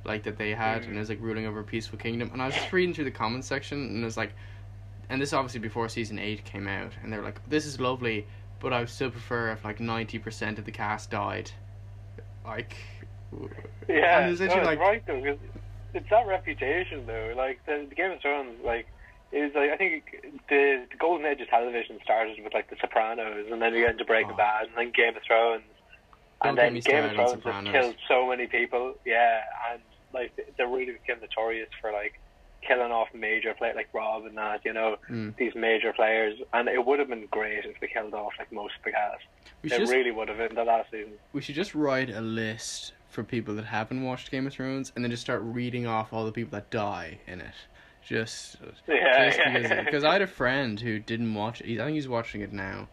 like 0.05 0.23
that 0.23 0.37
they 0.37 0.51
had, 0.51 0.81
Mm. 0.83 0.87
and 0.89 0.95
it 0.97 0.99
was 0.99 1.09
like 1.09 1.21
ruling 1.21 1.45
over 1.45 1.61
a 1.61 1.63
peaceful 1.63 1.97
kingdom. 1.97 2.29
And 2.33 2.41
I 2.41 2.45
was 2.47 2.55
just 2.55 2.71
reading 2.73 2.93
through 2.93 3.05
the 3.05 3.11
comments 3.11 3.47
section, 3.47 3.79
and 3.79 4.01
it 4.01 4.05
was 4.05 4.17
like, 4.17 4.33
and 5.09 5.21
this 5.21 5.33
obviously 5.33 5.59
before 5.61 5.87
season 5.89 6.19
eight 6.19 6.43
came 6.43 6.67
out, 6.67 6.91
and 7.01 7.11
they 7.11 7.17
were 7.17 7.23
like, 7.23 7.39
"This 7.49 7.65
is 7.65 7.79
lovely, 7.79 8.27
but 8.59 8.73
I 8.73 8.79
would 8.79 8.89
still 8.89 9.09
prefer 9.11 9.51
if 9.51 9.63
like 9.63 9.79
ninety 9.79 10.19
percent 10.19 10.59
of 10.59 10.65
the 10.65 10.71
cast 10.71 11.09
died." 11.11 11.51
Like. 12.45 12.75
Yeah, 13.89 14.19
And 14.19 14.31
it's 14.31 14.39
no, 14.39 14.45
it's 14.45 14.55
like- 14.65 14.79
right 14.79 15.05
though. 15.05 15.21
'cause 15.21 15.37
It's 15.93 16.09
that 16.09 16.27
reputation 16.27 17.05
though. 17.05 17.33
Like 17.35 17.63
the, 17.65 17.85
the 17.89 17.95
Game 17.95 18.11
of 18.11 18.21
Thrones, 18.21 18.59
like 18.63 18.87
is 19.31 19.53
like 19.55 19.71
I 19.71 19.77
think 19.77 20.31
the, 20.49 20.85
the 20.91 20.97
golden 20.97 21.25
age 21.25 21.41
of 21.41 21.47
television 21.49 21.99
started 22.03 22.37
with 22.43 22.53
like 22.53 22.69
The 22.69 22.75
Sopranos, 22.79 23.47
and 23.51 23.61
then 23.61 23.73
we 23.73 23.81
got 23.81 23.91
into 23.91 24.05
Breaking 24.05 24.33
Oh. 24.33 24.37
Bad, 24.37 24.67
and 24.67 24.77
then 24.77 24.91
Game 24.91 25.15
of 25.17 25.23
Thrones, 25.23 25.63
Don't 26.43 26.49
and 26.49 26.57
then 26.57 26.79
Game 26.81 27.05
of 27.05 27.11
Thrones 27.13 27.43
has 27.43 27.63
killed 27.71 27.95
so 28.07 28.27
many 28.29 28.47
people. 28.47 28.95
Yeah, 29.05 29.41
and 29.71 29.81
like 30.13 30.35
they 30.35 30.63
really 30.65 30.93
became 30.93 31.19
notorious 31.21 31.69
for 31.81 31.91
like 31.91 32.19
killing 32.67 32.91
off 32.91 33.07
major 33.13 33.53
players 33.53 33.75
like 33.75 33.89
Robb 33.93 34.25
and 34.25 34.37
that. 34.37 34.61
You 34.65 34.73
know, 34.73 34.97
Mm. 35.09 35.35
these 35.37 35.53
major 35.55 35.93
players, 35.93 36.39
and 36.53 36.67
it 36.67 36.83
would 36.85 36.99
have 36.99 37.07
been 37.09 37.27
great 37.31 37.65
if 37.65 37.79
they 37.79 37.87
killed 37.87 38.13
off 38.13 38.33
like 38.39 38.51
most 38.51 38.75
of 38.77 38.83
the 38.83 38.91
cast. 38.91 39.23
We 39.61 39.69
They 39.69 39.77
just, 39.79 39.91
really 39.93 40.11
would 40.11 40.27
have 40.29 40.39
in 40.39 40.55
the 40.55 40.63
last 40.63 40.91
season. 40.91 41.13
we 41.33 41.41
should 41.41 41.55
just 41.55 41.73
write 41.75 42.09
a 42.09 42.21
list 42.21 42.93
for 43.09 43.23
people 43.23 43.53
that 43.55 43.65
haven't 43.65 44.03
watched 44.03 44.31
Game 44.31 44.47
of 44.47 44.53
Thrones 44.53 44.91
and 44.95 45.03
then 45.05 45.11
just 45.11 45.21
start 45.23 45.41
reading 45.43 45.85
off 45.85 46.11
all 46.11 46.25
the 46.25 46.31
people 46.31 46.51
that 46.51 46.69
die 46.69 47.19
in 47.27 47.39
it. 47.41 47.53
Just, 48.05 48.57
Yeah, 48.87 49.25
just 49.29 49.37
yeah. 49.39 49.53
because, 49.61 49.85
because 49.85 50.03
I 50.03 50.13
had 50.13 50.21
a 50.21 50.27
friend 50.27 50.79
who 50.79 50.99
didn't 50.99 51.33
watch 51.33 51.61
it. 51.61 51.79
I 51.79 51.85
think 51.85 51.95
he's 51.95 52.07
watching 52.07 52.41
it 52.41 52.51
now. 52.51 52.89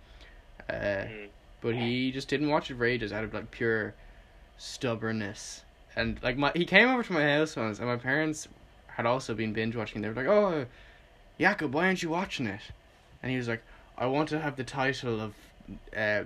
Uh, 0.69 0.73
Mm. 0.75 1.29
but 1.61 1.75
he 1.75 2.13
just 2.13 2.29
didn't 2.29 2.49
watch 2.49 2.71
it 2.71 2.77
for 2.77 2.85
ages 2.85 3.13
out 3.13 3.25
of 3.25 3.35
like 3.35 3.51
pure 3.51 3.95
stubbornness. 4.57 5.65
And 5.97 6.23
like 6.23 6.37
my 6.37 6.53
he 6.55 6.65
came 6.65 6.89
over 6.89 7.03
to 7.03 7.13
my 7.13 7.23
house 7.25 7.57
once, 7.57 7.79
and 7.81 7.89
my 7.89 7.97
parents 7.97 8.47
had 9.01 9.07
also 9.07 9.35
been 9.35 9.53
binge 9.55 9.75
watching. 9.77 10.03
They 10.03 10.09
were 10.09 10.15
like, 10.15 10.27
"Oh, 10.27 10.67
Jakob, 11.39 11.73
why 11.75 11.87
aren't 11.87 12.03
you 12.03 12.11
watching 12.11 12.47
it?" 12.47 12.61
And 13.23 13.31
he 13.31 13.39
was 13.39 13.49
like, 13.49 13.63
"I 13.97 14.07
want 14.07 14.29
to 14.31 14.41
have 14.41 14.57
the 14.57 14.65
title 14.65 15.21
of." 15.21 15.35
Uh, 15.97 16.25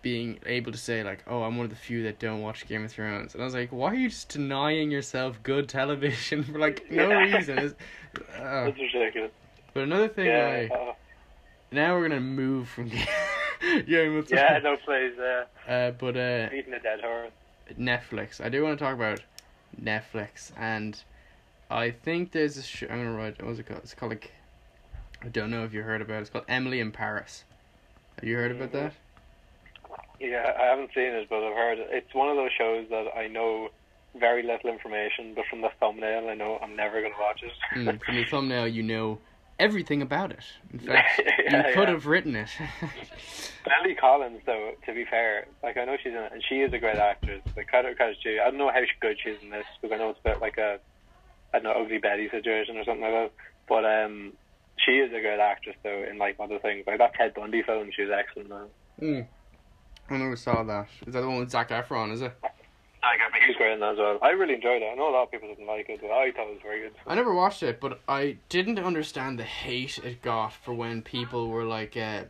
being 0.00 0.38
able 0.46 0.70
to 0.70 0.78
say 0.78 1.02
like, 1.02 1.24
"Oh, 1.26 1.42
I'm 1.42 1.56
one 1.56 1.64
of 1.64 1.70
the 1.70 1.76
few 1.76 2.04
that 2.04 2.20
don't 2.20 2.40
watch 2.40 2.66
Game 2.68 2.84
of 2.84 2.92
Thrones," 2.92 3.34
and 3.34 3.42
I 3.42 3.44
was 3.44 3.54
like, 3.54 3.70
"Why 3.72 3.88
are 3.90 3.94
you 3.94 4.08
just 4.08 4.28
denying 4.28 4.90
yourself 4.92 5.42
good 5.42 5.68
television 5.68 6.44
for 6.52 6.58
like 6.58 6.88
no 6.90 7.10
Yeah. 7.10 7.16
reason?" 7.36 7.58
It's, 7.58 7.74
uh, 8.38 8.64
That's 8.64 8.78
ridiculous. 8.78 9.32
but 9.74 9.82
another 9.82 10.06
thing, 10.08 10.28
Yeah, 10.28 10.46
I 10.70 10.74
uh, 10.74 10.92
now 11.72 11.96
we're 11.96 12.08
gonna 12.08 12.20
move 12.20 12.68
from 12.68 12.88
Game 13.86 14.16
of 14.16 14.28
Thrones. 14.28 14.30
yeah, 14.30 14.60
no, 14.62 14.76
please. 14.76 15.18
Uh, 15.18 15.44
Uh, 15.68 15.90
but 15.90 16.16
uh, 16.16 16.48
beating 16.48 16.72
a 16.74 16.78
dead 16.80 17.00
horse. 17.00 17.32
Netflix. 17.78 18.40
I 18.42 18.48
do 18.48 18.62
want 18.62 18.78
to 18.78 18.84
talk 18.84 18.94
about 18.94 19.20
Netflix, 19.82 20.52
and 20.56 21.02
I 21.70 21.90
think 21.90 22.32
there's 22.32 22.56
a 22.56 22.62
show. 22.62 22.86
I'm 22.90 22.98
gonna 23.04 23.12
write. 23.16 23.44
What's 23.44 23.58
it 23.58 23.66
called? 23.66 23.80
It's 23.82 23.94
called 23.94 24.12
like. 24.12 24.32
I 25.22 25.28
don't 25.28 25.50
know 25.50 25.64
if 25.64 25.74
you 25.74 25.82
heard 25.82 26.00
about 26.00 26.18
it. 26.18 26.20
It's 26.22 26.30
called 26.30 26.44
Emily 26.48 26.78
in 26.80 26.92
Paris. 26.92 27.44
Have 28.20 28.28
you 28.28 28.36
heard 28.36 28.52
about 28.52 28.72
that? 28.72 28.92
Yeah, 30.20 30.52
I 30.58 30.64
haven't 30.66 30.90
seen 30.94 31.12
it, 31.12 31.28
but 31.28 31.42
I've 31.42 31.54
heard 31.54 31.78
it. 31.78 31.88
It's 31.90 32.14
one 32.14 32.28
of 32.28 32.36
those 32.36 32.50
shows 32.56 32.86
that 32.90 33.06
I 33.16 33.26
know 33.26 33.68
very 34.18 34.42
little 34.42 34.70
information, 34.70 35.32
but 35.34 35.44
from 35.50 35.60
the 35.60 35.70
thumbnail, 35.80 36.28
I 36.28 36.34
know 36.34 36.58
I'm 36.62 36.74
never 36.76 37.00
going 37.00 37.12
to 37.12 37.18
watch 37.20 37.42
it. 37.42 37.52
Mm, 37.76 38.04
from 38.04 38.14
the 38.16 38.24
thumbnail, 38.24 38.68
you 38.68 38.82
know 38.82 39.18
everything 39.58 40.02
about 40.02 40.30
it. 40.32 40.44
In 40.72 40.78
fact, 40.78 41.20
Yeah, 41.44 41.68
you 41.68 41.74
could 41.74 41.88
yeah. 41.88 41.90
have 41.90 42.06
written 42.06 42.36
it. 42.36 42.48
Lily 43.82 43.94
Collins, 43.94 44.40
though, 44.46 44.72
to 44.86 44.94
be 44.94 45.04
fair, 45.04 45.46
like 45.62 45.76
I 45.76 45.84
know 45.84 45.96
she's 46.02 46.12
in 46.12 46.18
it, 46.18 46.32
and 46.32 46.42
she 46.48 46.56
is 46.56 46.72
a 46.72 46.78
great 46.78 46.96
actress. 46.96 47.42
Like 47.56 47.68
credit 47.68 47.96
credit 47.96 48.16
to. 48.22 48.40
I 48.40 48.44
don't 48.50 48.58
know 48.58 48.70
how 48.70 48.80
good 49.00 49.16
she 49.22 49.30
is 49.30 49.42
in 49.42 49.50
this 49.50 49.66
because 49.80 49.94
I 49.94 49.98
know 49.98 50.10
it's 50.10 50.20
a 50.24 50.28
bit 50.30 50.40
like 50.40 50.58
a, 50.58 50.78
I 51.52 51.58
don't 51.58 51.64
know, 51.64 51.82
ugly 51.82 51.98
Betty 51.98 52.28
situation 52.30 52.76
or 52.76 52.84
something 52.84 53.02
like 53.02 53.12
that. 53.12 53.32
But 53.68 53.84
um, 53.84 54.32
she 54.76 54.92
is 54.92 55.12
a 55.12 55.20
great 55.20 55.40
actress 55.40 55.76
though 55.82 56.04
in 56.08 56.18
like 56.18 56.36
other 56.40 56.58
things. 56.58 56.84
Like 56.86 56.98
that 56.98 57.14
Ted 57.14 57.34
Bundy 57.34 57.62
film, 57.62 57.90
she 57.94 58.02
was 58.02 58.10
excellent. 58.10 58.48
Though. 58.48 58.68
mm. 59.00 59.26
I 60.10 60.16
never 60.16 60.36
saw 60.36 60.62
that. 60.62 60.88
Is 61.06 61.12
that 61.14 61.20
the 61.20 61.28
one 61.28 61.40
with 61.40 61.50
Zac 61.50 61.68
Efron? 61.68 62.12
Is 62.12 62.22
it? 62.22 62.32
I 63.00 63.16
got 63.16 63.40
he 63.40 63.46
was 63.46 63.56
great 63.56 63.72
in 63.72 63.80
that 63.80 63.92
as 63.92 63.98
well. 63.98 64.18
I 64.22 64.30
really 64.30 64.54
enjoyed 64.54 64.82
it. 64.82 64.90
I 64.92 64.94
know 64.94 65.08
a 65.08 65.12
lot 65.12 65.22
of 65.24 65.30
people 65.30 65.48
didn't 65.48 65.66
like 65.66 65.88
it, 65.88 66.00
but 66.00 66.10
I 66.10 66.32
thought 66.32 66.48
it 66.48 66.54
was 66.54 66.62
very 66.62 66.80
good. 66.80 66.92
I 67.06 67.14
never 67.14 67.32
watched 67.32 67.62
it, 67.62 67.80
but 67.80 68.00
I 68.08 68.38
didn't 68.48 68.78
understand 68.78 69.38
the 69.38 69.44
hate 69.44 69.98
it 69.98 70.20
got 70.20 70.52
for 70.52 70.74
when 70.74 71.02
people 71.02 71.48
were 71.48 71.64
like, 71.64 71.96
uh, 71.96 72.24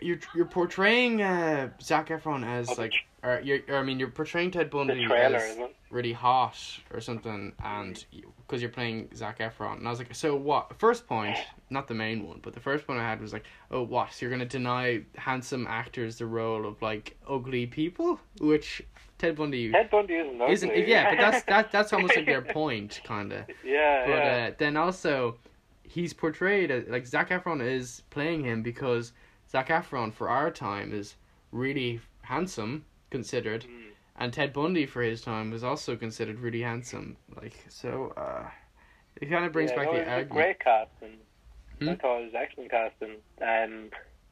"You're 0.00 0.18
you're 0.34 0.46
portraying 0.46 1.22
uh, 1.22 1.70
Zac 1.80 2.08
Efron 2.08 2.46
as 2.46 2.68
Oh, 2.70 2.74
like, 2.76 2.92
or 3.22 3.40
you're, 3.42 3.60
or, 3.68 3.76
I 3.76 3.82
mean, 3.82 3.98
you're 3.98 4.10
portraying 4.10 4.50
Ted 4.50 4.70
Bundy 4.70 5.06
trailer, 5.06 5.38
as 5.38 5.58
really 5.90 6.12
hot 6.12 6.56
or 6.92 7.00
something, 7.00 7.52
and 7.64 8.04
because 8.46 8.62
you're 8.62 8.70
playing 8.70 9.08
Zac 9.14 9.38
Efron, 9.40 9.78
and 9.78 9.86
I 9.86 9.90
was 9.90 9.98
like, 9.98 10.14
so 10.14 10.36
what? 10.36 10.78
First 10.78 11.06
point, 11.06 11.36
not 11.70 11.88
the 11.88 11.94
main 11.94 12.26
one, 12.26 12.38
but 12.42 12.54
the 12.54 12.60
first 12.60 12.86
one 12.86 12.96
I 12.98 13.02
had 13.02 13.20
was 13.20 13.32
like, 13.32 13.44
oh, 13.70 13.82
what? 13.82 14.12
So 14.12 14.24
you're 14.24 14.30
gonna 14.30 14.44
deny 14.46 15.02
handsome 15.16 15.66
actors 15.68 16.18
the 16.18 16.26
role 16.26 16.66
of 16.66 16.80
like 16.80 17.16
ugly 17.28 17.66
people, 17.66 18.20
which 18.40 18.82
Ted 19.18 19.36
Bundy 19.36 19.72
Ted 19.72 19.90
Bundy 19.90 20.14
isn't 20.14 20.40
ugly. 20.40 20.52
isn't. 20.52 20.88
Yeah, 20.88 21.10
but 21.10 21.18
that's 21.18 21.44
that 21.46 21.72
that's 21.72 21.92
almost 21.92 22.14
like 22.16 22.26
their 22.26 22.42
point, 22.58 23.00
kinda. 23.04 23.46
yeah, 23.64 24.06
But 24.06 24.12
yeah. 24.12 24.48
uh, 24.50 24.54
then 24.58 24.76
also, 24.76 25.38
he's 25.82 26.12
portrayed 26.12 26.70
as 26.70 26.84
like 26.88 27.04
Zac 27.06 27.30
Efron 27.30 27.66
is 27.66 28.02
playing 28.10 28.44
him 28.44 28.62
because 28.62 29.12
Zac 29.50 29.68
Efron 29.70 30.12
for 30.12 30.28
our 30.28 30.50
time 30.52 30.92
is 30.94 31.16
really 31.50 32.00
handsome 32.22 32.84
considered, 33.10 33.64
Mm. 33.64 33.92
and 34.16 34.32
Ted 34.32 34.52
Bundy 34.52 34.86
for 34.86 35.02
his 35.02 35.20
time 35.22 35.50
was 35.50 35.64
also 35.64 35.96
considered 35.96 36.38
really 36.40 36.62
handsome. 36.62 37.16
Like 37.40 37.54
so, 37.68 38.12
uh, 38.16 38.48
it 39.20 39.30
kind 39.30 39.44
of 39.44 39.52
brings 39.52 39.70
yeah, 39.70 39.76
back 39.76 39.86
the 39.90 39.94
it 39.96 39.98
was 40.00 40.08
a 40.08 40.10
argument. 40.12 40.30
great 40.32 40.60
casting. 40.60 41.16
Hmm? 41.80 41.88
I 41.90 41.94
thought 41.96 42.20
it 42.20 42.24
was 42.24 42.34
excellent 42.34 42.70
casting, 42.70 43.16
um, 43.40 43.90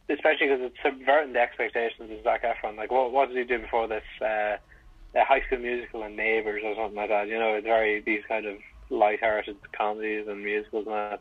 especially 0.09 0.49
because 0.49 0.61
it's 0.62 0.77
subverting 0.83 1.33
the 1.33 1.41
expectations 1.41 2.11
of 2.11 2.23
Zac 2.25 2.43
Efron. 2.45 2.77
Like, 2.77 2.91
what 2.91 3.12
what 3.12 3.29
did 3.29 3.37
he 3.39 3.45
do 3.45 3.59
before 3.61 3.87
this? 3.89 4.05
Uh, 4.21 4.25
uh, 4.27 5.25
High 5.25 5.41
School 5.47 5.59
Musical 5.59 6.03
and 6.03 6.17
Neighbours 6.17 6.62
or 6.65 6.75
something 6.75 6.97
like 6.97 7.09
that. 7.09 7.29
You 7.29 7.39
know, 7.39 7.55
it's 7.55 7.65
very 7.65 8.01
these 8.01 8.23
kind 8.29 8.47
of 8.47 8.59
light-hearted 8.91 9.57
comedies 9.73 10.29
and 10.29 10.45
musicals 10.45 10.87
and 10.87 10.95
that. 10.95 11.21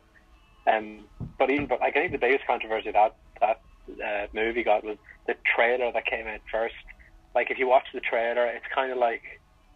Um, 0.66 1.04
but 1.38 1.50
even 1.50 1.66
but 1.66 1.80
like 1.80 1.96
I 1.96 2.00
think 2.00 2.12
the 2.12 2.18
biggest 2.18 2.46
controversy 2.46 2.90
that 2.90 3.14
that 3.40 3.60
uh, 4.04 4.26
movie 4.32 4.64
got 4.64 4.82
was 4.84 4.98
the 5.26 5.34
trailer 5.54 5.92
that 5.92 6.06
came 6.06 6.26
out 6.26 6.40
first. 6.50 6.74
Like, 7.36 7.50
if 7.50 7.58
you 7.58 7.68
watch 7.68 7.84
the 7.92 8.00
trailer, 8.00 8.46
it's 8.46 8.64
kind 8.74 8.90
of 8.90 8.98
like 8.98 9.22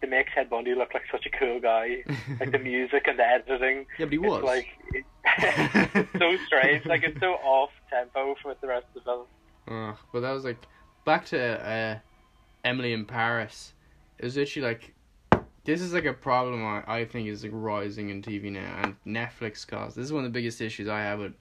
it 0.01 0.09
makes 0.09 0.31
Ted 0.33 0.49
Bundy 0.49 0.73
look 0.73 0.95
like 0.95 1.03
such 1.11 1.27
a 1.27 1.29
cool 1.29 1.59
guy. 1.59 1.97
like 2.39 2.51
the 2.51 2.59
music 2.71 3.03
and 3.07 3.19
the 3.19 3.23
editing. 3.23 3.85
yeah, 3.99 4.05
but 4.05 4.11
he 4.11 4.17
was. 4.17 4.43
like 4.43 4.67
it, 4.93 5.05
it's 5.37 6.11
so 6.19 6.35
strange. 6.47 6.85
Like 6.87 7.03
it's 7.03 7.19
so 7.19 7.33
off 7.33 7.69
tempo 7.89 8.35
with 8.43 8.59
the 8.61 8.67
rest 8.67 8.87
of 8.95 8.95
the 8.95 9.01
film. 9.01 9.25
Ugh, 9.67 9.95
but 10.11 10.21
that 10.21 10.31
was 10.31 10.43
like 10.43 10.57
back 11.05 11.25
to 11.25 11.39
uh, 11.39 11.99
Emily 12.63 12.93
in 12.93 13.05
Paris. 13.05 13.73
It 14.17 14.25
was 14.25 14.35
literally 14.35 14.67
like 14.67 14.95
this 15.63 15.81
is 15.81 15.93
like 15.93 16.05
a 16.05 16.13
problem 16.13 16.65
I, 16.65 16.83
I 16.87 17.05
think 17.05 17.27
is 17.27 17.43
like 17.43 17.51
rising 17.53 18.09
in 18.09 18.23
TV 18.23 18.51
now 18.51 18.81
and 18.83 18.95
Netflix 19.05 19.65
cause 19.67 19.93
this 19.93 20.05
is 20.05 20.11
one 20.11 20.25
of 20.25 20.33
the 20.33 20.37
biggest 20.37 20.61
issues 20.61 20.87
I 20.87 21.01
have 21.01 21.19
with 21.19 21.33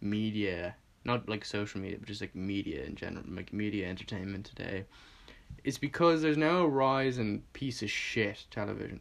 media, 0.00 0.74
not 1.04 1.28
like 1.28 1.44
social 1.44 1.80
media, 1.80 1.98
but 2.00 2.08
just 2.08 2.20
like 2.20 2.34
media 2.34 2.82
in 2.82 2.96
general, 2.96 3.24
like 3.28 3.52
media 3.52 3.86
entertainment 3.88 4.46
today. 4.46 4.84
It's 5.64 5.78
because 5.78 6.22
there's 6.22 6.36
now 6.36 6.58
a 6.60 6.66
rise 6.68 7.18
in 7.18 7.42
piece 7.52 7.82
of 7.82 7.90
shit 7.90 8.44
television. 8.50 9.00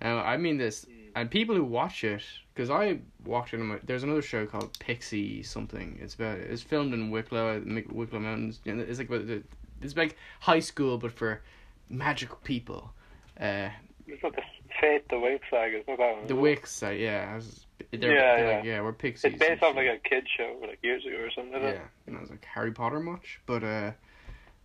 Now 0.00 0.18
I 0.18 0.36
mean 0.36 0.58
this, 0.58 0.86
and 1.14 1.30
people 1.30 1.54
who 1.56 1.64
watch 1.64 2.04
it, 2.04 2.22
because 2.54 2.70
I 2.70 2.98
watched 3.24 3.54
it. 3.54 3.60
On 3.60 3.66
my, 3.66 3.78
there's 3.84 4.02
another 4.02 4.22
show 4.22 4.46
called 4.46 4.78
Pixie 4.78 5.42
something. 5.42 5.98
It's 6.00 6.14
about 6.14 6.38
it's 6.38 6.62
filmed 6.62 6.92
in 6.94 7.10
Wicklow, 7.10 7.62
Wicklow 7.90 8.18
Mountains. 8.20 8.60
It's 8.64 8.98
like 8.98 9.08
about 9.08 9.26
the- 9.26 9.42
it's 9.80 9.96
like 9.96 10.16
high 10.40 10.60
school, 10.60 10.98
but 10.98 11.12
for 11.12 11.42
magical 11.88 12.38
people. 12.44 12.92
Uh, 13.40 13.70
It's 14.06 14.22
not 14.22 14.34
the 14.36 14.42
Fate 14.80 15.08
the 15.08 15.16
Winx 15.16 15.40
saga. 15.50 15.78
It's 15.78 15.88
not 15.88 15.98
that 15.98 16.28
the? 16.28 16.34
Wicks, 16.36 16.82
uh, 16.82 16.90
yeah, 16.90 17.34
was, 17.34 17.66
they're, 17.90 18.12
Yeah, 18.14 18.36
they're 18.36 18.46
yeah. 18.50 18.56
like 18.56 18.64
yeah, 18.64 18.80
we're 18.82 18.92
pixies. 18.92 19.32
It's 19.32 19.40
based 19.40 19.62
off 19.62 19.74
like 19.76 19.86
a 19.88 19.98
kid 20.08 20.26
show 20.36 20.56
like 20.60 20.78
years 20.82 21.04
ago 21.06 21.16
or 21.16 21.30
something. 21.30 21.52
Like 21.62 21.74
yeah, 21.74 21.80
and 22.06 22.16
I 22.16 22.20
was 22.20 22.30
like 22.30 22.44
Harry 22.44 22.72
Potter 22.72 23.00
much, 23.00 23.40
but 23.46 23.62
uh. 23.64 23.92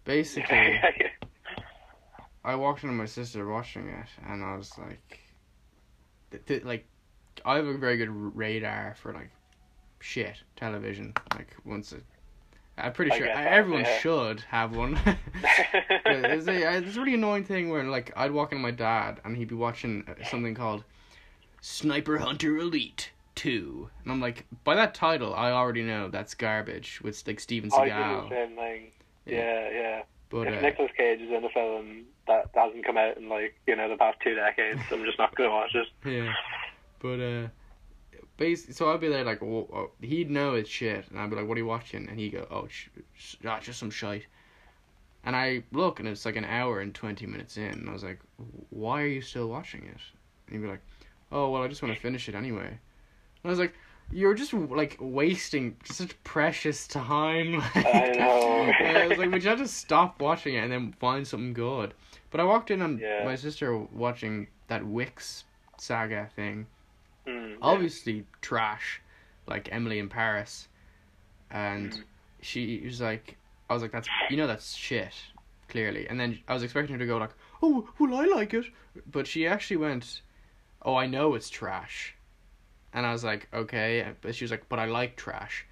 Basically. 0.08 0.80
I 2.44 2.56
walked 2.56 2.84
into 2.84 2.96
my 2.96 3.06
sister 3.06 3.46
watching 3.46 3.90
it, 3.90 4.08
and 4.28 4.44
I 4.44 4.56
was 4.56 4.72
like, 4.78 5.20
th- 6.32 6.46
th- 6.46 6.64
like, 6.64 6.88
I 7.46 7.58
have 7.58 7.68
a 7.68 7.78
very 7.78 7.98
good 7.98 8.10
radar 8.10 8.96
for 9.00 9.14
like 9.14 9.30
shit 10.00 10.38
television. 10.56 11.14
Like 11.36 11.54
once, 11.66 11.92
it, 11.92 12.04
I'm 12.78 12.94
pretty 12.94 13.12
I 13.12 13.18
sure 13.18 13.28
that, 13.28 13.48
everyone 13.48 13.84
yeah. 13.84 14.00
should 14.00 14.40
have 14.42 14.76
one. 14.76 14.98
It's 16.10 16.48
a, 16.48 16.78
it's 16.78 16.96
a 16.96 17.00
really 17.00 17.16
annoying 17.16 17.44
thing 17.44 17.70
where 17.70 17.84
like 17.84 18.14
I'd 18.16 18.32
walk 18.32 18.54
into 18.54 18.62
my 18.62 18.72
dad 18.72 19.20
and 19.26 19.36
he'd 19.36 19.50
be 19.50 19.56
watching 19.56 20.06
uh, 20.08 20.24
something 20.24 20.56
called 20.56 20.86
Sniper 21.60 22.18
Hunter 22.18 22.56
Elite 22.58 23.12
Two, 23.36 23.90
and 24.04 24.12
I'm 24.12 24.22
like, 24.22 24.46
by 24.64 24.74
that 24.76 24.94
title, 24.96 25.36
I 25.36 25.52
already 25.52 25.84
know 25.84 26.08
that's 26.08 26.34
garbage 26.34 27.02
with 27.04 27.22
like 27.28 27.42
Steven 27.42 27.70
I 27.74 27.84
do 27.84 27.90
the 27.90 27.96
Seagal. 27.96 28.30
same 28.30 28.56
thing. 28.56 28.92
Yeah. 29.28 29.70
Yeah. 29.70 30.02
But 30.30 30.48
if 30.48 30.58
uh, 30.58 30.62
Nicolas 30.62 30.92
Cage 30.98 31.22
is 31.22 31.30
in 31.30 31.44
a 31.44 31.50
film 31.50 32.06
that 32.28 32.50
hasn't 32.54 32.86
come 32.86 32.98
out 32.98 33.18
in 33.18 33.30
like 33.30 33.56
you 33.66 33.76
know 33.76 33.90
the 33.90 33.96
past 33.96 34.18
two 34.24 34.36
decades, 34.36 34.82
I'm 34.92 35.06
just 35.06 35.18
not 35.18 35.36
going 35.36 35.50
to 35.50 35.56
watch 35.56 35.74
it. 35.74 35.88
Yeah, 36.06 36.34
but 37.00 37.20
uh, 37.22 37.48
basically, 38.36 38.74
so 38.74 38.92
I'd 38.92 39.00
be 39.00 39.08
there 39.08 39.24
like, 39.24 39.42
oh, 39.42 39.70
oh, 39.74 39.92
he'd 40.02 40.30
know 40.30 40.56
it's 40.56 40.70
shit, 40.70 41.06
and 41.10 41.20
I'd 41.20 41.30
be 41.30 41.38
like, 41.38 41.48
"What 41.48 41.56
are 41.56 41.60
you 41.60 41.66
watching?" 41.66 42.10
And 42.10 42.20
he'd 42.20 42.32
go, 42.32 42.46
"Oh, 42.52 42.68
sh- 42.68 42.90
sh- 43.14 43.36
ah, 43.46 43.60
just 43.62 43.80
some 43.80 43.90
shite." 43.90 44.26
And 45.24 45.36
I 45.36 45.64
look, 45.72 46.00
and 46.00 46.08
it's 46.10 46.26
like 46.26 46.36
an 46.36 46.46
hour 46.46 46.82
and 46.82 46.94
twenty 46.94 47.26
minutes 47.26 47.56
in, 47.58 47.72
and 47.72 47.90
I 47.90 47.94
was 47.94 48.04
like, 48.04 48.20
"Why 48.70 49.02
are 49.04 49.08
you 49.08 49.22
still 49.22 49.48
watching 49.48 49.84
it?" 49.86 50.02
And 50.48 50.56
he'd 50.56 50.62
be 50.62 50.68
like, 50.68 50.82
"Oh, 51.32 51.52
well, 51.52 51.64
I 51.64 51.68
just 51.70 51.82
want 51.82 51.96
to 51.96 52.02
finish 52.02 52.28
it 52.28 52.36
anyway." 52.36 52.68
And 52.68 53.46
I 53.46 53.50
was 53.50 53.60
like, 53.60 53.74
"You're 54.12 54.34
just 54.34 54.54
like 54.54 54.98
wasting 55.00 55.78
such 55.84 56.22
precious 56.24 56.88
time." 56.88 57.62
I 57.76 58.14
know. 58.18 58.74
And 58.80 58.98
I 58.98 59.08
was 59.08 59.18
like, 59.18 59.32
"Would 59.32 59.44
you 59.44 59.50
not 59.50 59.58
just 59.60 59.78
stop 59.78 60.22
watching 60.22 60.56
it 60.56 60.60
and 60.64 60.72
then 60.72 60.94
find 61.00 61.28
something 61.28 61.54
good?" 61.54 61.94
But 62.32 62.40
I 62.40 62.44
walked 62.44 62.72
in 62.72 62.82
on 62.82 63.00
Yeah. 63.00 63.24
my 63.26 63.36
sister 63.36 63.78
watching 63.78 64.48
that 64.68 64.82
Winx 64.84 65.44
saga 65.78 66.30
thing. 66.36 66.68
Hmm, 67.26 67.56
Obviously 67.62 68.26
trash, 68.42 69.02
like 69.48 69.70
Emily 69.72 70.00
in 70.00 70.10
Paris, 70.10 70.68
and 71.52 71.92
Mm. 71.92 72.04
she 72.42 72.82
was 72.86 73.02
like, 73.02 73.38
I 73.70 73.74
was 73.74 73.82
like, 73.82 73.92
that's 73.92 74.08
you 74.30 74.38
know 74.38 74.48
that's 74.48 74.74
shit, 74.76 75.14
clearly. 75.70 76.08
And 76.08 76.20
then 76.20 76.40
I 76.48 76.54
was 76.54 76.64
expecting 76.64 76.94
her 76.94 77.00
to 77.00 77.06
go 77.06 77.18
like, 77.18 77.32
oh 77.62 77.90
well 78.00 78.16
I 78.16 78.26
like 78.26 78.54
it, 78.54 78.66
but 79.12 79.28
she 79.28 79.48
actually 79.48 79.78
went, 79.78 80.22
oh 80.84 80.96
I 80.96 81.08
know 81.08 81.36
it's 81.36 81.50
trash, 81.50 82.16
and 82.98 83.06
I 83.06 83.12
was 83.12 83.24
like 83.24 83.48
okay, 83.54 84.06
but 84.22 84.34
she 84.34 84.44
was 84.44 84.52
like, 84.52 84.68
but 84.70 84.80
I 84.80 84.86
like 84.86 85.16
trash. 85.16 85.66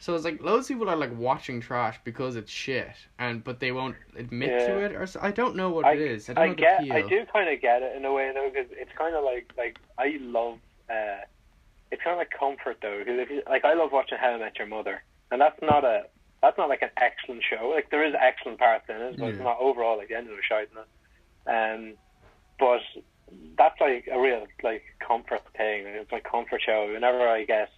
So 0.00 0.14
it's 0.16 0.24
like 0.24 0.42
loads 0.42 0.68
of 0.68 0.74
people 0.74 0.90
are 0.90 0.96
like 0.96 1.16
watching 1.16 1.60
trash 1.60 2.00
because 2.02 2.34
it's 2.34 2.50
shit, 2.50 2.96
and 3.20 3.44
but 3.44 3.60
they 3.60 3.70
won't 3.70 3.94
admit 4.16 4.50
to 4.66 4.78
it, 4.84 4.92
or 4.92 5.06
so, 5.06 5.20
I 5.22 5.30
don't 5.30 5.54
know 5.54 5.70
what 5.70 5.84
I, 5.84 5.92
it 5.92 6.00
is. 6.00 6.28
I 6.28 6.32
don't 6.34 6.42
I 6.42 6.48
know 6.48 6.54
get, 6.54 6.80
I 6.90 7.02
do 7.02 7.24
kind 7.32 7.48
of 7.48 7.60
get 7.62 7.82
it 7.82 7.96
in 7.96 8.04
a 8.04 8.12
way 8.12 8.32
though, 8.34 8.50
because 8.52 8.70
it's 8.72 8.90
kind 8.98 9.14
of 9.14 9.22
like, 9.24 9.52
like 9.56 9.78
I 9.96 10.18
love, 10.20 10.58
uh, 10.90 11.22
it's 11.92 12.02
kind 12.02 12.14
of 12.14 12.18
like 12.18 12.32
comfort 12.36 12.78
though, 12.82 12.98
because 12.98 13.30
you, 13.30 13.42
like 13.48 13.64
I 13.64 13.74
love 13.74 13.92
watching 13.92 14.18
How 14.20 14.32
I 14.32 14.38
Met 14.38 14.58
Your 14.58 14.66
Mother, 14.66 15.04
and 15.30 15.40
that's 15.40 15.60
not 15.62 15.84
a, 15.84 16.06
that's 16.42 16.58
not 16.58 16.68
like 16.68 16.82
an 16.82 16.90
excellent 16.96 17.44
show. 17.48 17.68
Like 17.68 17.90
there 17.90 18.04
is 18.04 18.14
excellent 18.20 18.58
parts 18.58 18.86
in 18.88 18.96
it, 18.96 19.16
but 19.16 19.28
it's 19.28 19.38
not 19.38 19.58
overall 19.60 19.96
like 19.96 20.08
the 20.08 20.16
end 20.16 20.28
of 20.28 20.36
the 20.36 20.42
shite 20.42 20.68
in 20.72 20.78
it. 20.82 20.88
Um, 21.46 21.94
but 22.58 22.82
that's 23.58 23.80
like 23.80 24.08
a 24.12 24.20
real 24.20 24.46
like 24.62 24.82
comfort 25.06 25.42
thing. 25.56 25.86
It's 25.86 26.10
my 26.12 26.20
comfort 26.20 26.62
show. 26.64 26.90
Whenever 26.92 27.28
I 27.28 27.44
get, 27.44 27.70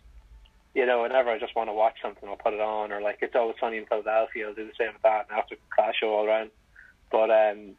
you 0.74 0.86
know, 0.86 1.02
whenever 1.02 1.30
I 1.30 1.38
just 1.38 1.54
want 1.56 1.68
to 1.68 1.72
watch 1.74 1.96
something, 2.02 2.28
I'll 2.28 2.36
put 2.36 2.54
it 2.54 2.60
on, 2.60 2.92
or 2.92 3.00
like 3.00 3.18
it's 3.22 3.34
always 3.34 3.56
sunny 3.60 3.78
in 3.78 3.86
Philadelphia. 3.86 4.48
I'll 4.48 4.54
do 4.54 4.64
the 4.66 4.72
same 4.78 4.92
with 4.92 5.02
that, 5.02 5.26
and 5.30 5.38
after 5.38 5.56
class 5.74 5.94
show 6.00 6.14
all 6.14 6.26
around. 6.26 6.50
But 7.10 7.30
um, 7.30 7.72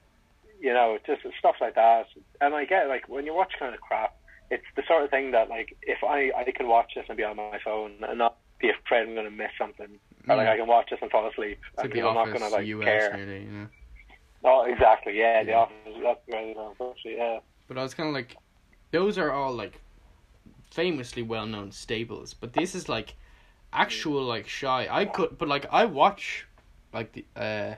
you 0.60 0.74
know, 0.74 0.98
just 1.06 1.22
stuff 1.40 1.56
like 1.62 1.76
that. 1.76 2.08
And 2.42 2.54
I 2.56 2.66
get 2.66 2.88
like 2.88 3.08
when 3.10 3.26
you 3.26 3.34
watch 3.34 3.54
kind 3.60 3.74
of 3.74 3.82
crap, 3.82 4.16
it's 4.50 4.64
the 4.76 4.84
sort 4.88 5.04
of 5.04 5.10
thing 5.10 5.32
that 5.32 5.50
like 5.50 5.76
if 5.84 6.04
I 6.04 6.32
I 6.38 6.50
can 6.52 6.68
watch 6.68 6.92
this 6.96 7.06
and 7.08 7.18
be 7.18 7.24
on 7.24 7.36
my 7.38 7.60
phone 7.64 7.94
and 8.08 8.18
not 8.18 8.38
be 8.60 8.70
afraid 8.70 9.08
I'm 9.08 9.14
going 9.14 9.26
to 9.26 9.32
miss 9.32 9.52
something, 9.58 10.00
or 10.28 10.36
like. 10.36 10.48
I 10.48 10.58
can 10.58 10.68
watch 10.68 10.90
this 10.90 11.00
and 11.02 11.12
fall 11.12 11.28
asleep, 11.30 11.60
It's 11.74 11.84
and 11.84 11.92
the 11.94 12.02
I'm 12.02 12.16
not 12.16 12.28
going 12.28 12.40
to 12.40 12.50
like 12.50 12.66
US 12.66 12.86
care. 12.86 13.18
nearly, 13.18 13.44
you 13.44 13.52
know. 13.52 13.68
Oh, 14.44 14.64
exactly. 14.64 15.18
Yeah, 15.18 15.44
the 15.44 15.54
office. 15.54 15.76
That's 16.02 16.20
very 16.30 16.54
well, 16.56 16.76
actually. 16.90 17.18
Yeah. 17.18 17.40
But 17.68 17.78
I 17.78 17.84
was 17.84 17.94
kind 17.94 18.10
of 18.10 18.16
like, 18.16 18.38
those 18.92 19.18
are 19.18 19.32
all 19.32 19.54
like 19.54 19.82
famously 20.72 21.24
well 21.24 21.46
known 21.46 21.72
staples. 21.72 22.34
But 22.34 22.54
this 22.54 22.76
is 22.76 22.88
like 22.90 23.16
actual 23.74 24.24
like 24.24 24.48
shy. 24.48 24.88
I 24.90 25.06
could, 25.06 25.38
but 25.38 25.48
like 25.48 25.66
I 25.72 25.86
watch 25.86 26.48
like 26.94 27.14
the 27.14 27.26
uh, 27.36 27.76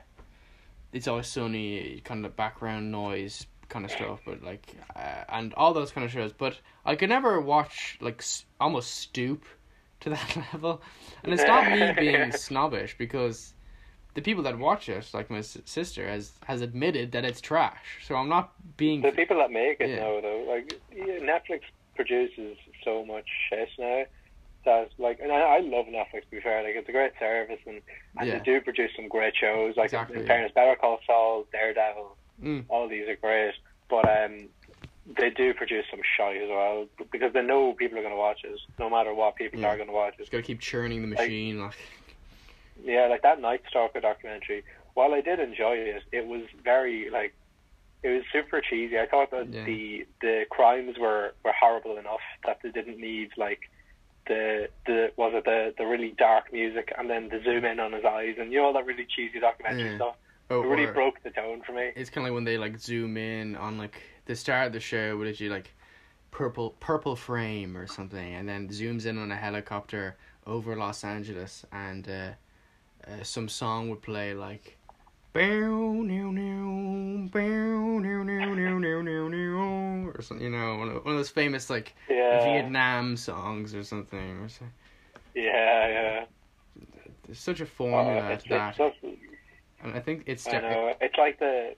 it's 0.94 1.08
always 1.08 1.28
sunny 1.28 2.02
kind 2.04 2.26
of 2.26 2.36
background 2.36 2.92
noise 2.92 3.46
kind 3.70 3.86
of 3.86 3.92
stuff. 3.92 4.22
But 4.26 4.44
like 4.44 4.76
uh, 4.96 5.24
and 5.30 5.54
all 5.56 5.74
those 5.74 5.92
kind 5.92 6.06
of 6.06 6.12
shows. 6.12 6.34
But 6.34 6.58
I 6.86 6.96
could 6.96 7.10
never 7.10 7.40
watch 7.42 7.98
like 8.02 8.20
s- 8.20 8.46
almost 8.60 8.96
stoop 8.96 9.46
to 10.02 10.10
that 10.12 10.38
level. 10.54 10.82
And 11.24 11.34
it's 11.34 11.44
not 11.44 11.72
me 11.72 11.92
being 11.98 12.32
snobbish 12.48 12.98
because. 12.98 13.54
The 14.20 14.24
people 14.32 14.44
that 14.44 14.58
watch 14.60 14.90
it, 14.90 15.10
like 15.14 15.30
my 15.30 15.40
sister, 15.40 16.06
has 16.10 16.34
has 16.46 16.60
admitted 16.62 17.14
that 17.14 17.24
it's 17.24 17.40
trash. 17.40 17.86
So 18.06 18.16
I'm 18.16 18.28
not 18.28 18.52
being 18.76 19.00
The 19.02 19.14
people 19.14 19.38
that 19.38 19.50
make 19.50 19.80
it 19.80 19.90
Yeah. 19.92 20.00
now, 20.04 20.20
though, 20.20 20.44
like 20.46 20.74
yeah, 20.94 21.20
Netflix 21.32 21.62
produces 21.96 22.58
so 22.84 23.06
much 23.06 23.24
shit 23.50 23.70
now 23.80 24.04
that 24.66 24.90
like, 24.98 25.22
and 25.22 25.32
I, 25.32 25.40
I 25.40 25.60
love 25.62 25.86
Netflix. 25.86 26.24
To 26.26 26.32
be 26.32 26.42
fair, 26.42 26.64
like 26.64 26.76
it's 26.76 26.90
a 26.90 26.92
great 26.92 27.14
service, 27.18 27.62
and 27.66 27.80
and 28.18 28.28
Yeah. 28.28 28.40
they 28.40 28.44
do 28.44 28.60
produce 28.60 28.92
some 28.98 29.08
great 29.08 29.36
shows. 29.38 29.78
Like 29.78 29.86
Exactly, 29.86 30.18
in 30.18 30.24
yeah. 30.24 30.28
fairness, 30.28 30.52
Better 30.54 30.76
Call 30.76 31.00
Saul, 31.08 31.46
Daredevil, 31.54 32.18
Mm. 32.44 32.66
all 32.68 32.90
these 32.90 33.08
are 33.08 33.16
great. 33.16 33.54
But 33.90 34.04
um, 34.10 34.50
they 35.18 35.30
do 35.30 35.54
produce 35.54 35.86
some 35.90 36.02
shite 36.18 36.42
as 36.42 36.50
well 36.50 36.88
because 37.10 37.32
they 37.32 37.42
know 37.42 37.72
people 37.72 37.98
are 37.98 38.02
going 38.02 38.14
to 38.14 38.20
watch 38.20 38.42
it, 38.44 38.60
no 38.78 38.90
matter 38.90 39.14
what 39.14 39.38
people 39.38 39.66
are 39.66 39.78
going 39.78 39.88
to 39.88 39.94
watch 39.94 40.16
it. 40.16 40.20
Just 40.20 40.32
gotta 40.34 40.44
keep 40.44 40.60
churning 40.60 41.02
the 41.02 41.08
machine. 41.08 41.62
Like, 41.62 41.74
Yeah, 42.84 43.08
like 43.08 43.22
that 43.24 43.42
Night 43.42 43.62
Stalker 43.70 44.00
documentary. 44.00 44.64
While 44.94 45.14
I 45.14 45.22
did 45.22 45.40
enjoy 45.40 45.74
it, 45.76 46.04
it 46.12 46.28
was 46.28 46.44
very 46.64 47.10
like 47.10 47.34
it 48.04 48.10
was 48.10 48.24
super 48.32 48.62
cheesy. 48.62 48.98
I 49.00 49.06
thought 49.08 49.32
that 49.32 49.48
Yeah. 49.54 49.66
the 49.66 50.06
the 50.22 50.46
crimes 50.50 50.98
were 50.98 51.34
were 51.44 51.54
horrible 51.60 51.98
enough 51.98 52.22
that 52.46 52.60
they 52.64 52.72
didn't 52.72 52.98
need 53.00 53.32
like 53.38 53.70
the 54.28 54.70
the 54.86 55.12
was 55.18 55.34
it 55.36 55.46
the 55.46 55.74
the 55.78 55.86
really 55.86 56.12
dark 56.18 56.52
music 56.54 56.94
and 56.98 57.10
then 57.10 57.30
the 57.30 57.42
zoom 57.44 57.66
in 57.66 57.80
on 57.80 57.94
his 57.94 58.06
eyes 58.06 58.36
and 58.40 58.52
you 58.52 58.60
know 58.60 58.66
all 58.68 58.74
that 58.74 58.86
really 58.86 59.06
cheesy 59.06 59.40
documentary 59.40 59.90
Yeah. 59.90 59.96
stuff. 59.96 60.16
oh, 60.52 60.64
It 60.64 60.68
really 60.68 60.86
broke 60.92 61.22
the 61.24 61.32
tone 61.32 61.62
for 61.66 61.74
me. 61.74 61.92
it's 61.96 62.10
kind 62.10 62.26
of 62.26 62.32
like 62.32 62.36
when 62.36 62.44
they 62.44 62.58
like 62.58 62.80
zoom 62.80 63.18
in 63.18 63.56
on 63.56 63.78
like 63.78 64.02
the 64.26 64.36
start 64.36 64.68
of 64.68 64.74
the 64.74 64.80
show, 64.80 65.18
would 65.18 65.28
it 65.28 65.40
you 65.40 65.50
like 65.50 65.74
purple 66.32 66.72
purple 66.80 67.16
frame 67.16 67.76
or 67.76 67.88
something, 67.88 68.34
and 68.36 68.48
then 68.48 68.68
zooms 68.70 69.06
in 69.06 69.18
on 69.18 69.32
a 69.32 69.36
helicopter 69.36 70.16
over 70.46 70.76
Los 70.76 71.04
Angeles, 71.04 71.66
and 71.72 72.08
uh, 72.08 72.30
uh, 73.08 73.24
some 73.24 73.50
song 73.50 73.90
would 73.90 74.02
play 74.02 74.34
like. 74.34 74.78
Or 80.16 80.22
something, 80.22 80.44
you 80.46 80.52
know, 80.52 80.78
one 80.78 80.90
of, 80.90 81.06
one 81.06 81.14
of 81.14 81.20
those 81.20 81.30
famous 81.30 81.70
like 81.70 81.96
Yeah, 82.10 82.44
Vietnam 82.44 83.16
songs 83.16 83.76
or 83.76 83.84
something. 83.84 84.42
Or 84.42 84.50
so. 84.50 84.66
yeah, 85.36 85.88
yeah. 85.88 86.26
There's 87.26 87.40
such 87.40 87.62
a 87.62 87.66
Oh, 87.66 87.68
formula 87.68 88.32
it's, 88.32 88.44
to 88.44 88.50
that, 88.50 88.78
just, 88.78 88.96
and 89.04 89.94
I 89.94 90.00
think 90.00 90.24
it's 90.26 90.48
I 90.48 90.60
know. 90.60 90.94
It's 91.00 91.18
like 91.18 91.40
the 91.40 91.76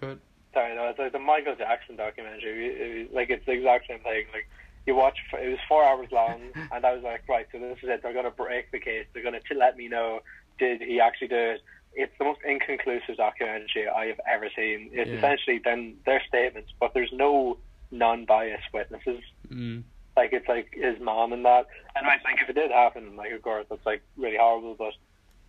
good. 0.00 0.20
Sorry, 0.54 0.74
no, 0.74 0.88
it's 0.88 0.98
like 0.98 1.12
the 1.12 1.18
Michael 1.18 1.54
Jackson 1.54 1.96
documentary. 1.96 2.68
It 2.68 2.98
was, 3.06 3.14
like 3.14 3.30
it's 3.30 3.44
the 3.46 3.52
exact 3.52 3.88
same 3.88 4.00
thing. 4.00 4.26
Like 4.32 4.48
you 4.86 4.94
watch, 4.94 5.18
it 5.34 5.48
was 5.48 5.58
four 5.68 5.84
hours 5.84 6.08
long, 6.12 6.40
and 6.72 6.84
I 6.84 6.94
was 6.94 7.02
like, 7.04 7.22
right, 7.28 7.46
so 7.52 7.58
this 7.58 7.78
is 7.82 7.88
it. 7.88 8.02
They're 8.02 8.14
gonna 8.14 8.30
break 8.30 8.70
the 8.72 8.80
case. 8.80 9.06
They're 9.12 9.22
gonna 9.22 9.40
to 9.40 9.54
let 9.54 9.76
me 9.76 9.88
know 9.88 10.20
did 10.58 10.80
he 10.82 11.00
actually 11.00 11.28
do 11.28 11.36
it. 11.36 11.62
It's 11.94 12.12
the 12.18 12.24
most 12.24 12.40
inconclusive 12.46 13.16
documentary 13.16 13.88
I 13.88 14.06
have 14.06 14.20
ever 14.30 14.48
seen. 14.54 14.90
It's 14.92 15.08
Yeah. 15.08 15.16
essentially 15.16 15.60
then 15.64 15.96
their 16.04 16.22
statements, 16.28 16.70
but 16.78 16.92
there's 16.94 17.12
no 17.12 17.58
non-biased 17.90 18.72
witnesses. 18.72 19.22
Mm. 19.48 19.82
Like 20.16 20.32
it's 20.32 20.48
like 20.48 20.68
his 20.74 20.98
mom 21.00 21.32
and 21.32 21.44
that. 21.44 21.66
And 21.94 22.06
I 22.06 22.18
think 22.18 22.40
if 22.42 22.48
it 22.50 22.54
did 22.54 22.70
happen, 22.70 23.16
like 23.16 23.32
of 23.32 23.42
course 23.42 23.66
that's 23.70 23.84
like 23.86 24.02
really 24.16 24.36
horrible, 24.36 24.74
but 24.74 24.92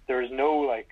there's 0.07 0.31
no 0.31 0.55
like 0.59 0.89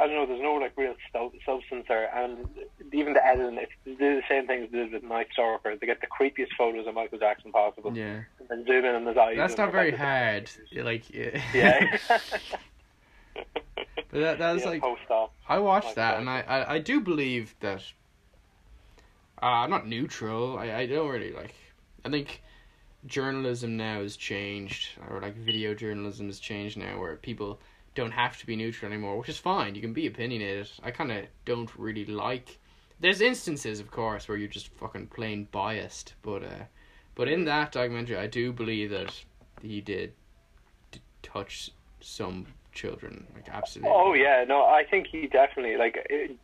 I 0.00 0.06
don't 0.06 0.14
know, 0.14 0.26
there's 0.26 0.40
no 0.42 0.54
like 0.54 0.74
real 0.76 0.94
stu- 1.08 1.32
substance 1.44 1.86
there, 1.88 2.08
and 2.16 2.46
even 2.92 3.14
the 3.14 3.26
editing, 3.26 3.58
it's 3.58 3.72
the 3.84 4.22
same 4.28 4.46
things 4.46 4.70
they 4.70 4.78
did 4.78 4.92
with 4.92 5.02
Night 5.02 5.26
Stalker. 5.32 5.74
They 5.74 5.86
get 5.86 6.00
the 6.00 6.06
creepiest 6.06 6.52
photos 6.56 6.86
of 6.86 6.94
Michael 6.94 7.18
Jackson 7.18 7.50
possible, 7.50 7.96
Yeah, 7.96 8.20
and 8.48 8.64
zoom 8.64 8.84
in 8.84 8.94
on 8.94 9.06
his 9.06 9.16
eyes. 9.16 9.36
that's 9.36 9.56
not 9.56 9.72
very 9.72 9.90
hard. 9.90 10.50
Like, 10.72 11.10
yeah. 11.12 11.42
Yeah. 11.52 11.98
But 14.10 14.20
that 14.20 14.38
that 14.38 14.52
was 14.54 14.62
yeah, 14.64 14.70
like. 14.70 14.82
I 15.48 15.58
watched 15.58 15.86
Like 15.86 15.94
that, 15.96 16.12
that. 16.12 16.20
and 16.20 16.30
I, 16.30 16.40
I 16.40 16.74
I 16.74 16.78
do 16.78 17.00
believe 17.00 17.54
that. 17.60 17.82
Uh, 19.40 19.46
I'm 19.46 19.70
not 19.70 19.86
neutral. 19.86 20.58
I 20.58 20.72
I 20.74 20.86
don't 20.86 21.08
really 21.08 21.32
like. 21.32 21.54
I 22.04 22.10
think 22.10 22.42
journalism 23.06 23.76
now 23.76 24.00
has 24.02 24.16
changed, 24.16 24.90
or 25.08 25.20
like 25.20 25.36
video 25.36 25.74
journalism 25.74 26.26
has 26.26 26.40
changed 26.40 26.76
now, 26.76 26.98
where 26.98 27.16
people 27.16 27.60
don't 27.94 28.12
have 28.12 28.38
to 28.38 28.46
be 28.46 28.56
neutral 28.56 28.90
anymore, 28.92 29.18
which 29.18 29.28
is 29.28 29.38
fine. 29.38 29.74
You 29.74 29.80
can 29.80 29.92
be 29.92 30.06
opinionated. 30.06 30.70
I 30.82 30.90
kind 30.90 31.12
of 31.12 31.26
don't 31.44 31.70
really 31.76 32.04
like. 32.06 32.58
There's 33.00 33.20
instances, 33.20 33.78
of 33.80 33.90
course, 33.90 34.26
where 34.28 34.36
you're 34.36 34.48
just 34.48 34.68
fucking 34.68 35.08
plain 35.08 35.48
biased, 35.52 36.14
but 36.22 36.42
uh, 36.42 36.64
but 37.14 37.28
in 37.28 37.44
that 37.44 37.72
documentary, 37.72 38.16
I 38.16 38.26
do 38.26 38.52
believe 38.52 38.90
that 38.90 39.14
he 39.62 39.80
did, 39.80 40.12
touch 41.22 41.70
some 42.00 42.46
children, 42.82 43.26
like 43.34 43.48
absolutely. 43.48 43.92
Oh 43.94 44.12
yeah, 44.14 44.44
no, 44.46 44.58
I 44.64 44.84
think 44.90 45.08
he 45.14 45.26
definitely 45.26 45.76
like 45.76 45.96
it, 46.08 46.36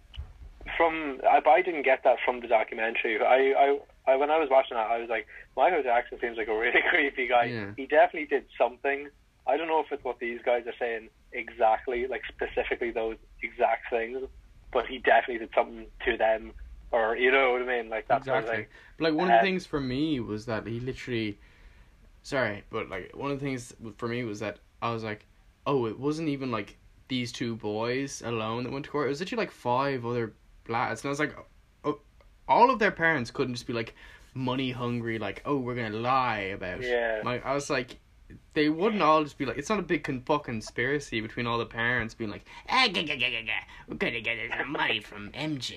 from. 0.76 1.20
I, 1.35 1.41
I 1.49 1.62
didn't 1.62 1.85
get 1.85 2.03
that 2.05 2.16
from 2.24 2.41
the 2.41 2.49
documentary. 2.49 3.14
I, 3.20 3.55
I, 3.64 4.12
I, 4.12 4.16
when 4.16 4.30
I 4.30 4.39
was 4.39 4.49
watching 4.51 4.76
that, 4.76 4.91
I 4.91 4.99
was 4.99 5.09
like, 5.09 5.26
Michael 5.57 5.82
Jackson 5.82 6.18
seems 6.20 6.37
like 6.37 6.49
a 6.49 6.59
really 6.64 6.82
creepy 6.91 7.26
guy. 7.28 7.45
Yeah. 7.45 7.70
He 7.76 7.87
definitely 7.87 8.26
did 8.26 8.45
something. 8.59 9.09
I 9.47 9.57
don't 9.57 9.68
know 9.68 9.80
if 9.80 9.93
it's 9.93 10.05
what 10.05 10.18
these 10.18 10.41
guys 10.45 10.64
are 10.66 10.74
saying 10.78 11.11
exactly, 11.32 12.07
like 12.07 12.22
specifically 12.26 12.91
those 12.91 13.16
exact 13.43 13.91
things, 13.91 14.18
but 14.72 14.87
he 14.87 14.99
definitely 14.99 15.39
did 15.39 15.51
something 15.55 15.87
to 16.07 16.16
them, 16.16 16.53
or 16.93 17.16
you 17.16 17.30
know 17.30 17.53
what 17.53 17.62
I 17.62 17.66
mean, 17.66 17.91
like 17.91 18.09
that 18.09 18.24
sort 18.24 18.45
of 18.45 18.49
thing. 18.49 18.66
But 18.97 19.05
like 19.05 19.14
one 19.14 19.28
of 19.28 19.32
the 19.32 19.39
Um, 19.39 19.45
things 19.45 19.66
for 19.66 19.80
me 19.80 20.18
was 20.20 20.47
that 20.47 20.66
he 20.66 20.80
literally, 20.80 21.39
sorry, 22.22 22.64
but 22.70 22.89
like 22.89 23.14
one 23.14 23.30
of 23.30 23.39
the 23.39 23.45
things 23.45 23.74
for 23.97 24.09
me 24.09 24.24
was 24.24 24.41
that 24.41 24.59
I 24.80 24.91
was 24.93 25.05
like, 25.05 25.26
oh, 25.67 25.87
it 25.87 25.99
wasn't 25.99 26.29
even 26.29 26.51
like 26.51 26.77
these 27.09 27.33
two 27.33 27.57
boys 27.57 28.23
alone 28.25 28.65
that 28.65 28.73
went 28.73 28.85
to 28.87 28.91
court. 28.91 29.07
It 29.07 29.11
was 29.11 29.21
literally 29.21 29.43
like 29.45 29.51
five 29.51 30.05
other 30.07 30.33
lads, 30.69 31.03
and 31.03 31.09
I 31.09 31.11
was 31.11 31.19
like, 31.21 31.37
oh, 31.85 32.01
all 32.49 32.71
of 32.71 32.79
their 32.79 32.91
parents 32.91 33.31
couldn't 33.31 33.55
just 33.55 33.67
be 33.67 33.73
like 33.73 33.95
money 34.35 34.71
hungry, 34.73 35.19
like 35.19 35.43
oh, 35.45 35.59
we're 35.59 35.75
gonna 35.75 35.97
lie 35.97 36.51
about. 36.55 36.83
Yeah. 36.83 37.21
My, 37.25 37.41
I 37.41 37.55
was 37.55 37.71
like. 37.71 37.99
They 38.55 38.69
wouldn't 38.69 39.03
all 39.03 39.23
just 39.23 39.37
be 39.37 39.45
like. 39.45 39.59
It's 39.59 39.69
not 39.69 39.79
a 39.79 39.83
big 39.83 40.03
con- 40.03 40.23
fuck 40.25 40.45
conspiracy 40.45 41.21
between 41.21 41.47
all 41.47 41.59
the 41.59 41.67
parents 41.67 42.15
being 42.15 42.31
like, 42.31 42.45
ah, 42.69 42.89
ga, 42.91 43.05
ga, 43.05 43.17
ga, 43.17 43.45
we're 43.87 43.97
gonna 43.97 44.21
get 44.23 44.39
some 44.59 44.73
money 44.73 45.01
from 45.01 45.31
MJ. 45.33 45.75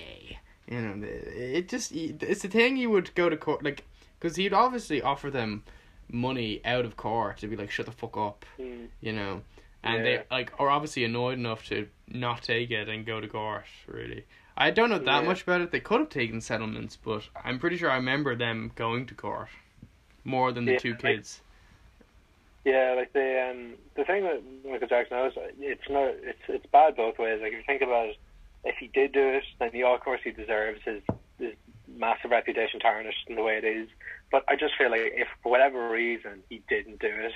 You 0.66 0.80
know, 0.80 1.06
it 1.06 1.68
just 1.68 1.92
it's 1.92 2.42
the 2.42 2.48
thing 2.48 2.76
you 2.76 2.90
would 2.90 3.14
go 3.14 3.28
to 3.28 3.36
court 3.36 3.62
like 3.62 3.84
because 4.18 4.36
he'd 4.36 4.52
obviously 4.54 5.02
offer 5.02 5.30
them 5.30 5.62
money 6.10 6.60
out 6.64 6.84
of 6.84 6.96
court 6.96 7.38
to 7.38 7.48
be 7.48 7.54
like 7.56 7.70
shut 7.70 7.86
the 7.86 7.92
fuck 7.92 8.16
up, 8.16 8.44
Mm. 8.58 8.88
you 9.00 9.12
know, 9.12 9.42
and 9.82 9.96
Yeah. 9.98 10.02
they 10.02 10.24
like 10.30 10.52
are 10.60 10.68
obviously 10.70 11.04
annoyed 11.04 11.38
enough 11.38 11.64
to 11.68 11.88
not 12.08 12.42
take 12.42 12.70
it 12.70 12.88
and 12.88 13.04
go 13.06 13.20
to 13.20 13.28
court. 13.28 13.64
Really, 13.86 14.24
I 14.56 14.70
don't 14.70 14.90
know 14.90 14.98
that 14.98 15.22
Yeah. 15.22 15.28
much 15.28 15.42
about 15.42 15.60
it. 15.60 15.70
They 15.70 15.80
could 15.80 16.00
have 16.00 16.08
taken 16.10 16.40
settlements, 16.40 16.96
but 16.96 17.28
I'm 17.44 17.58
pretty 17.58 17.76
sure 17.76 17.90
I 17.90 17.96
remember 17.96 18.34
them 18.34 18.72
going 18.74 19.06
to 19.06 19.14
court 19.14 19.48
more 20.24 20.52
than 20.52 20.64
the 20.64 20.72
Yeah, 20.72 20.78
two 20.78 20.90
like- 20.92 21.00
kids. 21.00 21.42
Yeah, 22.64 22.94
like 22.96 23.12
the 23.12 23.50
um 23.50 23.74
the 23.94 24.04
thing 24.04 24.24
that 24.24 24.42
Michael 24.68 24.88
Jackson 24.88 25.16
knows, 25.16 25.32
it's 25.60 25.88
not 25.88 26.08
it's 26.22 26.42
it's 26.48 26.66
bad 26.66 26.96
both 26.96 27.18
ways. 27.18 27.40
Like 27.40 27.52
if 27.52 27.58
you 27.58 27.64
think 27.64 27.82
about 27.82 28.08
it, 28.08 28.16
if 28.64 28.76
he 28.76 28.88
did 28.88 29.12
do 29.12 29.26
it, 29.28 29.44
then 29.58 29.70
he 29.72 29.82
of 29.82 30.00
course 30.00 30.20
he 30.22 30.32
deserves 30.32 30.82
his 30.84 31.02
his 31.38 31.54
massive 31.96 32.30
reputation 32.30 32.80
tarnished 32.80 33.26
in 33.28 33.36
the 33.36 33.42
way 33.42 33.56
it 33.56 33.64
is. 33.64 33.88
But 34.30 34.44
I 34.48 34.56
just 34.56 34.74
feel 34.76 34.90
like 34.90 35.00
if 35.14 35.28
for 35.42 35.50
whatever 35.50 35.88
reason 35.88 36.42
he 36.50 36.60
didn't 36.68 36.98
do 37.00 37.06
it, 37.08 37.32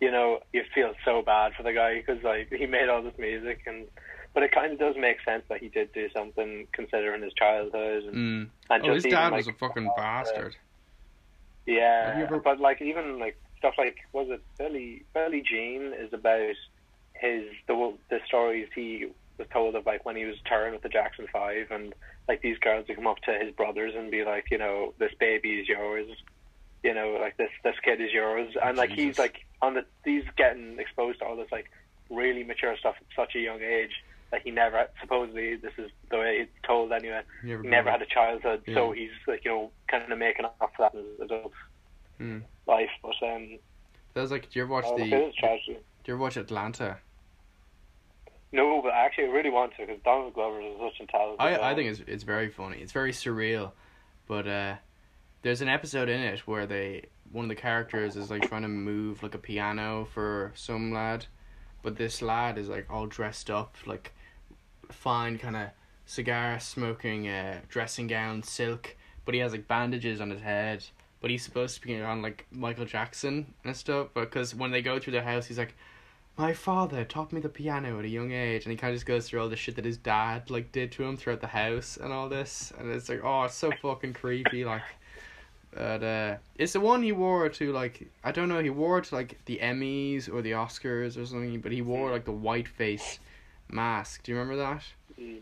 you 0.00 0.10
know, 0.10 0.40
you 0.52 0.62
feel 0.74 0.92
so 1.04 1.22
bad 1.22 1.52
for 1.56 1.62
the 1.62 1.72
guy 1.72 1.96
because 1.96 2.22
like 2.22 2.52
he 2.52 2.66
made 2.66 2.88
all 2.88 3.02
this 3.02 3.18
music 3.18 3.60
and. 3.66 3.86
But 4.34 4.42
it 4.42 4.52
kind 4.52 4.70
of 4.74 4.78
does 4.78 4.96
make 4.98 5.16
sense 5.24 5.44
that 5.48 5.62
he 5.62 5.68
did 5.70 5.94
do 5.94 6.10
something 6.14 6.66
considering 6.74 7.22
his 7.22 7.32
childhood 7.32 8.04
and, 8.04 8.14
Mm. 8.14 8.50
and 8.68 8.82
Oh, 8.82 8.86
just 8.88 8.96
his 8.96 9.06
even, 9.06 9.16
dad 9.18 9.28
like, 9.28 9.38
was 9.38 9.48
a 9.48 9.52
fucking 9.54 9.88
uh, 9.88 9.94
bastard. 9.96 10.54
Yeah, 11.64 12.20
ever- 12.22 12.38
but 12.38 12.60
like 12.60 12.80
even 12.82 13.18
like 13.18 13.38
stuff 13.56 13.74
like 13.78 13.96
was 14.12 14.28
it 14.30 14.42
Billy 14.58 15.04
Billy 15.14 15.42
Jean 15.42 15.92
is 15.98 16.12
about 16.12 16.54
his 17.14 17.44
the 17.66 17.94
the 18.10 18.20
stories 18.26 18.68
he 18.74 19.06
was 19.38 19.48
told 19.52 19.74
of 19.74 19.86
like 19.86 20.04
when 20.04 20.16
he 20.16 20.26
was 20.26 20.36
touring 20.44 20.74
with 20.74 20.82
the 20.82 20.88
Jackson 20.90 21.26
Five 21.32 21.70
and 21.70 21.94
like 22.28 22.42
these 22.42 22.58
girls 22.58 22.84
would 22.88 22.96
come 22.96 23.06
up 23.06 23.18
to 23.22 23.32
his 23.32 23.54
brothers 23.54 23.94
and 23.96 24.10
be 24.10 24.22
like 24.24 24.44
you 24.50 24.58
know 24.58 24.92
this 24.98 25.12
baby 25.18 25.54
is 25.60 25.68
yours, 25.68 26.06
you 26.86 26.94
know 26.94 27.08
like 27.20 27.36
this 27.36 27.50
this 27.66 27.74
kid 27.84 28.00
is 28.00 28.12
yours 28.12 28.50
and 28.64 28.76
like 28.82 28.90
Jesus. 28.90 29.04
he's 29.04 29.18
like 29.18 29.36
on 29.62 29.74
the 29.74 29.84
he's 30.04 30.24
getting 30.36 30.78
exposed 30.78 31.18
to 31.20 31.24
all 31.26 31.36
this 31.36 31.50
like 31.52 31.66
really 32.10 32.44
mature 32.44 32.74
stuff 32.78 32.94
at 33.00 33.06
such 33.20 33.34
a 33.34 33.40
young 33.48 33.60
age 33.60 33.94
that 34.30 34.40
he 34.44 34.50
never 34.50 34.86
supposedly 35.00 35.56
this 35.56 35.72
is 35.78 35.90
the 36.10 36.18
way 36.18 36.32
it's 36.42 36.52
told 36.66 36.92
anyway 36.92 37.22
Never, 37.42 37.62
he 37.62 37.68
never 37.68 37.90
had 37.90 38.02
a 38.02 38.06
childhood, 38.06 38.60
so 38.74 38.92
he's 38.92 39.10
like 39.26 39.44
you 39.44 39.50
know 39.50 39.70
kind 39.90 40.10
of 40.10 40.18
making 40.18 40.44
up 40.46 40.58
for 40.76 40.80
that 40.84 40.94
in 40.94 41.04
his 41.12 41.20
adult 41.26 41.52
Hmm. 42.18 42.38
life. 42.66 42.88
But 43.02 43.16
um, 43.22 43.58
That 44.14 44.22
was 44.22 44.30
like, 44.30 44.44
do 44.50 44.58
you 44.58 44.62
ever 44.64 44.72
watch 44.72 44.86
oh, 44.88 44.96
the? 44.96 45.04
Do 45.04 45.10
you 46.06 46.14
ever 46.14 46.16
watch 46.16 46.36
Atlanta? 46.38 46.96
No, 48.52 48.80
but 48.82 48.92
actually, 48.94 49.24
I 49.24 49.28
really 49.28 49.50
want 49.50 49.72
to 49.76 49.84
because 49.86 50.00
Donald 50.02 50.32
Glover 50.32 50.60
is 50.62 50.76
such 50.80 51.06
a 51.06 51.12
talented. 51.12 51.40
I 51.40 51.72
I 51.72 51.74
think 51.74 51.90
it's 51.90 52.00
it's 52.06 52.22
very 52.24 52.48
funny. 52.48 52.78
It's 52.78 52.92
very 52.92 53.12
surreal, 53.12 53.72
but 54.26 54.46
uh, 54.48 54.76
there's 55.46 55.60
an 55.60 55.68
episode 55.68 56.08
in 56.08 56.18
it 56.18 56.40
where 56.40 56.66
they 56.66 57.04
one 57.30 57.44
of 57.44 57.48
the 57.48 57.54
characters 57.54 58.16
is 58.16 58.32
like 58.32 58.48
trying 58.48 58.62
to 58.62 58.68
move 58.68 59.22
like 59.22 59.36
a 59.36 59.38
piano 59.38 60.04
for 60.12 60.50
some 60.56 60.92
lad, 60.92 61.24
but 61.84 61.94
this 61.94 62.20
lad 62.20 62.58
is 62.58 62.68
like 62.68 62.84
all 62.90 63.06
dressed 63.06 63.48
up 63.48 63.76
like 63.86 64.12
fine 64.90 65.38
kind 65.38 65.54
of 65.54 65.68
cigar 66.04 66.58
smoking 66.58 67.28
uh 67.28 67.60
dressing 67.68 68.08
gown 68.08 68.42
silk, 68.42 68.96
but 69.24 69.34
he 69.34 69.40
has 69.40 69.52
like 69.52 69.68
bandages 69.68 70.20
on 70.20 70.30
his 70.30 70.40
head. 70.40 70.84
But 71.20 71.30
he's 71.30 71.44
supposed 71.44 71.80
to 71.80 71.86
be 71.86 72.02
on 72.02 72.22
like 72.22 72.44
Michael 72.50 72.84
Jackson 72.84 73.54
and 73.64 73.76
stuff. 73.76 74.08
Because 74.14 74.52
when 74.52 74.72
they 74.72 74.82
go 74.82 74.98
through 74.98 75.12
the 75.12 75.22
house, 75.22 75.46
he's 75.46 75.58
like, 75.58 75.76
my 76.36 76.52
father 76.54 77.04
taught 77.04 77.32
me 77.32 77.40
the 77.40 77.48
piano 77.48 78.00
at 78.00 78.04
a 78.04 78.08
young 78.08 78.32
age 78.32 78.64
and 78.64 78.72
he 78.72 78.76
kind 78.76 78.92
of 78.92 78.96
just 78.96 79.06
goes 79.06 79.28
through 79.28 79.40
all 79.40 79.48
the 79.48 79.54
shit 79.54 79.76
that 79.76 79.84
his 79.84 79.96
dad 79.96 80.50
like 80.50 80.72
did 80.72 80.90
to 80.92 81.04
him 81.04 81.16
throughout 81.16 81.40
the 81.40 81.46
house 81.46 81.96
and 81.96 82.12
all 82.12 82.28
this 82.28 82.72
and 82.78 82.90
it's 82.90 83.08
like 83.08 83.20
oh 83.24 83.44
it's 83.44 83.54
so 83.54 83.70
fucking 83.80 84.12
creepy 84.12 84.64
like 84.64 84.82
but 85.74 86.02
uh 86.02 86.36
it's 86.56 86.72
the 86.72 86.80
one 86.80 87.02
he 87.02 87.12
wore 87.12 87.48
to 87.48 87.72
like 87.72 88.06
i 88.24 88.30
don't 88.32 88.48
know 88.48 88.60
he 88.60 88.70
wore 88.70 88.98
it 88.98 89.04
to 89.04 89.14
like 89.14 89.38
the 89.46 89.58
emmys 89.62 90.32
or 90.32 90.40
the 90.42 90.52
oscars 90.52 91.20
or 91.20 91.26
something 91.26 91.60
but 91.60 91.70
he 91.72 91.82
wore 91.82 92.10
like 92.10 92.24
the 92.24 92.32
white 92.32 92.68
face 92.68 93.18
mask 93.70 94.22
do 94.22 94.32
you 94.32 94.38
remember 94.38 94.56
that 94.56 94.82
Mm. 95.20 95.38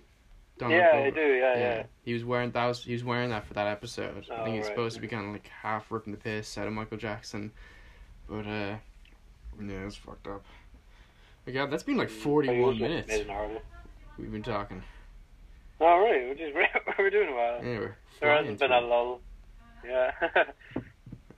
Donald 0.57 0.79
Yeah, 0.81 0.91
I 1.07 1.11
do. 1.11 1.21
Yeah, 1.21 1.59
yeah. 1.59 1.83
he 2.05 2.13
was 2.15 2.25
wearing 2.25 2.53
that 2.53 2.65
was 2.67 2.85
he 2.85 2.93
was 2.93 3.03
wearing 3.03 3.31
that 3.31 3.45
for 3.45 3.55
that 3.55 3.67
episode 3.67 4.25
i 4.31 4.35
Oh, 4.35 4.45
think 4.45 4.55
he's 4.57 4.65
right. 4.65 4.73
supposed 4.73 4.95
to 4.97 5.01
be 5.03 5.09
kind 5.09 5.27
of 5.27 5.33
like 5.33 5.49
half 5.49 5.91
ripping 5.91 6.13
the 6.13 6.19
piss 6.19 6.57
out 6.59 6.67
of 6.69 6.73
michael 6.73 6.97
jackson 6.97 7.51
but 8.29 8.47
uh 8.47 8.77
yeah 9.61 9.87
it's 9.87 9.97
fucked 9.97 10.27
up 10.29 10.45
yeah, 11.47 11.67
that's 11.67 11.83
been 11.83 11.99
like 11.99 12.09
Mm. 12.09 12.23
41 12.23 12.79
minutes. 12.79 13.13
We've 14.19 14.33
been 14.33 14.43
talking. 14.43 14.83
All 15.79 16.01
right, 16.01 16.27
which 16.31 16.41
is 16.41 16.55
we're 16.99 17.11
doing 17.11 17.35
well. 17.35 17.59
Anyway, 17.61 17.91
there 18.21 18.35
hasn't 18.35 18.59
been 18.61 18.73
a 18.73 18.81
lull. 18.81 19.21
Yeah. 19.87 20.11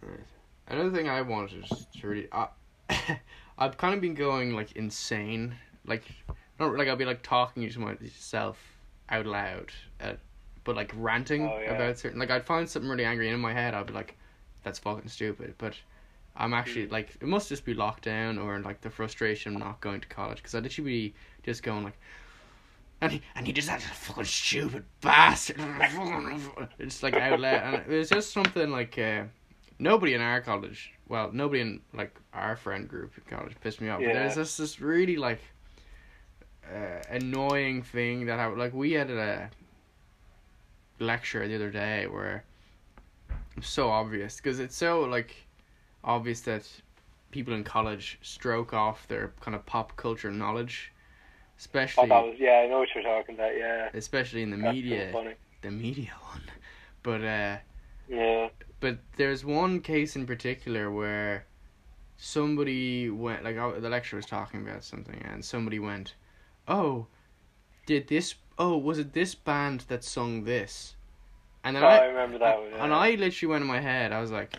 Right. 0.02 0.20
Another 0.68 0.90
thing 0.90 1.08
I 1.08 1.22
wanted 1.22 1.64
to 2.00 2.06
really, 2.08 2.28
I, 2.32 2.48
I've 3.58 3.76
kind 3.76 3.94
of 3.94 4.00
been 4.00 4.14
going 4.14 4.52
like 4.52 4.72
insane, 4.72 5.54
like, 5.86 6.02
not 6.58 6.74
like 6.76 6.88
I'll 6.88 6.96
be 6.96 7.04
like 7.04 7.22
talking 7.22 7.68
to 7.68 7.78
myself 7.80 8.58
out 9.08 9.26
loud, 9.26 9.72
uh, 10.00 10.14
but 10.64 10.74
like 10.74 10.92
ranting 10.96 11.42
Oh, 11.46 11.60
yeah. 11.60 11.72
about 11.72 11.98
certain. 11.98 12.18
Like 12.18 12.30
I'd 12.30 12.44
find 12.46 12.68
something 12.68 12.90
really 12.90 13.04
angry 13.04 13.28
in 13.28 13.38
my 13.40 13.52
head, 13.52 13.74
I'd 13.74 13.86
be 13.86 13.92
like, 13.92 14.16
"That's 14.62 14.78
fucking 14.78 15.08
stupid," 15.08 15.54
but. 15.58 15.74
I'm 16.38 16.52
actually 16.52 16.88
Mm. 16.88 16.92
like 16.92 17.16
it 17.22 17.26
must 17.26 17.48
just 17.48 17.64
be 17.64 17.74
lockdown 17.74 18.38
or 18.38 18.58
like 18.60 18.82
the 18.82 18.90
frustration 18.90 19.54
of 19.54 19.58
not 19.58 19.80
going 19.80 20.02
to 20.02 20.06
college 20.08 20.36
because 20.36 20.54
I'd 20.54 20.64
literally 20.64 20.90
be 20.90 21.14
just 21.42 21.62
going 21.62 21.82
like, 21.82 21.98
and 23.00 23.12
he 23.12 23.22
and 23.34 23.46
he 23.46 23.52
just 23.52 23.68
had 23.68 23.80
a 23.80 23.82
fucking 23.82 24.24
stupid 24.24 24.84
bastard. 25.00 25.60
It's 26.78 27.02
like 27.02 27.14
out 27.14 27.38
loud, 27.38 27.62
and 27.62 27.92
it 27.92 27.98
was 27.98 28.08
just 28.10 28.32
something 28.32 28.70
like 28.70 28.98
uh, 28.98 29.24
nobody 29.78 30.14
in 30.14 30.20
our 30.20 30.40
college, 30.40 30.92
well, 31.08 31.30
nobody 31.32 31.60
in 31.60 31.80
like 31.92 32.16
our 32.32 32.56
friend 32.56 32.88
group 32.88 33.12
in 33.16 33.24
college 33.36 33.54
pissed 33.60 33.80
me 33.80 33.88
off. 33.88 33.98
But 33.98 34.06
Yeah. 34.06 34.12
there's 34.14 34.34
this 34.36 34.56
this 34.56 34.80
really 34.80 35.16
like 35.16 35.40
uh, 36.64 37.02
annoying 37.10 37.82
thing 37.82 38.26
that 38.26 38.38
happened. 38.38 38.58
Like 38.58 38.74
we 38.74 38.92
had 38.92 39.10
a 39.10 39.50
lecture 40.98 41.46
the 41.46 41.54
other 41.54 41.70
day 41.70 42.06
where 42.06 42.44
it 43.28 43.56
was 43.56 43.66
so 43.66 43.88
obvious 43.88 44.36
because 44.36 44.58
it's 44.60 44.76
so 44.76 45.02
like 45.02 45.46
obvious 46.04 46.40
that 46.42 46.68
people 47.30 47.52
in 47.54 47.64
college 47.64 48.18
stroke 48.22 48.72
off 48.72 49.06
their 49.08 49.32
kind 49.40 49.54
of 49.54 49.64
pop 49.66 49.96
culture 49.96 50.30
knowledge, 50.30 50.92
especially 51.58 52.08
that 52.08 52.24
was 52.24 52.36
yeah. 52.38 52.62
I 52.64 52.66
know 52.66 52.78
what 52.78 52.88
you're 52.94 53.04
talking 53.04 53.34
about. 53.34 53.56
Yeah. 53.56 53.88
especially 53.94 54.42
in 54.42 54.50
the 54.50 54.56
That's 54.56 54.74
media, 54.74 55.10
so 55.12 55.32
the 55.62 55.70
media 55.70 56.12
one. 56.30 56.42
But 57.02 57.22
uh, 57.22 57.56
Yeah. 58.08 58.48
but 58.80 58.98
there's 59.16 59.44
one 59.44 59.80
case 59.80 60.16
in 60.16 60.26
particular 60.26 60.90
where 60.90 61.46
somebody 62.16 63.10
went 63.10 63.44
like 63.44 63.56
oh, 63.56 63.78
the 63.78 63.88
lecturer 63.88 64.16
was 64.18 64.26
talking 64.26 64.62
about 64.66 64.84
something 64.84 65.20
and 65.30 65.44
somebody 65.44 65.78
went, 65.78 66.14
"Oh, 66.68 67.06
did 67.86 68.08
this? 68.08 68.34
Oh, 68.58 68.76
was 68.76 68.98
it 68.98 69.12
this 69.12 69.34
band 69.34 69.80
that 69.88 70.04
sung 70.04 70.44
this?" 70.44 70.94
And 71.64 71.76
then 71.76 71.82
Oh, 71.84 71.88
I, 71.88 71.96
I 71.98 72.04
remember 72.06 72.38
that 72.38 72.58
one. 72.58 72.70
Yeah. 72.70 72.84
and 72.84 72.94
I 72.94 73.10
literally 73.16 73.50
went 73.50 73.62
in 73.62 73.68
my 73.68 73.80
head. 73.80 74.12
I 74.12 74.20
was 74.20 74.30
like, 74.30 74.54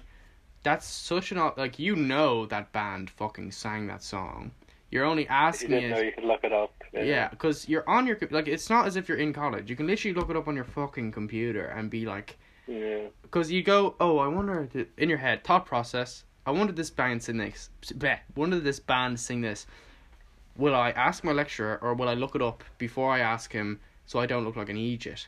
"That's 0.64 0.86
such 0.86 1.32
an 1.32 1.38
like 1.58 1.80
you 1.80 1.96
know 1.96 2.46
that 2.48 2.72
band 2.72 3.10
fucking 3.10 3.52
sang 3.52 3.88
that 3.88 4.04
song. 4.04 4.52
You're 4.92 5.06
only 5.06 5.28
If 5.30 5.62
you 5.62 5.68
didn't 5.68 5.90
know, 5.92 6.00
you 6.00 6.12
could 6.14 6.24
look 6.24 6.44
it 6.44 6.54
up. 6.54 6.74
Yeah, 6.94 7.28
because 7.30 7.68
you're 7.70 7.88
on 7.90 8.08
your 8.08 8.18
like 8.32 8.48
it's 8.48 8.70
not 8.70 8.88
as 8.88 8.96
if 8.96 9.08
you're 9.10 9.18
in 9.18 9.34
college. 9.34 9.70
You 9.70 9.76
can 9.76 9.88
literally 9.88 10.14
look 10.16 10.30
it 10.30 10.36
up 10.36 10.48
on 10.48 10.56
your 10.56 10.66
fucking 10.66 11.12
computer 11.12 11.66
and 11.68 11.90
be 11.90 12.06
like, 12.06 12.38
Yeah. 12.68 13.08
because 13.22 13.52
you 13.52 13.62
go, 13.64 13.96
oh, 14.00 14.18
I 14.20 14.28
wonder 14.28 14.68
in 14.98 15.10
your 15.10 15.18
head 15.20 15.44
thought 15.44 15.66
process. 15.66 16.24
I 16.46 16.52
wonder 16.52 16.72
this 16.74 16.90
band 16.90 17.22
sing 17.24 17.38
this. 17.38 17.70
Bleh, 17.84 18.20
wonder 18.36 18.60
this 18.60 18.80
band 18.80 19.20
sing 19.20 19.42
this. 19.42 19.68
Will 20.56 20.74
I 20.76 20.92
ask 20.92 21.24
my 21.24 21.34
lecturer 21.34 21.78
or 21.82 21.94
will 21.94 22.10
I 22.10 22.14
look 22.14 22.36
it 22.36 22.42
up 22.42 22.64
before 22.78 23.12
I 23.12 23.20
ask 23.20 23.52
him 23.52 23.80
so 24.06 24.20
I 24.20 24.26
don't 24.26 24.44
look 24.46 24.56
like 24.56 24.70
an 24.70 24.78
idiot? 24.78 25.28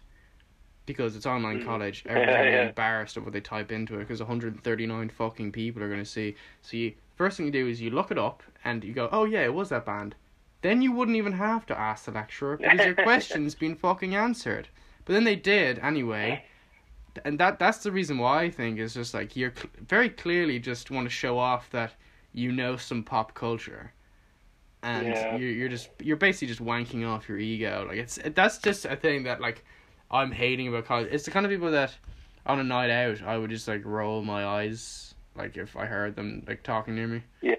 Because 0.86 1.16
it's 1.16 1.26
online 1.28 1.60
Mhm. 1.60 1.66
college, 1.66 2.03
Yeah, 2.05 2.12
everyone's 2.14 2.38
gonna 2.38 2.49
yeah. 2.49 2.68
embarrassed 2.70 3.18
of 3.18 3.24
what 3.26 3.34
they 3.34 3.41
type 3.41 3.72
into 3.72 3.95
it 3.95 3.99
because 3.99 4.22
139 4.22 5.10
fucking 5.10 5.51
people 5.51 5.84
are 5.84 5.89
gonna 5.89 6.05
see. 6.05 6.36
So 6.62 6.78
you 6.78 6.93
first 7.16 7.38
thing 7.38 7.45
you 7.47 7.51
do 7.51 7.68
is 7.68 7.80
you 7.82 7.91
look 7.91 8.10
it 8.12 8.18
up 8.18 8.41
and 8.64 8.84
you 8.84 8.93
go, 8.93 9.10
oh 9.12 9.26
yeah, 9.26 9.43
it 9.43 9.53
was 9.53 9.70
that 9.70 9.86
band. 9.86 10.16
Then 10.62 10.82
you 10.82 10.91
wouldn't 10.91 11.18
even 11.18 11.34
have 11.34 11.66
to 11.68 11.80
ask 11.80 12.05
the 12.05 12.12
lecturer 12.12 12.57
because 12.57 12.86
your 12.86 12.95
question's 12.95 13.55
been 13.55 13.76
fucking 13.86 14.16
answered. 14.16 14.68
But 15.05 15.14
then 15.14 15.24
they 15.24 15.36
did 15.36 15.80
anyway, 15.80 16.43
and 17.26 17.39
that 17.39 17.60
that's 17.60 17.80
the 17.80 17.91
reason 17.91 18.18
why 18.18 18.43
I 18.43 18.49
think 18.49 18.78
is 18.80 18.93
just 18.93 19.14
like 19.14 19.36
you're 19.36 19.53
cl- 19.55 19.70
very 19.88 20.10
clearly 20.10 20.60
just 20.60 20.91
want 20.91 21.05
to 21.05 21.10
show 21.10 21.38
off 21.39 21.70
that 21.72 21.93
you 22.34 22.51
know 22.51 22.76
some 22.78 23.03
pop 23.03 23.34
culture, 23.34 23.91
and 24.84 25.07
Yeah. 25.07 25.36
you're 25.36 25.49
you're 25.49 25.70
just 25.70 25.89
you're 25.99 26.18
basically 26.18 26.47
just 26.47 26.64
wanking 26.64 27.07
off 27.07 27.28
your 27.30 27.39
ego. 27.39 27.86
Like 27.88 27.97
it's 27.97 28.20
that's 28.36 28.57
just 28.60 28.86
a 28.86 28.95
thing 28.95 29.24
that 29.24 29.39
like 29.41 29.64
I'm 30.12 30.32
hating 30.32 30.68
about 30.68 30.86
college. 30.86 31.07
It's 31.12 31.24
the 31.26 31.32
kind 31.32 31.45
of 31.45 31.51
people 31.51 31.72
that 31.72 31.95
on 32.45 32.60
a 32.60 32.64
night 32.64 32.89
out 32.89 33.22
I 33.24 33.38
would 33.38 33.49
just 33.49 33.68
like 33.68 33.84
roll 33.86 34.22
my 34.24 34.45
eyes 34.45 35.14
like 35.36 35.55
if 35.57 35.76
I 35.78 35.86
heard 35.86 36.16
them 36.16 36.43
like 36.47 36.64
talking 36.64 36.95
near 36.95 37.07
me. 37.07 37.24
Yeah, 37.41 37.55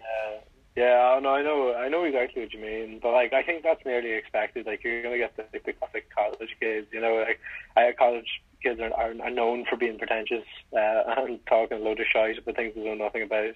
yeah. 0.81 1.21
No, 1.23 1.35
I 1.35 1.43
know, 1.43 1.75
I 1.75 1.89
know 1.89 2.05
exactly 2.05 2.43
what 2.43 2.53
you 2.55 2.61
mean. 2.61 3.01
But 3.03 3.13
like, 3.13 3.33
I 3.33 3.43
think 3.43 3.63
that's 3.63 3.85
nearly 3.85 4.13
expected. 4.13 4.67
Like, 4.67 4.83
you're 4.85 5.03
gonna 5.03 5.19
get 5.19 5.37
the 5.37 5.45
like, 5.53 5.65
the 5.65 5.73
classic 5.73 6.09
college 6.15 6.57
kids. 6.61 6.89
You 6.93 7.01
know, 7.01 7.17
like, 7.17 7.41
I 7.77 7.93
college 7.99 8.29
kids 8.63 8.81
are 8.81 8.93
are, 8.95 9.15
are 9.23 9.31
known 9.31 9.65
for 9.69 9.77
being 9.77 9.99
pretentious 9.99 10.45
uh, 10.77 11.03
and 11.19 11.41
talking 11.47 11.79
a 11.79 11.81
load 11.81 12.01
of 12.01 12.07
shite 12.07 12.39
about 12.39 12.57
things 12.57 12.75
they 12.75 12.85
know 12.85 12.95
nothing 12.95 13.23
about. 13.23 13.55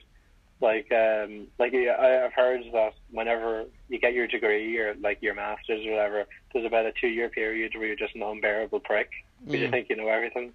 Like, 0.61 0.91
um, 0.93 1.49
like 1.59 1.73
yeah, 1.73 1.93
I, 1.99 2.25
I've 2.27 2.35
heard 2.35 2.63
that 2.73 2.95
whenever 3.11 3.65
you 3.89 3.99
get 4.01 4.15
your 4.15 4.27
degree 4.29 4.79
or 4.79 4.95
like 5.03 5.19
your 5.23 5.35
masters 5.35 5.87
or 5.87 5.91
whatever, 5.93 6.27
there's 6.53 6.67
about 6.67 6.87
a 6.87 6.93
two 7.01 7.09
year 7.09 7.29
period 7.31 7.73
where 7.75 7.87
you're 7.87 7.97
just 7.97 8.15
an 8.17 8.23
unbearable 8.23 8.81
prick 8.81 9.11
because 9.51 9.63
you 9.63 9.69
Mm. 9.69 9.71
think 9.71 9.89
you 9.91 9.97
know 9.97 10.09
everything. 10.09 10.53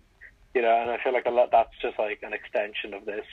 You 0.56 0.64
know, 0.64 0.82
and 0.82 0.90
I 0.92 0.98
feel 1.04 1.14
like 1.14 1.26
a 1.28 1.32
lot 1.32 1.50
that's 1.52 1.76
just 1.82 2.00
like 2.00 2.20
an 2.24 2.34
extension 2.34 2.94
of 2.94 3.06
this 3.06 3.26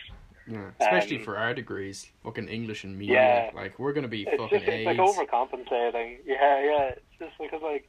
Yeah, 0.49 0.71
especially 0.81 1.19
Um, 1.19 1.25
for 1.25 1.37
our 1.37 1.55
degrees, 1.55 2.11
fucking 2.23 2.49
English 2.49 2.85
and 2.85 2.97
media. 2.97 3.15
Yeah. 3.15 3.51
Like 3.61 3.79
we're 3.79 3.93
gonna 3.93 4.09
be 4.09 4.23
It's 4.23 4.31
fucking 4.31 4.49
just 4.59 4.69
it's 4.69 4.73
A's. 4.73 4.87
like 4.87 4.99
overcompensating. 4.99 6.19
Yeah, 6.25 6.61
yeah. 6.65 6.83
It's 6.91 7.19
just 7.19 7.39
because 7.39 7.63
like 7.63 7.89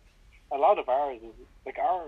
a 0.51 0.57
lot 0.57 0.79
of 0.79 0.89
ours 0.89 1.19
is 1.23 1.33
like 1.65 1.77
our 1.77 2.05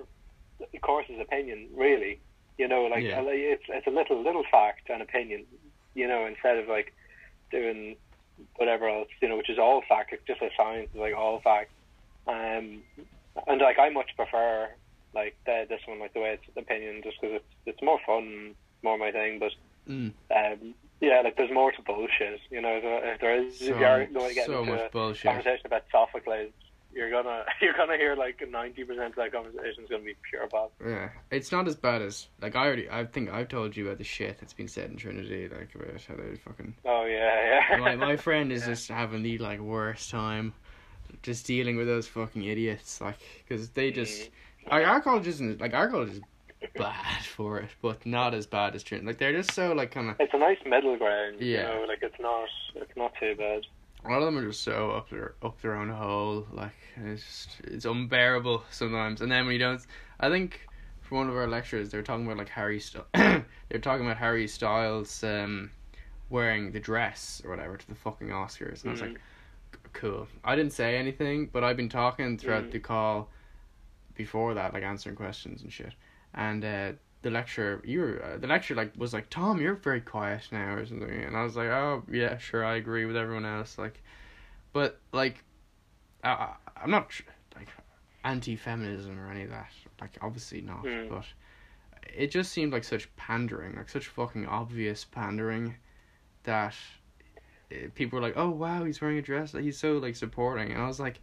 course 0.81 1.05
is 1.09 1.19
opinion, 1.19 1.69
really. 1.75 2.19
You 2.57 2.67
know, 2.67 2.83
like 2.85 3.03
Yeah. 3.03 3.21
it's 3.21 3.63
it's 3.69 3.87
a 3.87 3.91
little 3.91 4.21
little 4.23 4.43
fact 4.51 4.89
and 4.89 5.01
opinion. 5.01 5.45
You 5.93 6.07
know, 6.07 6.25
instead 6.25 6.57
of 6.57 6.67
like 6.67 6.93
doing 7.51 7.95
whatever 8.55 8.87
else, 8.89 9.09
you 9.21 9.27
know, 9.27 9.37
which 9.37 9.49
is 9.49 9.59
all 9.59 9.81
fact. 9.87 10.13
It's 10.13 10.25
just 10.25 10.41
a 10.41 10.49
science, 10.57 10.89
is 10.93 10.99
like 10.99 11.15
all 11.15 11.39
fact. 11.41 11.71
Um, 12.27 12.81
and 13.47 13.61
like 13.61 13.77
I 13.79 13.89
much 13.89 14.11
prefer 14.15 14.69
like 15.13 15.35
the, 15.45 15.65
this 15.67 15.81
one, 15.87 15.99
like 15.99 16.13
the 16.13 16.19
way 16.21 16.31
it's 16.41 16.57
opinion, 16.57 17.01
just 17.03 17.19
because 17.21 17.35
it's 17.37 17.45
it's 17.65 17.81
more 17.81 17.99
fun, 18.05 18.55
more 18.83 18.97
my 18.97 19.11
thing. 19.11 19.39
But 19.39 19.51
Mm. 19.89 20.13
um, 20.35 20.73
yeah, 21.01 21.21
like 21.23 21.35
there's 21.37 21.51
more 21.51 21.71
to 21.71 21.81
bullshit. 21.81 22.39
You 22.51 22.61
know, 22.61 22.79
if 22.83 23.19
there 23.21 23.43
is, 23.43 23.57
So, 23.59 23.65
if 23.65 23.79
you 23.79 23.85
are 23.85 24.05
going 24.05 24.29
to 24.29 24.35
get 24.35 24.45
so 24.45 24.59
into 24.59 24.73
a 24.73 24.75
much 24.75 24.91
bullshit. 24.91 25.23
conversation 25.23 25.65
about 25.65 25.83
Sophocles, 25.91 26.51
you're 26.93 27.09
gonna 27.09 27.45
you're 27.61 27.73
gonna 27.73 27.97
hear 27.97 28.15
like 28.15 28.41
ninety 28.49 28.83
percent 28.83 29.09
of 29.11 29.15
that 29.15 29.31
conversation 29.31 29.83
is 29.83 29.89
gonna 29.89 30.03
be 30.03 30.15
pure 30.29 30.47
bob. 30.47 30.71
Yeah, 30.85 31.09
it's 31.31 31.51
not 31.51 31.67
as 31.67 31.75
bad 31.75 32.01
as 32.01 32.27
like 32.41 32.55
I 32.55 32.65
already. 32.65 32.89
I 32.89 33.05
think 33.05 33.29
I've 33.31 33.47
told 33.47 33.75
you 33.77 33.85
about 33.85 33.97
the 33.99 34.03
shit 34.03 34.39
that's 34.39 34.53
been 34.53 34.67
said 34.67 34.89
in 34.91 34.97
Trinity, 34.97 35.47
like 35.47 35.73
about 35.75 36.01
how 36.03 36.15
they 36.15 36.35
fucking. 36.35 36.75
Oh 36.85 37.05
yeah, 37.05 37.69
yeah. 37.71 37.77
my 37.79 37.95
my 37.95 38.15
friend 38.27 38.51
is 38.51 38.61
Yeah. 38.63 38.67
just 38.69 38.89
having 38.89 39.23
the 39.23 39.37
like 39.37 39.59
worst 39.59 40.09
time, 40.11 40.53
just 41.23 41.45
dealing 41.47 41.77
with 41.77 41.87
those 41.87 42.07
fucking 42.07 42.43
idiots, 42.43 42.99
like 43.01 43.17
because 43.47 43.69
they 43.69 43.91
just. 43.91 44.29
Like 44.69 44.85
our 44.85 44.99
college 45.01 45.25
isn't 45.25 45.61
like 45.61 45.73
our 45.73 45.89
college 45.89 46.09
is 46.09 46.21
bad 46.77 47.23
for 47.23 47.59
it, 47.59 47.69
but 47.81 48.05
not 48.05 48.33
as 48.33 48.45
bad 48.45 48.75
as 48.75 48.83
Trinity. 48.83 49.07
Like 49.07 49.17
they're 49.17 49.33
just 49.33 49.53
so 49.53 49.73
like 49.73 49.91
kind 49.91 50.09
of. 50.09 50.15
It's 50.19 50.33
a 50.33 50.37
nice 50.37 50.57
middle 50.65 50.97
ground. 50.97 51.37
Yeah. 51.39 51.73
You 51.73 51.79
know, 51.81 51.85
like 51.87 51.99
it's 52.01 52.19
not 52.19 52.47
it's 52.75 52.95
not 52.95 53.13
too 53.19 53.35
bad. 53.35 53.61
A 54.05 54.09
lot 54.09 54.19
of 54.19 54.25
them 54.25 54.37
are 54.37 54.47
just 54.47 54.63
so 54.63 54.91
up 54.91 55.09
their 55.09 55.35
up 55.43 55.61
their 55.61 55.75
own 55.75 55.89
hole. 55.89 56.47
Like 56.51 56.71
it's 57.03 57.23
just, 57.25 57.61
it's 57.65 57.85
unbearable 57.85 58.63
sometimes. 58.71 59.21
And 59.21 59.31
then 59.31 59.45
when 59.45 59.53
you 59.53 59.59
don't, 59.59 59.81
I 60.19 60.29
think 60.29 60.67
for 61.01 61.15
one 61.15 61.29
of 61.29 61.35
our 61.35 61.47
lecturers, 61.47 61.89
they 61.89 61.97
were 61.97 62.03
talking 62.03 62.25
about 62.25 62.37
like 62.37 62.49
Harry. 62.49 62.79
St- 62.79 63.03
they 63.13 63.43
were 63.71 63.79
talking 63.79 64.05
about 64.05 64.17
Harry 64.17 64.47
Styles 64.47 65.23
um, 65.23 65.71
wearing 66.29 66.71
the 66.71 66.79
dress 66.79 67.41
or 67.43 67.49
whatever 67.49 67.75
to 67.77 67.87
the 67.87 67.95
fucking 67.95 68.27
Oscars, 68.29 68.83
and 68.83 68.89
I 68.89 68.91
was 68.91 69.01
like, 69.01 69.19
cool. 69.93 70.27
I 70.43 70.55
didn't 70.55 70.73
say 70.73 70.97
anything, 70.97 71.49
but 71.51 71.63
I've 71.63 71.77
been 71.77 71.89
talking 71.89 72.37
throughout 72.37 72.65
Mm. 72.65 72.71
the 72.71 72.79
call 72.79 73.29
before 74.15 74.53
that, 74.53 74.73
like 74.73 74.83
answering 74.83 75.15
questions 75.15 75.61
and 75.63 75.71
shit. 75.73 75.93
And 76.33 76.63
uh, 76.63 76.91
the 77.21 77.29
lecturer, 77.31 77.81
you 77.83 77.99
were 78.01 78.23
uh, 78.23 78.37
the 78.37 78.47
lecturer, 78.47 78.77
like 78.77 78.93
was 78.97 79.13
like, 79.13 79.29
Tom, 79.29 79.59
you're 79.61 79.75
very 79.75 80.01
quiet 80.01 80.43
now 80.51 80.75
or 80.75 80.85
something, 80.85 81.09
and 81.09 81.35
I 81.35 81.43
was 81.43 81.55
like, 81.55 81.67
oh 81.67 82.03
yeah, 82.11 82.37
sure, 82.37 82.63
I 82.63 82.75
agree 82.75 83.05
with 83.05 83.17
everyone 83.17 83.45
else, 83.45 83.77
like, 83.77 84.01
but 84.73 84.99
like, 85.11 85.43
I, 86.23 86.53
I'm 86.81 86.91
not 86.91 87.09
tr- 87.09 87.23
like 87.55 87.67
anti-feminism 88.23 89.19
or 89.19 89.31
any 89.31 89.43
of 89.43 89.49
that, 89.49 89.71
like 89.99 90.17
obviously 90.21 90.61
not, 90.61 90.83
Mm. 90.83 91.09
but 91.09 91.25
it 92.15 92.31
just 92.31 92.51
seemed 92.51 92.71
like 92.73 92.83
such 92.83 93.13
pandering, 93.15 93.75
like 93.75 93.89
such 93.89 94.07
fucking 94.07 94.45
obvious 94.47 95.03
pandering, 95.03 95.75
that 96.43 96.75
uh, 97.71 97.75
people 97.95 98.19
were 98.19 98.23
like, 98.23 98.37
"Oh 98.37 98.49
wow, 98.49 98.83
he's 98.83 99.01
wearing 99.01 99.17
a 99.17 99.21
dress. 99.21 99.51
He's 99.51 99.77
so 99.77 99.97
like 99.97 100.15
supporting." 100.15 100.71
And 100.71 100.81
I 100.81 100.87
was 100.87 100.99
like, 100.99 101.19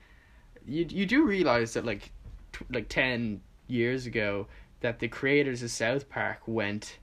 "You 0.66 0.86
you 0.88 1.06
do 1.06 1.24
realize 1.24 1.72
that 1.74 1.84
like 1.84 2.12
t- 2.52 2.66
like 2.72 2.88
ten 2.88 3.40
years 3.66 4.06
ago 4.06 4.46
that 4.80 4.98
the 4.98 5.08
creators 5.08 5.62
of 5.62 5.70
South 5.70 6.08
Park 6.08 6.40
went 6.46 6.98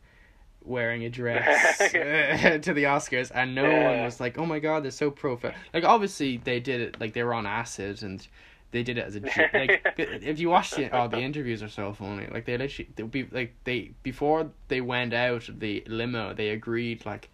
wearing 0.64 1.04
a 1.04 1.10
dress 1.10 1.82
uh, 1.82 2.58
to 2.62 2.74
the 2.74 2.84
Oscars, 2.84 3.32
and 3.34 3.56
no 3.56 3.64
one 3.64 4.04
was 4.04 4.20
like, 4.20 4.38
"Oh 4.38 4.46
my 4.46 4.60
god, 4.60 4.84
they're 4.84 4.92
so 4.92 5.12
pro." 5.12 5.40
Like 5.74 5.84
obviously 5.84 6.38
they 6.38 6.60
did 6.60 6.82
it 6.82 7.00
like 7.00 7.14
they 7.14 7.24
were 7.24 7.34
on 7.34 7.46
acid 7.46 8.04
and. 8.04 8.26
They 8.72 8.82
did 8.82 8.98
it 8.98 9.06
as 9.06 9.16
a 9.16 9.20
jo- 9.20 9.30
like 9.54 9.84
if 9.98 10.40
you 10.40 10.50
watch 10.50 10.72
the 10.72 10.90
oh 10.90 11.08
the 11.08 11.20
interviews 11.20 11.62
are 11.62 11.70
so 11.70 11.94
funny 11.94 12.26
like 12.32 12.46
they 12.46 12.58
literally 12.58 12.90
they 12.96 13.04
be 13.04 13.28
like 13.32 13.54
they 13.66 13.92
before 14.02 14.50
they 14.68 14.82
went 14.82 15.14
out 15.14 15.48
of 15.48 15.60
the 15.60 15.84
limo 15.86 16.34
they 16.34 16.50
agreed 16.50 17.06
like 17.06 17.30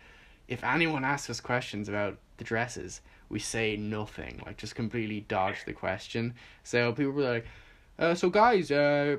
if 0.49 0.63
anyone 0.65 1.05
asks 1.05 1.29
us 1.29 1.39
questions 1.39 1.87
about 1.87 2.17
the 2.37 2.43
dresses, 2.43 3.01
we 3.29 3.39
say 3.39 3.77
nothing, 3.77 4.41
like 4.45 4.57
just 4.57 4.75
completely 4.75 5.21
dodge 5.21 5.63
the 5.65 5.73
question. 5.73 6.33
So 6.63 6.91
people 6.91 7.13
were 7.13 7.33
like, 7.33 7.45
uh, 7.99 8.15
"So 8.15 8.29
guys, 8.29 8.71
uh, 8.71 9.17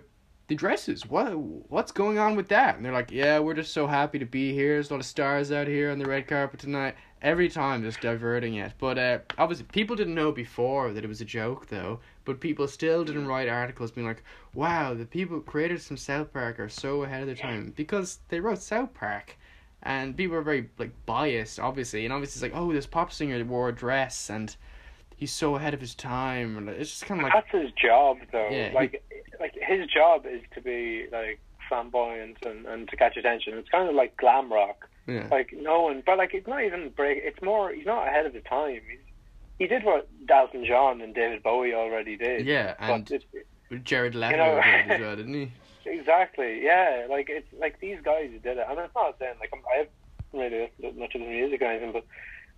the 0.51 0.57
dresses, 0.57 1.07
what 1.07 1.31
what's 1.71 1.93
going 1.93 2.19
on 2.19 2.37
with 2.37 2.49
that?" 2.49 2.77
And 2.77 2.85
they're 2.85 2.93
like, 2.93 3.11
"Yeah, 3.11 3.39
we're 3.39 3.55
just 3.55 3.73
so 3.73 3.87
happy 3.87 4.19
to 4.19 4.27
be 4.27 4.53
here. 4.53 4.75
There's 4.75 4.91
a 4.91 4.95
lot 4.95 5.01
of 5.01 5.07
stars 5.07 5.51
out 5.51 5.67
here 5.67 5.91
on 5.91 5.99
the 5.99 6.05
red 6.05 6.27
carpet 6.27 6.61
tonight." 6.61 6.97
Every 7.23 7.49
time, 7.49 7.83
just 7.83 8.01
diverting 8.01 8.55
it. 8.55 8.73
But 8.79 8.99
uh, 8.99 9.19
obviously, 9.39 9.67
people 9.67 9.95
didn't 9.95 10.15
know 10.15 10.33
before 10.33 10.93
that 10.93 11.05
it 11.05 11.09
was 11.09 11.21
a 11.21 11.25
joke, 11.27 11.67
though. 11.69 12.01
But 12.25 12.41
people 12.41 12.67
still 12.67 13.05
didn't 13.05 13.27
write 13.27 13.49
articles 13.49 13.91
being 13.91 14.07
like, 14.07 14.23
"Wow, 14.53 14.95
the 14.95 15.07
people 15.07 15.41
creators 15.41 15.87
from 15.87 15.97
South 15.97 16.33
Park 16.33 16.59
are 16.59 16.69
so 16.69 17.05
ahead 17.05 17.21
of 17.21 17.27
their 17.27 17.37
time," 17.37 17.73
because 17.77 18.19
they 18.29 18.41
wrote 18.41 18.61
South 18.61 18.93
Park 18.93 19.37
and 19.83 20.17
people 20.17 20.37
are 20.37 20.43
very 20.43 20.69
like 20.79 20.93
biased, 21.07 21.59
obviously, 21.59 22.05
and 22.05 22.13
obviously 22.13 22.47
it's 22.47 22.55
like, 22.55 22.61
oh, 22.61 22.73
this 22.73 22.87
pop 22.87 23.13
singer 23.13 23.43
wore 23.45 23.71
a 23.71 23.75
dress 23.75 24.29
and 24.31 24.57
he's 25.21 25.33
so 25.33 25.55
ahead 25.55 25.73
of 25.75 25.81
his 25.81 25.95
time, 25.95 26.57
and 26.57 26.69
it's 26.69 26.91
just 26.91 27.07
kind 27.07 27.21
of 27.21 27.25
like, 27.25 27.33
That's 27.35 27.63
his 27.63 27.71
job, 27.73 28.17
though. 28.33 28.49
Yeah, 28.51 28.71
he- 28.71 28.75
like, 28.75 29.05
like 29.39 29.55
his 29.55 29.87
job 29.87 30.27
is 30.27 30.41
to 30.55 30.61
be 30.61 31.07
like 31.13 31.39
flamboyant 31.69 32.39
and, 32.45 32.67
and 32.67 32.89
to 32.89 32.97
catch 32.97 33.17
attention. 33.17 33.55
It's 33.59 33.69
kind 33.69 33.89
of 33.89 33.95
like 33.95 34.17
glam 34.17 34.53
rock. 34.53 34.89
yeah, 35.07 35.29
Like 35.31 35.55
no 35.57 35.83
one, 35.83 36.03
but 36.05 36.19
like 36.19 36.35
it's 36.35 36.49
not 36.49 36.65
even 36.65 36.91
break. 36.91 37.19
It's 37.23 37.41
more. 37.43 37.71
He's 37.71 37.87
not 37.87 38.09
ahead 38.09 38.27
of 38.27 38.33
the 38.33 38.41
time. 38.41 38.81
He's, 38.91 38.99
he 39.59 39.67
did 39.67 39.85
what 39.85 40.09
Elton 40.29 40.65
John 40.67 41.01
and 41.03 41.15
David 41.15 41.43
Bowie 41.43 41.75
already 41.75 42.17
did. 42.17 42.47
yeah, 42.47 42.75
and 42.79 43.09
it, 43.11 43.25
Jared 43.85 44.15
Leto 44.15 44.37
know- 44.37 44.63
did 44.63 44.91
as 44.91 45.01
well, 45.01 45.17
didn't 45.21 45.35
he? 45.35 45.53
exactly, 45.87 46.63
yeah. 46.63 47.07
Like 47.09 47.29
it's 47.31 47.47
like 47.59 47.79
these 47.81 47.99
guys 48.03 48.31
did 48.43 48.59
it, 48.59 48.67
and 48.69 48.79
it's 48.79 48.95
not 48.95 49.17
saying 49.19 49.35
like 49.41 49.51
I'm, 49.53 49.61
I 49.73 49.77
haven't 49.79 49.93
really 50.33 50.63
listened 50.81 50.95
to 50.95 51.01
much 51.01 51.15
of 51.15 51.21
his 51.21 51.31
music 51.31 51.63
or 51.63 51.67
anything, 51.67 51.93
but 51.93 52.05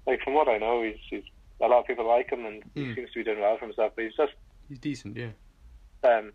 like 0.06 0.20
from 0.22 0.34
what 0.34 0.48
I 0.48 0.58
know, 0.58 0.82
he's, 0.82 0.96
he's 1.10 1.22
a 1.62 1.66
lot 1.68 1.80
of 1.80 1.86
people 1.86 2.06
like 2.06 2.30
him, 2.30 2.44
and 2.44 2.62
he 2.74 2.82
Mm. 2.84 2.94
seems 2.96 3.10
to 3.12 3.18
be 3.20 3.24
doing 3.24 3.40
well 3.40 3.56
for 3.56 3.66
himself. 3.66 3.92
But 3.96 4.04
he's 4.04 4.16
just 4.16 4.32
He's 4.68 4.78
decent, 4.78 5.16
yeah. 5.16 5.30
um, 6.04 6.32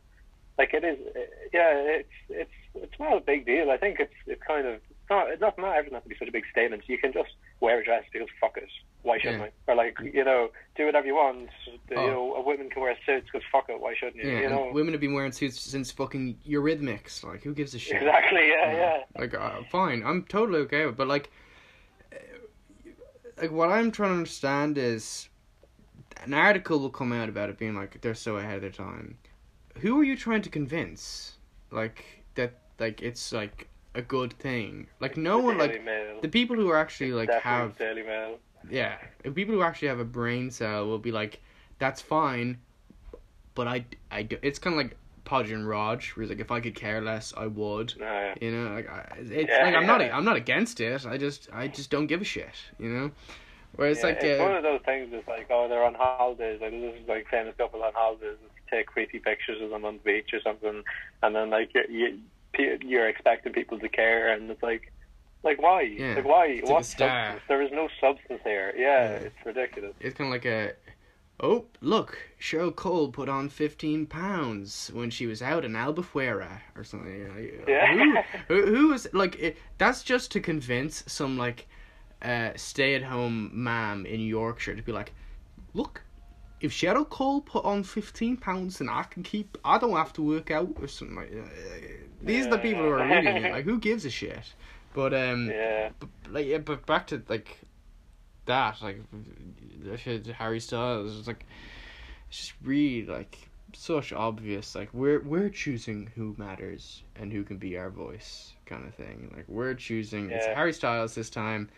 like 0.57 0.73
it 0.73 0.83
is, 0.83 0.97
yeah. 1.53 1.71
It's 1.99 2.09
it's 2.29 2.51
it's 2.75 2.99
not 2.99 3.17
a 3.17 3.21
big 3.21 3.45
deal. 3.45 3.69
I 3.71 3.77
think 3.77 3.99
it's 3.99 4.13
it's 4.25 4.41
kind 4.43 4.65
of 4.67 4.75
it's 4.75 5.09
not 5.09 5.29
it's 5.29 5.41
not 5.41 5.57
not 5.57 5.75
everything 5.75 5.93
has 5.95 6.03
to 6.03 6.09
be 6.09 6.15
such 6.17 6.27
a 6.27 6.31
big 6.31 6.45
statement. 6.51 6.83
You 6.87 6.97
can 6.97 7.13
just 7.13 7.29
wear 7.59 7.79
a 7.79 7.83
dress 7.85 8.03
because 8.11 8.27
fuck 8.41 8.57
it. 8.57 8.69
Why 9.03 9.19
shouldn't 9.19 9.39
Yeah. 9.41 9.49
I? 9.67 9.71
Or 9.71 9.75
like 9.75 9.97
you 10.01 10.23
know, 10.23 10.49
do 10.75 10.85
whatever 10.85 11.05
you 11.07 11.15
want. 11.15 11.49
Oh. 11.67 11.77
You 11.89 11.95
know, 12.11 12.33
a 12.35 12.41
woman 12.41 12.69
can 12.69 12.81
wear 12.81 12.97
suits 13.05 13.27
because 13.31 13.45
fuck 13.51 13.69
it. 13.69 13.79
Why 13.79 13.93
shouldn't 13.95 14.17
you? 14.23 14.29
Yeah, 14.31 14.41
you 14.41 14.49
know, 14.49 14.69
women 14.73 14.93
have 14.93 15.01
been 15.01 15.13
wearing 15.13 15.31
suits 15.31 15.59
since 15.61 15.91
fucking 15.91 16.37
Eurythmics. 16.47 17.23
Like, 17.23 17.43
who 17.43 17.53
gives 17.53 17.73
a 17.75 17.79
shit? 17.79 17.97
exactly. 17.97 18.47
Yeah, 18.49 18.71
yeah. 18.73 18.97
Like, 19.17 19.33
uh, 19.33 19.61
fine, 19.71 20.03
I'm 20.03 20.23
totally 20.23 20.59
okay 20.61 20.85
with, 20.85 20.95
it, 20.95 20.97
but 20.97 21.07
like, 21.07 21.29
like 23.41 23.51
what 23.51 23.69
I'm 23.69 23.91
trying 23.91 24.09
to 24.09 24.15
understand 24.17 24.77
is, 24.77 25.29
an 26.23 26.33
article 26.33 26.79
will 26.79 26.89
come 26.89 27.13
out 27.13 27.29
about 27.29 27.49
it 27.49 27.57
being 27.57 27.75
like 27.75 28.01
they're 28.01 28.15
so 28.15 28.37
ahead 28.37 28.55
of 28.55 28.61
their 28.61 28.71
time. 28.71 29.17
Who 29.79 29.99
are 29.99 30.03
you 30.03 30.17
trying 30.17 30.41
to 30.41 30.49
convince? 30.49 31.33
Like 31.71 32.23
that, 32.35 32.53
like 32.79 33.01
it's 33.01 33.31
like 33.31 33.67
a 33.93 34.01
good 34.01 34.33
thing. 34.33 34.87
Like 34.99 35.17
no 35.17 35.37
one, 35.39 35.57
like 35.57 35.83
Mail. 35.83 36.19
the 36.21 36.29
people 36.29 36.55
who 36.55 36.69
are 36.69 36.77
actually 36.77 37.11
like 37.11 37.31
have 37.31 37.77
Daily 37.77 38.03
Mail. 38.03 38.39
yeah, 38.69 38.97
the 39.23 39.31
people 39.31 39.53
who 39.55 39.61
actually 39.61 39.89
have 39.89 39.99
a 39.99 40.05
brain 40.05 40.49
cell 40.51 40.87
will 40.87 40.99
be 40.99 41.11
like, 41.11 41.41
that's 41.79 42.01
fine, 42.01 42.57
but 43.53 43.67
I, 43.67 43.85
I, 44.09 44.23
do- 44.23 44.39
it's 44.41 44.59
kind 44.59 44.73
of 44.73 44.77
like 44.85 44.97
Podge 45.27 45.51
and 45.51 45.67
Rodge, 45.67 46.11
where 46.15 46.23
he's 46.23 46.29
like, 46.31 46.39
if 46.39 46.51
I 46.51 46.59
could 46.59 46.73
care 46.73 47.01
less, 47.01 47.33
I 47.35 47.47
would. 47.47 47.93
Yeah. 47.99 48.33
You 48.41 48.51
know, 48.51 48.73
like 48.73 48.89
I, 48.89 49.17
it's 49.19 49.49
Yeah, 49.49 49.65
like 49.65 49.75
I'm 49.75 49.85
not, 49.85 50.01
yeah. 50.01 50.15
I'm 50.17 50.25
not 50.25 50.37
against 50.37 50.79
it. 50.79 51.05
I 51.05 51.17
just, 51.17 51.49
I 51.53 51.67
just 51.67 51.91
don't 51.91 52.07
give 52.07 52.21
a 52.21 52.25
shit. 52.25 52.55
You 52.79 52.89
know, 52.89 53.11
where 53.75 53.89
it's 53.89 53.99
yeah, 53.99 54.07
like, 54.07 54.23
it's 54.23 54.39
uh, 54.39 54.43
one 54.43 54.55
of 54.55 54.63
those 54.63 54.81
things. 54.85 55.09
It's 55.11 55.27
like, 55.27 55.47
oh, 55.49 55.67
they're 55.67 55.83
on 55.83 55.93
holidays. 55.95 56.59
Like 56.61 56.71
this 56.71 56.95
is 57.01 57.07
like 57.07 57.27
famous 57.29 57.53
couple 57.57 57.83
on 57.83 57.93
holidays. 57.93 58.37
And 58.41 58.49
take 58.71 58.87
creepy 58.87 59.19
pictures 59.19 59.61
of 59.61 59.69
them 59.69 59.85
on 59.85 59.93
the 59.95 60.03
beach 60.03 60.29
or 60.33 60.41
something, 60.41 60.83
and 61.23 61.35
then 61.35 61.49
like 61.49 61.71
you, 61.73 62.19
you 62.57 62.77
you're 62.81 63.07
expecting 63.07 63.53
people 63.53 63.79
to 63.79 63.87
care, 63.89 64.33
and 64.33 64.49
it's 64.49 64.63
like, 64.63 64.91
like 65.43 65.61
why? 65.61 65.83
Like 66.15 66.25
why? 66.25 66.45
it's 66.47 66.63
like 66.63 66.71
what 66.71 66.85
star. 66.85 67.39
There 67.47 67.61
is 67.61 67.71
no 67.71 67.87
substance 68.01 68.41
here. 68.43 68.73
Yeah, 68.75 68.85
Yeah. 68.85 69.15
it's 69.27 69.45
ridiculous. 69.45 69.93
it's 69.99 70.17
kind 70.17 70.27
of 70.27 70.31
like 70.33 70.45
a. 70.45 70.73
Oh, 71.39 71.65
look! 71.81 72.17
Cheryl 72.41 72.75
Cole 72.75 73.09
put 73.11 73.29
on 73.29 73.49
fifteen 73.49 74.07
pounds 74.07 74.89
when 74.93 75.11
she 75.11 75.27
was 75.27 75.41
out 75.41 75.63
in 75.65 75.73
Albufeira 75.73 76.61
or 76.75 76.83
something. 76.83 77.63
Yeah. 77.67 78.23
Who, 78.47 78.55
who, 78.65 78.75
who 78.75 78.93
is 78.93 79.07
like? 79.13 79.35
It, 79.39 79.57
that's 79.77 80.01
just 80.03 80.31
to 80.31 80.39
convince 80.39 81.03
some 81.05 81.37
like, 81.37 81.67
uh, 82.23 82.49
stay-at-home 82.55 83.51
mom 83.53 84.05
in 84.07 84.19
Yorkshire 84.21 84.75
to 84.75 84.81
be 84.81 84.91
like, 84.91 85.13
look, 85.75 86.01
if 86.59 86.71
Cheryl 86.71 87.07
Cole 87.07 87.41
put 87.41 87.63
on 87.65 87.83
fifteen 87.83 88.35
pounds, 88.35 88.79
then 88.79 88.89
I 88.89 89.03
can 89.03 89.21
keep. 89.21 89.59
I 89.63 89.77
don't 89.77 89.91
have 89.95 90.13
to 90.13 90.23
work 90.23 90.49
out 90.49 90.73
or 90.81 90.87
something 90.87 91.15
like. 91.17 91.31
that. 91.31 92.25
These 92.25 92.47
are 92.47 92.49
the 92.51 92.57
people 92.57 92.81
who 92.81 92.89
are 92.89 93.05
reading 93.07 93.37
it. 93.45 93.51
Like, 93.51 93.65
who 93.65 93.77
gives 93.79 94.05
a 94.05 94.09
shit? 94.09 94.53
But 94.95 95.13
um, 95.13 95.49
Yeah. 95.51 95.89
but, 95.99 96.09
like 96.31 96.47
yeah, 96.47 96.57
but 96.57 96.83
back 96.87 97.05
to 97.07 97.21
like 97.29 97.59
that, 98.47 98.81
like 98.81 98.99
shit 99.97 100.27
Harry 100.27 100.59
Styles, 100.59 101.17
it's 101.17 101.27
like 101.27 101.45
it's 102.29 102.39
just 102.39 102.53
really 102.63 103.05
like 103.05 103.37
such 103.73 104.11
obvious. 104.13 104.75
Like 104.75 104.89
we're 104.93 105.21
we're 105.21 105.49
choosing 105.49 106.09
who 106.15 106.35
matters 106.37 107.03
and 107.15 107.31
who 107.31 107.43
can 107.43 107.57
be 107.57 107.77
our 107.77 107.89
voice, 107.89 108.53
kind 108.65 108.85
of 108.87 108.93
thing. 108.95 109.31
Like 109.35 109.45
we're 109.47 109.73
choosing. 109.75 110.31
It's 110.31 110.45
Harry 110.45 110.73
Styles 110.73 111.15
this 111.15 111.29
time. 111.29 111.69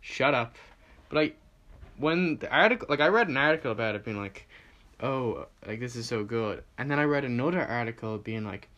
Shut 0.00 0.34
up. 0.34 0.56
But 1.08 1.16
like 1.16 1.36
when 1.96 2.38
the 2.38 2.50
article, 2.50 2.86
like 2.90 3.00
I 3.00 3.08
read 3.08 3.28
an 3.28 3.36
article 3.36 3.72
about 3.72 3.94
it 3.94 4.04
being 4.04 4.18
like, 4.18 4.48
oh, 5.00 5.46
like 5.66 5.80
this 5.80 5.96
is 5.96 6.06
so 6.06 6.24
good, 6.24 6.64
and 6.76 6.90
then 6.90 6.98
I 6.98 7.04
read 7.04 7.24
another 7.24 7.64
article 7.64 8.18
being 8.18 8.44
like. 8.44 8.68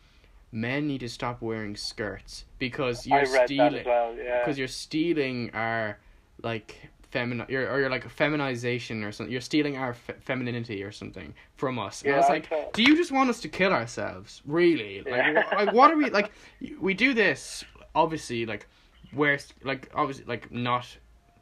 Men 0.49 0.87
need 0.87 1.01
to 1.01 1.09
stop 1.09 1.41
wearing 1.41 1.75
skirts 1.75 2.45
because 2.57 3.05
you're 3.05 3.19
I 3.19 3.45
stealing 3.45 3.79
as 3.79 3.85
well. 3.85 4.15
Yeah. 4.15 4.39
because 4.39 4.57
you're 4.57 4.69
stealing 4.69 5.51
our 5.53 5.99
like 6.41 6.89
femin 7.17 7.49
you're, 7.49 7.69
or 7.71 7.79
you're 7.79 7.89
like 7.89 8.07
feminization 8.09 9.03
or 9.03 9.11
something 9.11 9.31
you're 9.31 9.41
stealing 9.41 9.77
our 9.77 9.93
fe- 9.93 10.13
femininity 10.21 10.83
or 10.83 10.91
something 10.91 11.33
from 11.55 11.79
us 11.79 12.01
and 12.03 12.11
i 12.11 12.15
Yeah, 12.15 12.21
was 12.21 12.29
I 12.29 12.33
like 12.33 12.49
thought- 12.49 12.73
do 12.73 12.83
you 12.83 12.95
just 12.95 13.11
want 13.11 13.29
us 13.29 13.39
to 13.41 13.49
kill 13.49 13.73
ourselves 13.73 14.41
really 14.45 15.01
like, 15.01 15.25
Yeah. 15.25 15.43
like 15.55 15.73
what 15.73 15.91
are 15.91 15.97
we 15.97 16.09
like 16.09 16.31
we 16.79 16.93
do 16.93 17.13
this 17.13 17.63
obviously 17.95 18.45
like 18.45 18.67
wear 19.13 19.39
like 19.63 19.89
obviously 19.95 20.25
like 20.25 20.51
not 20.51 20.85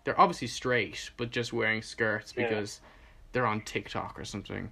they're 0.03 0.19
obviously 0.19 0.47
straight 0.47 1.09
but 1.17 1.31
just 1.31 1.51
wearing 1.53 1.81
skirts 1.81 2.33
Yeah. 2.37 2.47
because 2.47 2.81
they're 3.31 3.47
on 3.47 3.61
tiktok 3.61 4.19
or 4.19 4.25
something 4.25 4.71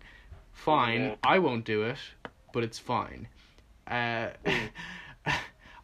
fine 0.52 1.02
Yeah. 1.02 1.16
i 1.24 1.40
won't 1.40 1.66
do 1.66 1.84
it 1.84 1.98
but 2.54 2.64
it's 2.64 2.80
fine 2.80 3.28
uh 3.88 4.30
Mm. 4.46 4.70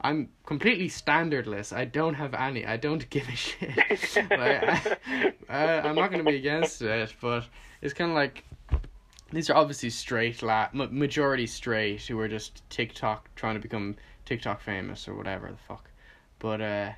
I'm 0.01 0.29
completely 0.45 0.87
standardless. 0.87 1.75
I 1.75 1.85
don't 1.85 2.13
have 2.13 2.33
any. 2.33 2.65
I 2.65 2.77
don't 2.77 3.09
give 3.09 3.27
a 3.27 3.35
shit. 3.35 3.75
like, 4.29 4.99
I, 5.49 5.79
I'm 5.79 5.95
not 5.95 6.11
going 6.11 6.23
to 6.23 6.29
be 6.29 6.37
against 6.37 6.81
it, 6.81 7.13
but 7.19 7.45
it's 7.81 7.93
kind 7.93 8.11
of 8.11 8.15
like 8.15 8.45
these 9.31 9.49
are 9.49 9.55
obviously 9.55 9.89
straight 9.89 10.41
la 10.41 10.69
majority 10.73 11.45
straight 11.45 12.01
who 12.03 12.19
are 12.19 12.27
just 12.27 12.67
TikTok 12.69 13.29
trying 13.35 13.55
to 13.55 13.59
become 13.59 13.95
TikTok 14.25 14.61
famous 14.61 15.07
or 15.07 15.15
whatever 15.15 15.51
the 15.51 15.57
fuck. 15.67 15.89
But 16.39 16.61
uh, 16.61 16.91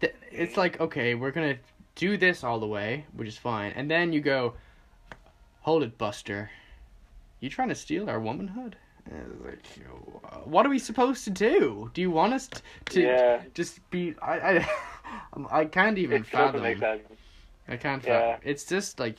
th- 0.00 0.14
it's 0.32 0.56
like 0.56 0.80
okay, 0.80 1.14
we're 1.14 1.30
gonna 1.30 1.58
do 1.94 2.16
this 2.16 2.42
all 2.42 2.58
the 2.58 2.66
way, 2.66 3.06
which 3.14 3.28
is 3.28 3.38
fine, 3.38 3.72
and 3.76 3.90
then 3.90 4.12
you 4.12 4.20
go, 4.20 4.54
hold 5.60 5.82
it, 5.84 5.96
Buster. 5.96 6.50
You 7.40 7.48
trying 7.50 7.68
to 7.68 7.74
steal 7.74 8.08
our 8.08 8.18
womanhood? 8.18 8.76
Like, 9.10 9.58
uh, 10.24 10.36
what 10.44 10.64
are 10.64 10.70
we 10.70 10.78
supposed 10.78 11.24
to 11.24 11.30
do? 11.30 11.90
Do 11.94 12.00
you 12.00 12.10
want 12.10 12.32
us 12.32 12.48
to 12.86 13.00
Yeah. 13.02 13.42
just 13.54 13.78
be? 13.90 14.14
I 14.22 14.38
I, 14.38 14.68
I 15.60 15.64
can't 15.66 15.98
even 15.98 16.22
it 16.22 16.26
fathom. 16.26 16.62
I 16.64 16.74
can't. 17.76 18.04
Yeah. 18.04 18.20
Fathom. 18.36 18.40
It's 18.44 18.64
just 18.64 18.98
like 18.98 19.18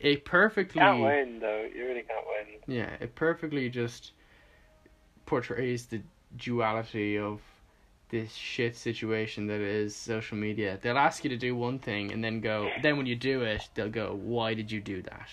a 0.00 0.16
perfectly. 0.18 0.80
You 0.80 0.86
Can't 0.86 1.02
win 1.02 1.38
though. 1.40 1.68
You 1.74 1.86
really 1.86 2.02
can't 2.02 2.26
win. 2.26 2.76
Yeah, 2.76 2.90
it 3.00 3.14
perfectly 3.14 3.68
just 3.70 4.12
portrays 5.26 5.86
the 5.86 6.02
duality 6.36 7.16
of 7.18 7.40
this 8.10 8.32
shit 8.34 8.76
situation 8.76 9.46
that 9.46 9.60
is 9.60 9.94
social 9.96 10.36
media. 10.36 10.78
They'll 10.82 10.98
ask 10.98 11.24
you 11.24 11.30
to 11.30 11.36
do 11.36 11.54
one 11.56 11.78
thing 11.78 12.12
and 12.12 12.22
then 12.22 12.40
go. 12.40 12.70
Then 12.82 12.96
when 12.96 13.06
you 13.06 13.16
do 13.16 13.42
it, 13.42 13.68
they'll 13.74 13.88
go, 13.88 14.14
"Why 14.14 14.54
did 14.54 14.70
you 14.70 14.80
do 14.80 15.00
that?" 15.02 15.28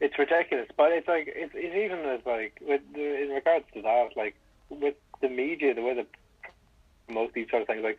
It's 0.00 0.18
ridiculous, 0.18 0.68
but 0.76 0.92
it's 0.92 1.08
like 1.08 1.26
it's, 1.34 1.52
it's 1.54 1.74
even 1.74 2.00
as 2.10 2.20
like 2.26 2.58
with 2.60 2.82
the, 2.94 3.22
in 3.22 3.30
regards 3.30 3.64
to 3.74 3.82
that, 3.82 4.10
like 4.16 4.36
with 4.68 4.94
the 5.22 5.28
media, 5.28 5.74
the 5.74 5.82
way 5.82 5.94
they 5.94 6.06
promote 7.06 7.32
these 7.32 7.48
sort 7.50 7.62
of 7.62 7.68
things, 7.68 7.82
like 7.82 7.98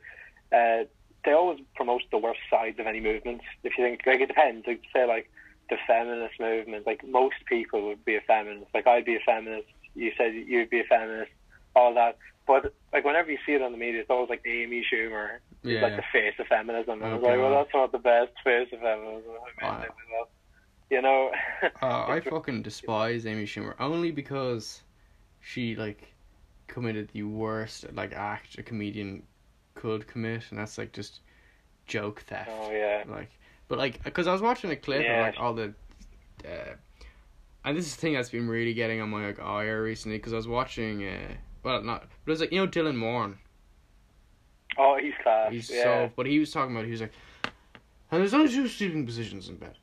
uh, 0.51 0.85
they 1.25 1.31
always 1.33 1.59
promote 1.75 2.03
the 2.11 2.17
worst 2.17 2.39
sides 2.49 2.79
of 2.79 2.85
any 2.87 2.99
movement. 2.99 3.41
If 3.63 3.77
you 3.77 3.83
think, 3.83 4.01
like, 4.05 4.21
it 4.21 4.27
depends. 4.27 4.67
Like, 4.67 4.81
say, 4.93 5.05
like 5.05 5.29
the 5.69 5.77
feminist 5.87 6.39
movement, 6.39 6.85
like 6.85 7.05
most 7.07 7.35
people 7.47 7.87
would 7.87 8.05
be 8.05 8.15
a 8.15 8.21
feminist. 8.21 8.67
Like 8.73 8.87
I'd 8.87 9.05
be 9.05 9.15
a 9.15 9.19
feminist. 9.25 9.67
You 9.95 10.11
said 10.17 10.33
you'd 10.35 10.69
be 10.69 10.81
a 10.81 10.85
feminist. 10.85 11.31
All 11.75 11.93
that, 11.93 12.17
but 12.47 12.73
like 12.91 13.05
whenever 13.05 13.29
you 13.31 13.37
see 13.45 13.53
it 13.53 13.61
on 13.61 13.71
the 13.71 13.77
media, 13.77 14.01
it's 14.01 14.09
always 14.09 14.29
like 14.31 14.41
Amy 14.47 14.83
Schumer 14.91 15.35
is 15.63 15.73
Yeah. 15.73 15.81
like 15.81 15.95
the 15.95 16.03
face 16.11 16.33
of 16.39 16.47
feminism. 16.47 17.03
And 17.03 17.05
I 17.05 17.13
was 17.13 17.21
like, 17.21 17.37
well, 17.37 17.51
that's 17.51 17.69
not 17.71 17.91
the 17.91 17.99
best 17.99 18.31
face 18.43 18.69
of 18.73 18.79
feminism. 18.79 19.31
Wow. 19.61 19.85
You 20.89 21.01
know. 21.01 21.31
Uh, 21.81 22.05
I 22.07 22.19
fucking 22.29 22.61
despise 22.61 23.25
Amy 23.25 23.45
Schumer 23.45 23.75
only 23.79 24.11
because 24.11 24.81
she 25.41 25.75
like 25.75 26.13
committed 26.67 27.09
the 27.13 27.23
worst 27.23 27.85
like 27.93 28.13
act 28.13 28.57
a 28.57 28.63
comedian 28.63 29.23
could 29.75 30.07
commit, 30.07 30.43
and 30.49 30.59
that's 30.59 30.77
like 30.77 30.93
just 30.93 31.21
joke 31.85 32.21
theft. 32.21 32.49
Oh 32.51 32.71
yeah. 32.71 33.03
Like, 33.07 33.31
but 33.67 33.77
like, 33.77 34.03
because 34.03 34.27
I 34.27 34.33
was 34.33 34.41
watching 34.41 34.71
a 34.71 34.75
clip 34.75 35.03
Yeah. 35.03 35.19
of 35.19 35.25
like 35.27 35.39
all 35.39 35.53
the, 35.53 35.73
uh, 36.45 36.75
and 37.65 37.77
this 37.77 37.85
is 37.85 37.95
the 37.95 38.01
thing 38.01 38.13
that's 38.13 38.29
been 38.29 38.47
really 38.47 38.73
getting 38.73 39.01
on 39.01 39.09
my 39.09 39.27
like 39.27 39.39
ire 39.39 39.83
recently 39.83 40.17
because 40.17 40.33
I 40.33 40.37
was 40.37 40.47
watching, 40.47 41.05
uh, 41.07 41.33
well 41.63 41.81
not, 41.81 42.01
but 42.25 42.31
it 42.31 42.33
was 42.33 42.41
like 42.41 42.51
you 42.51 42.59
know 42.59 42.67
Dylan 42.67 42.95
Moran. 42.95 43.37
Oh, 44.77 44.97
he's 45.01 45.13
class. 45.23 45.51
He's 45.51 45.69
yeah. 45.69 45.83
so, 45.83 46.11
but 46.15 46.27
he 46.27 46.39
was 46.39 46.51
talking 46.51 46.75
about 46.75 46.85
he 46.85 46.91
was 46.91 47.01
like, 47.01 47.13
and 48.11 48.21
there's 48.21 48.33
only 48.33 48.51
two 48.51 48.67
sleeping 48.67 49.05
positions 49.05 49.49
in 49.49 49.55
bed. 49.55 49.77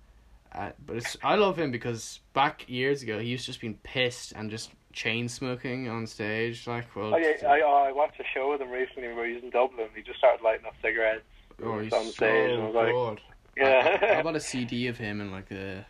Uh, 0.55 0.71
but 0.87 0.97
it's 0.97 1.17
I 1.23 1.35
love 1.35 1.59
him 1.59 1.71
because 1.73 2.21
back 2.33 2.69
years 2.69 3.03
ago 3.03 3.19
he 3.19 3.27
used 3.29 3.45
to 3.45 3.51
just 3.51 3.61
being 3.61 3.79
pissed 3.83 4.33
and 4.33 4.51
just 4.51 4.71
chain 4.93 5.29
smoking 5.29 5.89
on 5.89 6.07
stage 6.07 6.69
like 6.69 6.95
well 6.95 7.13
Oh, 7.13 7.17
yeah, 7.17 7.33
I, 7.49 7.61
oh, 7.63 7.87
I 7.89 7.93
watched 7.93 8.21
a 8.21 8.25
show 8.33 8.53
with 8.53 8.61
him 8.61 8.71
recently 8.71 9.09
where 9.13 9.27
he 9.27 9.35
was 9.35 9.43
in 9.43 9.51
Dublin. 9.51 9.89
He 9.97 10.03
just 10.03 10.19
started 10.19 10.45
lighting 10.45 10.67
up 10.67 10.75
cigarettes 10.81 11.25
oh, 11.63 11.79
he's 11.81 11.93
on 11.93 12.05
so 12.05 12.11
stage. 12.11 12.51
and 12.53 12.63
I 12.63 12.67
was 12.67 12.75
like, 12.75 12.93
good. 12.93 13.21
I, 13.65 13.69
I 14.07 14.17
yeah. 14.17 14.23
bought 14.23 14.37
a 14.37 14.41
CD 14.41 14.87
of 14.89 14.97
him 14.97 15.21
in 15.21 15.31
like 15.31 15.49
the 15.49 15.85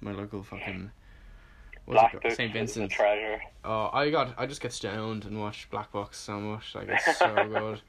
my 0.00 0.12
local 0.12 0.42
fucking 0.42 0.90
what's 1.84 2.00
Black 2.00 2.12
it 2.12 2.16
Book 2.16 2.22
called? 2.22 2.34
St 2.34 2.52
Vincent's. 2.52 2.94
treasure. 2.94 3.40
Oh, 3.64 3.90
I 3.92 4.10
got 4.10 4.34
I 4.38 4.46
just 4.46 4.60
get 4.60 4.72
stoned 4.72 5.24
and 5.24 5.40
watch 5.40 5.68
Black 5.70 5.92
Books 5.92 6.18
so 6.18 6.40
much 6.40 6.74
like 6.74 6.88
it's 6.88 7.18
so 7.18 7.34
good. 7.52 7.80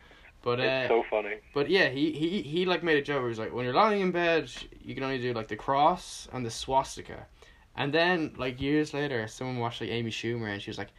But 0.44 0.60
uh, 0.60 0.64
It's 0.64 0.88
so 0.89 1.04
funny. 1.10 1.36
But 1.54 1.70
yeah, 1.70 1.89
he, 1.89 2.12
he 2.12 2.42
he 2.42 2.66
like 2.66 2.82
made 2.84 2.98
a 2.98 3.02
joke 3.02 3.18
where 3.18 3.28
he 3.28 3.30
was 3.30 3.39
like, 3.39 3.54
when 3.54 3.66
you're 3.66 3.74
lying 3.74 4.02
in 4.02 4.12
bed, 4.12 4.52
you 4.84 4.96
can 4.96 5.04
only 5.04 5.20
do 5.20 5.34
like 5.34 5.48
the 5.48 5.56
cross 5.56 6.28
and 6.34 6.46
the 6.46 6.50
swastika, 6.50 7.28
and 7.76 7.94
then 7.94 8.34
like 8.38 8.60
years 8.62 8.94
later, 8.94 9.28
someone 9.28 9.60
watched 9.60 9.82
like 9.82 9.92
Amy 9.92 10.10
Schumer 10.12 10.52
and 10.52 10.62
she 10.62 10.70
was 10.70 10.78
like, 10.80 10.89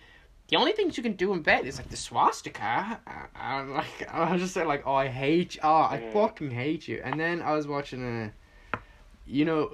the 0.49 0.57
only 0.57 0.72
things 0.72 0.97
you 0.97 1.03
can 1.03 1.14
do 1.14 1.32
in 1.32 1.43
bed 1.43 1.64
is 1.64 1.76
like 1.78 1.88
the 1.88 1.97
swastika. 1.97 3.01
And 3.34 3.72
like, 3.72 4.09
I 4.12 4.32
was 4.32 4.40
just 4.43 4.55
saying 4.55 4.68
like, 4.68 4.82
oh, 4.86 4.95
I 4.95 5.09
hate, 5.09 5.55
you. 5.57 5.61
oh, 5.64 5.72
I 5.95 5.99
Yeah. 5.99 6.12
fucking 6.12 6.51
hate 6.51 6.86
you. 6.88 7.01
And 7.05 7.18
then 7.18 7.40
I 7.43 7.53
was 7.53 7.66
watching 7.66 8.03
a, 8.05 8.78
you 9.26 9.45
know, 9.45 9.70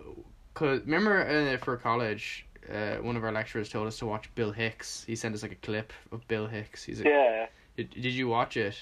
cause 0.55 0.81
remember 0.81 1.27
uh, 1.27 1.57
for 1.65 1.77
college. 1.77 2.47
Uh, 2.73 2.97
one 2.97 3.17
of 3.17 3.25
our 3.25 3.33
lecturers 3.33 3.71
told 3.71 3.87
us 3.87 3.99
to 3.99 4.05
watch 4.07 4.29
Bill 4.35 4.53
Hicks. 4.53 5.03
He 5.07 5.17
sent 5.17 5.35
us 5.35 5.43
like 5.43 5.53
a 5.53 5.57
clip 5.67 5.91
of 6.13 6.27
Bill 6.29 6.47
Hicks. 6.47 6.85
He's 6.85 7.01
a, 7.01 7.05
Yeah. 7.05 7.47
did, 7.77 7.91
did 7.91 8.13
you 8.13 8.29
watch 8.29 8.57
it? 8.59 8.77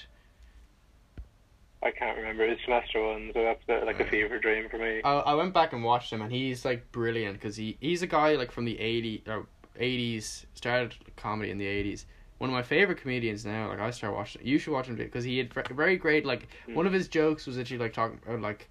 I 1.87 1.91
can't 1.91 2.17
remember. 2.17 2.43
It's 2.43 2.61
semester 2.65 3.01
one, 3.01 3.31
so 3.33 3.43
that's 3.43 3.85
like 3.85 3.99
a 3.99 4.05
fever 4.05 4.37
dream 4.39 4.67
for 4.69 4.77
me. 4.77 5.01
I 5.03 5.11
I 5.13 5.33
went 5.35 5.53
back 5.53 5.73
and 5.73 5.83
watched 5.83 6.11
him, 6.11 6.21
and 6.21 6.31
he's 6.31 6.65
like 6.65 6.91
brilliant 6.91 7.35
because 7.39 7.55
he 7.55 7.77
he's 7.79 8.01
a 8.01 8.07
guy 8.07 8.35
like 8.35 8.51
from 8.51 8.65
the 8.65 8.77
80 8.79 9.23
or 9.27 9.45
eighties 9.79 10.45
started 10.53 10.93
comedy 11.15 11.49
in 11.51 11.57
the 11.57 11.65
eighties. 11.67 12.05
One 12.39 12.49
of 12.49 12.53
my 12.53 12.61
favorite 12.61 12.99
comedians 13.01 13.45
now. 13.45 13.69
Like 13.69 13.79
I 13.79 13.89
started 13.91 14.15
watching. 14.15 14.41
You 14.45 14.59
should 14.59 14.73
watch 14.73 14.87
him 14.87 14.95
because 14.95 15.23
he 15.23 15.37
had 15.37 15.53
very 15.71 15.97
great. 15.97 16.25
Like 16.25 16.47
one 16.73 16.85
of 16.85 16.93
his 16.93 17.07
jokes 17.07 17.47
was 17.47 17.55
that 17.55 17.61
actually 17.61 17.79
like 17.79 17.93
talking 17.93 18.19
or 18.27 18.37
like 18.39 18.69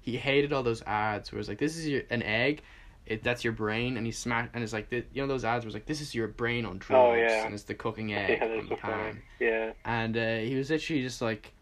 he 0.00 0.16
hated 0.16 0.52
all 0.52 0.62
those 0.62 0.82
ads 0.82 1.30
where 1.32 1.38
it's 1.38 1.48
like 1.48 1.58
this 1.58 1.76
is 1.76 1.86
your 1.88 2.02
an 2.10 2.22
egg. 2.22 2.62
It, 3.06 3.22
that's 3.22 3.42
your 3.42 3.54
brain, 3.54 3.96
and 3.96 4.04
he 4.04 4.12
smashed, 4.12 4.50
and 4.52 4.62
it's 4.62 4.74
like 4.74 4.90
the, 4.90 5.02
you 5.14 5.22
know 5.22 5.26
those 5.28 5.42
ads 5.42 5.64
was 5.64 5.72
like 5.72 5.86
this 5.86 6.02
is 6.02 6.14
your 6.14 6.28
brain 6.28 6.66
on 6.66 6.76
drugs, 6.76 7.10
Oh, 7.10 7.14
yeah. 7.14 7.46
and 7.46 7.54
it's 7.54 7.62
the 7.62 7.72
cooking 7.74 8.12
egg 8.22 8.38
Yeah, 8.42 8.58
on 8.58 8.68
the 8.68 8.76
pan 8.76 9.22
Yeah. 9.40 9.72
and 9.86 10.14
uh, 10.14 10.36
he 10.40 10.54
was 10.56 10.68
literally 10.68 11.00
just 11.00 11.22
like, 11.22 11.54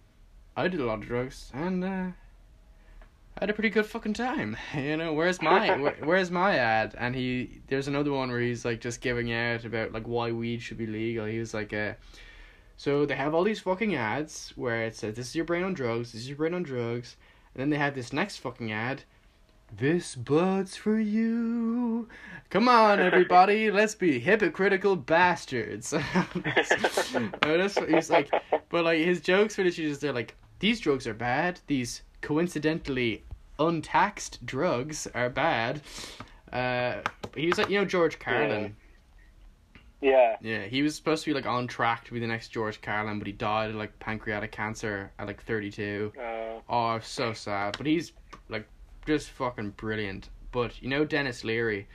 I 0.57 0.68
did 0.68 0.80
a 0.80 0.86
lot 0.86 1.00
of 1.00 1.07
drugs, 1.07 1.50
and 1.52 1.84
uh, 1.84 2.07
I 3.36 3.40
had 3.40 3.50
a 3.50 3.52
pretty 3.52 3.68
good 3.68 3.84
fucking 3.84 4.14
time. 4.14 4.57
You 4.74 4.96
know, 4.96 5.12
where's 5.12 5.42
my 5.42 5.76
where, 5.80 5.96
where's 6.02 6.30
my 6.30 6.57
ad? 6.57 6.94
And 6.96 7.14
he 7.14 7.61
there's 7.68 7.88
another 7.88 8.11
one 8.12 8.30
where 8.30 8.40
he's 8.40 8.64
like 8.64 8.80
just 8.80 9.02
giving 9.02 9.32
out 9.32 9.66
about 9.66 9.92
like 9.92 10.09
why 10.09 10.32
weed 10.32 10.62
should 10.62 10.78
be 10.78 10.86
legal. 10.86 11.26
He 11.26 11.38
was 11.38 11.52
like, 11.52 11.74
uh, 11.74 11.92
so 12.78 13.04
they 13.04 13.16
have 13.16 13.34
all 13.34 13.44
these 13.44 13.61
fucking 13.61 13.94
ads 13.94 14.54
where 14.57 14.84
it 14.84 14.96
says 14.96 15.16
this 15.16 15.28
is 15.28 15.36
your 15.36 15.44
brain 15.44 15.62
on 15.62 15.74
drugs, 15.74 16.12
this 16.12 16.22
is 16.22 16.28
your 16.28 16.38
brain 16.38 16.54
on 16.54 16.62
drugs, 16.62 17.16
and 17.54 17.61
then 17.61 17.68
they 17.68 17.76
have 17.78 17.94
this 17.94 18.12
next 18.12 18.38
fucking 18.38 18.72
ad. 18.72 19.02
This 19.76 20.14
bud's 20.14 20.76
for 20.76 20.98
you. 20.98 22.09
Come 22.48 22.68
on, 22.68 23.00
everybody, 23.00 23.70
let's 23.72 23.94
be 23.94 24.18
hypocritical 24.20 24.96
bastards. 24.96 25.92
And 25.92 27.34
that's 27.42 27.76
what 27.76 27.90
he's 27.90 28.09
like, 28.09 28.30
but 28.70 28.84
like 28.84 29.00
his 29.00 29.20
jokes 29.20 29.59
literally 29.59 29.88
just 29.88 30.00
they're 30.00 30.12
like, 30.12 30.34
these 30.59 30.80
drugs 30.80 31.07
are 31.07 31.14
bad. 31.14 31.61
These 31.66 32.02
coincidentally 32.20 33.24
untaxed 33.59 34.44
drugs 34.44 35.07
are 35.14 35.30
bad. 35.30 35.80
Uh, 36.52 37.00
he 37.36 37.46
was 37.46 37.59
like, 37.59 37.70
you 37.70 37.78
know, 37.78 37.84
George 37.84 38.18
Carlin. 38.18 38.76
Yeah. 40.00 40.36
Yeah, 40.40 40.62
he 40.64 40.82
was 40.82 40.94
supposed 40.94 41.24
to 41.24 41.30
be 41.30 41.34
like 41.34 41.46
on 41.46 41.66
track 41.66 42.04
to 42.04 42.12
be 42.12 42.20
the 42.20 42.26
next 42.26 42.48
George 42.48 42.80
Carlin, 42.80 43.18
but 43.18 43.26
he 43.26 43.32
died 43.32 43.70
of 43.70 43.76
like 43.76 43.98
pancreatic 43.98 44.52
cancer 44.52 45.11
at 45.18 45.26
like 45.26 45.42
32. 45.42 46.12
Uh, 46.18 46.36
Oh, 46.68 46.98
so 47.00 47.32
sad. 47.32 47.76
But 47.76 47.86
he's 47.86 48.12
like 48.48 48.66
just 49.07 49.30
fucking 49.30 49.70
brilliant. 49.70 50.30
But 50.52 50.80
you 50.82 50.88
know 50.88 51.04
Denis 51.04 51.44
Leary, 51.44 51.86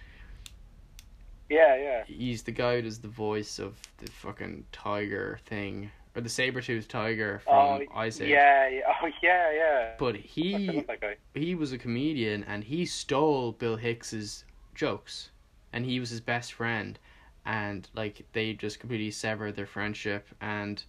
yeah, 1.49 1.75
yeah. 1.75 2.03
he's 2.05 2.43
the 2.43 2.51
guy 2.51 2.75
who 2.77 2.83
does 2.83 2.99
the 2.99 3.07
voice 3.07 3.59
of 3.59 3.75
the 3.97 4.09
fucking 4.09 4.65
tiger 4.71 5.39
thing 5.45 5.91
or 6.15 6.21
the 6.21 6.29
saber-toothed 6.29 6.89
tiger 6.89 7.39
from 7.39 7.53
Oh, 7.53 7.85
Ice 7.95 8.19
Age. 8.19 8.29
yeah, 8.29 8.67
yeah. 8.67 8.81
Oh, 9.01 9.07
yeah, 9.23 9.51
yeah. 9.51 9.91
But 9.97 10.15
he 10.15 10.67
love 10.67 10.87
that 10.87 11.01
guy. 11.01 11.15
he 11.33 11.55
was 11.55 11.71
a 11.71 11.77
comedian 11.77 12.43
and 12.43 12.63
he 12.63 12.85
stole 12.85 13.53
Bill 13.53 13.77
Hicks's 13.77 14.45
jokes 14.75 15.29
and 15.73 15.85
he 15.85 15.99
was 15.99 16.09
his 16.09 16.21
best 16.21 16.53
friend 16.53 16.99
and 17.45 17.87
like 17.93 18.25
they 18.33 18.53
just 18.53 18.79
completely 18.79 19.11
severed 19.11 19.55
their 19.55 19.65
friendship 19.65 20.27
and 20.41 20.83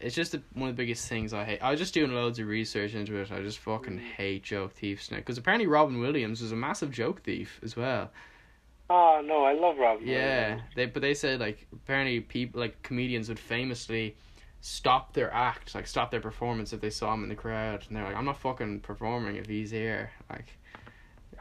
it's 0.00 0.14
just 0.14 0.32
the, 0.32 0.42
one 0.54 0.68
of 0.68 0.76
the 0.76 0.82
biggest 0.82 1.08
things 1.08 1.34
I 1.34 1.44
hate. 1.44 1.62
I 1.62 1.70
was 1.70 1.80
just 1.80 1.94
doing 1.94 2.12
loads 2.12 2.38
of 2.38 2.46
research 2.46 2.94
into 2.94 3.16
it. 3.16 3.32
I 3.32 3.40
just 3.40 3.58
fucking 3.58 3.98
mm. 3.98 4.12
hate 4.16 4.44
joke 4.44 4.72
thieves 4.72 5.10
now 5.10 5.16
because 5.16 5.38
apparently 5.38 5.66
Robin 5.66 5.98
Williams 5.98 6.40
was 6.40 6.52
a 6.52 6.56
massive 6.56 6.90
joke 6.92 7.22
thief 7.22 7.58
as 7.62 7.76
well. 7.76 8.10
Oh 8.90 9.22
no, 9.24 9.44
I 9.44 9.52
love 9.52 9.76
Robin. 9.76 10.06
Yeah, 10.06 10.60
they 10.74 10.86
but 10.86 11.02
they 11.02 11.14
said 11.14 11.40
like 11.40 11.66
apparently 11.72 12.20
people 12.20 12.60
like 12.60 12.82
comedians 12.82 13.28
would 13.28 13.38
famously 13.38 14.16
stop 14.60 15.12
their 15.14 15.32
act, 15.32 15.74
like 15.74 15.86
stop 15.86 16.10
their 16.10 16.20
performance 16.20 16.72
if 16.72 16.80
they 16.80 16.90
saw 16.90 17.14
him 17.14 17.22
in 17.22 17.28
the 17.28 17.34
crowd, 17.34 17.84
and 17.88 17.96
they're 17.96 18.04
like, 18.04 18.16
"I'm 18.16 18.24
not 18.24 18.38
fucking 18.38 18.80
performing 18.80 19.36
if 19.36 19.46
he's 19.46 19.70
here." 19.70 20.10
Like, 20.30 20.56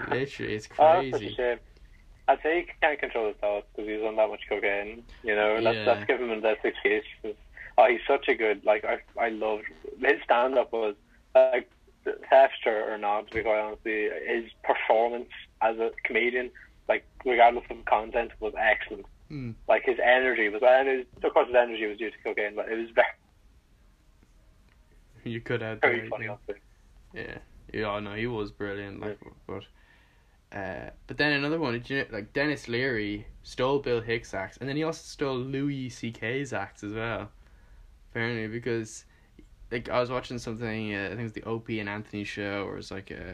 literally, 0.10 0.54
it's 0.56 0.68
Oh, 0.78 1.02
that's 1.02 1.06
such 1.12 1.14
a 1.14 1.18
crazy. 1.20 1.36
shame. 1.36 1.60
I'd 2.30 2.42
say 2.44 2.60
he 2.62 2.68
can't 2.82 3.00
control 3.00 3.28
his 3.28 3.38
thoughts 3.38 3.66
because 3.76 3.90
he's 3.90 4.04
on 4.04 4.18
that 4.18 4.30
much 4.30 4.42
cocaine. 4.50 5.04
You 5.24 5.36
know, 5.36 5.60
let's, 5.62 5.78
Yeah. 5.78 5.86
let's 5.86 6.06
give 6.06 6.20
him 6.22 6.42
that 6.42 6.58
excuse. 6.64 7.06
Oh, 7.78 7.88
he's 7.90 8.02
such 8.08 8.28
a 8.28 8.36
good. 8.36 8.66
Like 8.66 8.84
I, 8.86 9.00
I 9.20 9.30
loved 9.30 9.64
his 10.00 10.22
stand 10.24 10.58
up 10.58 10.74
was 10.74 10.96
like 11.36 11.70
theft 12.30 12.66
or, 12.66 12.94
or 12.94 12.98
not. 12.98 13.28
To 13.30 13.36
be 13.36 13.44
quite 13.44 13.60
honest, 13.60 13.82
his 13.84 14.46
performance 14.64 15.30
as 15.62 15.78
a 15.78 15.92
comedian, 16.04 16.52
like 16.90 17.06
regardless 17.26 17.64
of 17.70 17.84
content, 17.86 18.32
was 18.40 18.54
excellent. 18.58 19.06
Hmm. 19.30 19.52
Like 19.68 19.84
his 19.86 19.98
energy 20.04 20.50
was, 20.50 20.62
and 20.66 20.88
it 20.88 21.08
was, 21.16 21.24
of 21.24 21.34
course 21.34 21.48
his 21.48 21.56
energy 21.56 21.86
was 21.86 21.98
due 21.98 22.12
to 22.12 22.18
cocaine, 22.24 22.56
but 22.56 22.70
it 22.70 22.78
was 22.78 22.90
very, 22.96 23.08
You 25.24 25.42
could 25.42 25.62
have 25.62 25.82
very 25.82 26.08
funny. 26.10 26.30
Yeah, 27.14 27.38
yeah, 27.74 28.00
no, 28.00 28.14
he 28.14 28.28
was 28.28 28.52
brilliant. 28.52 29.02
Like, 29.02 29.20
but, 29.46 29.64
uh, 30.58 30.92
but 31.08 31.18
then 31.18 31.34
another 31.34 31.60
one, 31.60 31.74
did 31.74 31.90
you 31.90 31.98
know, 31.98 32.06
like 32.12 32.32
Denis 32.32 32.68
Leary 32.68 33.28
stole 33.44 33.80
Bill 33.80 34.02
Hicks' 34.02 34.34
acts, 34.34 34.58
and 34.58 34.70
then 34.70 34.78
he 34.78 34.84
also 34.84 35.02
stole 35.04 35.38
Louis 35.38 35.90
C.K.'s 35.90 36.54
acts 36.54 36.84
as 36.84 36.94
well. 36.94 37.30
Apparently, 38.12 38.48
because 38.48 39.06
like 39.72 39.90
I 39.90 40.00
was 40.00 40.10
watching 40.10 40.38
something, 40.38 40.96
uh, 40.96 41.06
I 41.06 41.08
think 41.10 41.20
it 41.20 41.24
was 41.24 41.34
the 41.34 41.44
Opie 41.44 41.80
and 41.80 41.90
Anthony 41.90 42.24
show, 42.24 42.66
or 42.66 42.74
it 42.74 42.78
was 42.78 42.92
like 42.92 43.12
uh, 43.12 43.34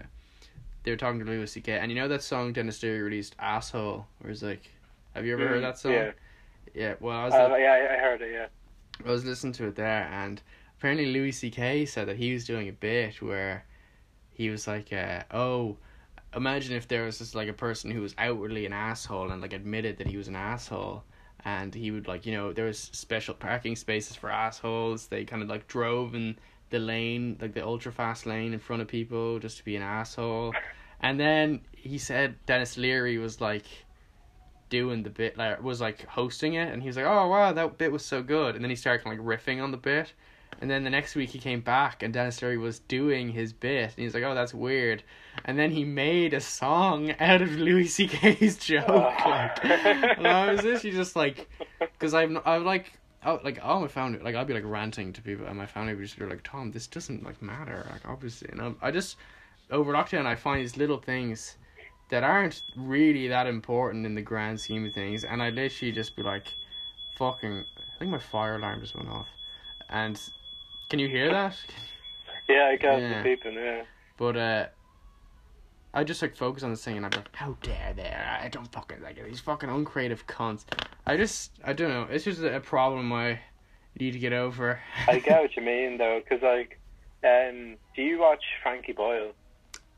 they 0.83 0.91
were 0.91 0.97
talking 0.97 1.19
to 1.19 1.25
Louis 1.25 1.51
C.K. 1.51 1.77
and 1.77 1.91
you 1.91 1.95
know 1.95 2.07
that 2.07 2.23
song 2.23 2.53
Denis 2.53 2.81
Leary 2.81 3.01
released, 3.01 3.35
"Asshole," 3.39 4.07
where 4.19 4.31
it's 4.31 4.41
like, 4.41 4.71
have 5.15 5.25
you 5.25 5.33
ever 5.33 5.47
heard 5.47 5.59
Mm, 5.59 5.61
that 5.63 5.77
song? 5.77 5.93
Yeah, 5.93 6.11
Yeah. 6.73 6.95
Well, 6.99 7.17
I 7.17 7.25
was. 7.25 7.33
uh, 7.33 7.55
yeah, 7.55 7.87
I 7.91 7.97
heard 8.01 8.21
it. 8.21 8.31
Yeah. 8.31 8.47
I 9.05 9.09
was 9.11 9.25
listening 9.25 9.53
to 9.53 9.67
it 9.67 9.75
there, 9.75 10.07
and 10.11 10.41
apparently 10.77 11.07
Louis 11.07 11.31
C.K. 11.31 11.85
said 11.85 12.07
that 12.07 12.17
he 12.17 12.33
was 12.33 12.45
doing 12.45 12.67
a 12.69 12.73
bit 12.73 13.21
where 13.21 13.65
he 14.31 14.49
was 14.49 14.67
like, 14.67 14.91
uh, 14.93 15.23
"Oh, 15.31 15.77
imagine 16.35 16.75
if 16.75 16.87
there 16.87 17.05
was 17.05 17.19
just 17.19 17.35
like 17.35 17.47
a 17.49 17.53
person 17.53 17.91
who 17.91 18.01
was 18.01 18.15
outwardly 18.17 18.65
an 18.65 18.73
asshole 18.73 19.31
and 19.31 19.41
like 19.41 19.53
admitted 19.53 19.97
that 19.97 20.07
he 20.07 20.17
was 20.17 20.27
an 20.27 20.35
asshole." 20.35 21.03
And 21.45 21.73
he 21.75 21.91
would 21.91 22.07
like 22.07 22.25
you 22.25 22.33
know 22.33 22.53
there 22.53 22.65
was 22.65 22.79
special 22.79 23.33
parking 23.35 23.75
spaces 23.75 24.15
for 24.15 24.29
assholes. 24.31 25.07
They 25.07 25.25
kind 25.25 25.43
of 25.43 25.49
like 25.49 25.67
drove 25.67 26.15
in 26.15 26.37
the 26.69 26.79
lane 26.79 27.37
like 27.41 27.53
the 27.53 27.65
ultra 27.65 27.91
fast 27.91 28.25
lane 28.25 28.53
in 28.53 28.59
front 28.59 28.81
of 28.81 28.87
people 28.87 29.39
just 29.39 29.57
to 29.57 29.65
be 29.65 29.75
an 29.75 29.83
asshole. 29.83 30.57
And 31.01 31.19
then 31.19 31.61
he 31.73 31.97
said 31.97 32.37
Denis 32.45 32.77
Leary 32.77 33.17
was 33.17 33.41
like 33.41 33.65
doing 34.69 35.03
the 35.03 35.09
bit 35.09 35.37
like 35.37 35.61
was 35.61 35.81
like 35.81 36.05
hosting 36.07 36.55
it 36.55 36.71
and 36.71 36.81
he 36.81 36.87
was 36.87 36.95
like 36.95 37.05
oh 37.05 37.27
wow 37.27 37.53
that 37.53 37.77
bit 37.77 37.91
was 37.91 38.05
so 38.05 38.21
good. 38.21 38.55
And 38.55 38.63
then 38.63 38.69
he 38.69 38.75
started 38.75 39.03
kind 39.03 39.17
of 39.17 39.25
like 39.25 39.39
riffing 39.39 39.61
on 39.61 39.71
the 39.71 39.77
bit. 39.77 40.13
And 40.61 40.69
then 40.69 40.83
the 40.83 40.89
next 40.89 41.15
week 41.15 41.29
he 41.29 41.39
came 41.39 41.61
back 41.61 42.03
and 42.03 42.13
Denis 42.13 42.41
Leary 42.41 42.57
was 42.57 42.79
doing 42.79 43.29
his 43.29 43.53
bit 43.53 43.93
and 43.95 44.03
he's 44.03 44.13
like 44.13 44.23
oh 44.23 44.35
that's 44.35 44.53
weird. 44.53 45.03
And 45.45 45.57
then 45.57 45.71
he 45.71 45.83
made 45.83 46.33
a 46.33 46.41
song 46.41 47.13
out 47.19 47.41
of 47.41 47.51
Louis 47.51 47.87
C.K.'s 47.87 48.57
joke 48.65 48.87
like 49.25 49.63
and 49.65 50.27
I 50.27 50.51
was 50.51 50.63
literally 50.63 50.95
just 50.95 51.15
like 51.15 51.49
because 51.79 52.13
I've 52.13 52.35
I've 52.45 52.63
like 52.63 52.93
oh 53.25 53.39
like 53.43 53.59
all 53.63 53.81
my 53.81 53.87
family 53.87 54.19
like 54.19 54.35
I'd 54.35 54.47
be 54.47 54.53
like 54.53 54.65
ranting 54.65 55.13
to 55.13 55.21
people 55.21 55.45
and 55.45 55.57
my 55.57 55.65
family 55.65 55.93
would 55.93 56.03
just 56.03 56.17
be 56.17 56.25
like 56.25 56.43
Tom 56.43 56.71
this 56.71 56.87
doesn't 56.87 57.23
like 57.23 57.41
matter 57.41 57.85
like 57.91 58.07
obviously. 58.07 58.49
And 58.51 58.61
I, 58.61 58.87
I 58.87 58.91
just 58.91 59.17
over 59.71 59.93
lockdown 59.93 60.25
I 60.25 60.35
find 60.35 60.61
these 60.61 60.77
little 60.77 60.97
things 60.97 61.57
that 62.09 62.23
aren't 62.23 62.61
really 62.75 63.27
that 63.27 63.47
important 63.47 64.05
in 64.05 64.15
the 64.15 64.21
grand 64.21 64.59
scheme 64.59 64.85
of 64.85 64.93
things, 64.93 65.23
and 65.23 65.41
I 65.41 65.49
literally 65.49 65.91
just 65.91 66.15
be 66.15 66.23
like, 66.23 66.53
"Fucking!" 67.17 67.65
I 67.77 67.99
think 67.99 68.11
my 68.11 68.19
fire 68.19 68.55
alarm 68.55 68.81
just 68.81 68.95
went 68.95 69.09
off, 69.09 69.27
and 69.89 70.19
can 70.89 70.99
you 70.99 71.07
hear 71.07 71.29
that? 71.31 71.57
Yeah, 72.49 72.65
I 72.73 72.75
got 72.75 72.99
Yeah. 72.99 73.23
the 73.23 73.29
beeping. 73.29 73.53
Yeah. 73.55 73.83
But 74.17 74.35
uh, 74.35 74.65
I 75.93 76.03
just 76.03 76.21
like 76.21 76.35
focus 76.35 76.61
on 76.63 76.71
the 76.71 76.75
thing, 76.75 76.97
and 76.97 77.05
I'm 77.05 77.11
like, 77.11 77.33
"How 77.33 77.55
dare 77.61 77.93
they? 77.95 78.03
I 78.09 78.49
don't 78.49 78.69
fucking 78.69 79.01
like 79.01 79.17
it. 79.17 79.25
These 79.25 79.39
fucking 79.39 79.69
uncreative 79.69 80.27
cunts." 80.27 80.65
I 81.05 81.15
just, 81.15 81.51
I 81.63 81.71
don't 81.71 81.89
know. 81.89 82.07
It's 82.11 82.25
just 82.25 82.41
a 82.43 82.59
problem 82.59 83.13
I 83.13 83.39
need 83.97 84.11
to 84.11 84.19
get 84.19 84.33
over. 84.33 84.81
I 85.07 85.19
get 85.19 85.39
what 85.41 85.55
you 85.55 85.63
mean 85.63 85.97
though, 85.97 86.19
because 86.21 86.43
like, 86.43 86.79
um, 87.23 87.77
do 87.95 88.01
you 88.01 88.19
watch 88.19 88.43
Frankie 88.61 88.91
Boyle? 88.91 89.31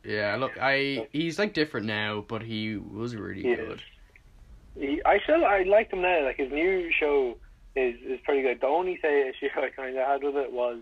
Yeah, 0.05 0.35
look, 0.37 0.57
I 0.61 1.07
he's 1.11 1.39
like 1.39 1.53
different 1.53 1.87
now, 1.87 2.23
but 2.27 2.41
he 2.43 2.77
was 2.77 3.15
really 3.15 3.43
He 3.43 3.55
good. 3.55 3.81
He, 4.77 5.01
I 5.05 5.19
still 5.23 5.45
I 5.45 5.63
like 5.63 5.91
him 5.91 6.01
now. 6.01 6.23
Like 6.25 6.37
his 6.37 6.51
new 6.51 6.91
show 6.99 7.37
is 7.75 7.95
is 8.05 8.19
pretty 8.23 8.41
good. 8.41 8.61
The 8.61 8.67
only 8.67 8.99
say 9.01 9.29
issue 9.29 9.49
I 9.55 9.69
kind 9.69 9.97
of 9.97 10.05
had 10.07 10.23
with 10.23 10.35
it 10.35 10.51
was, 10.51 10.79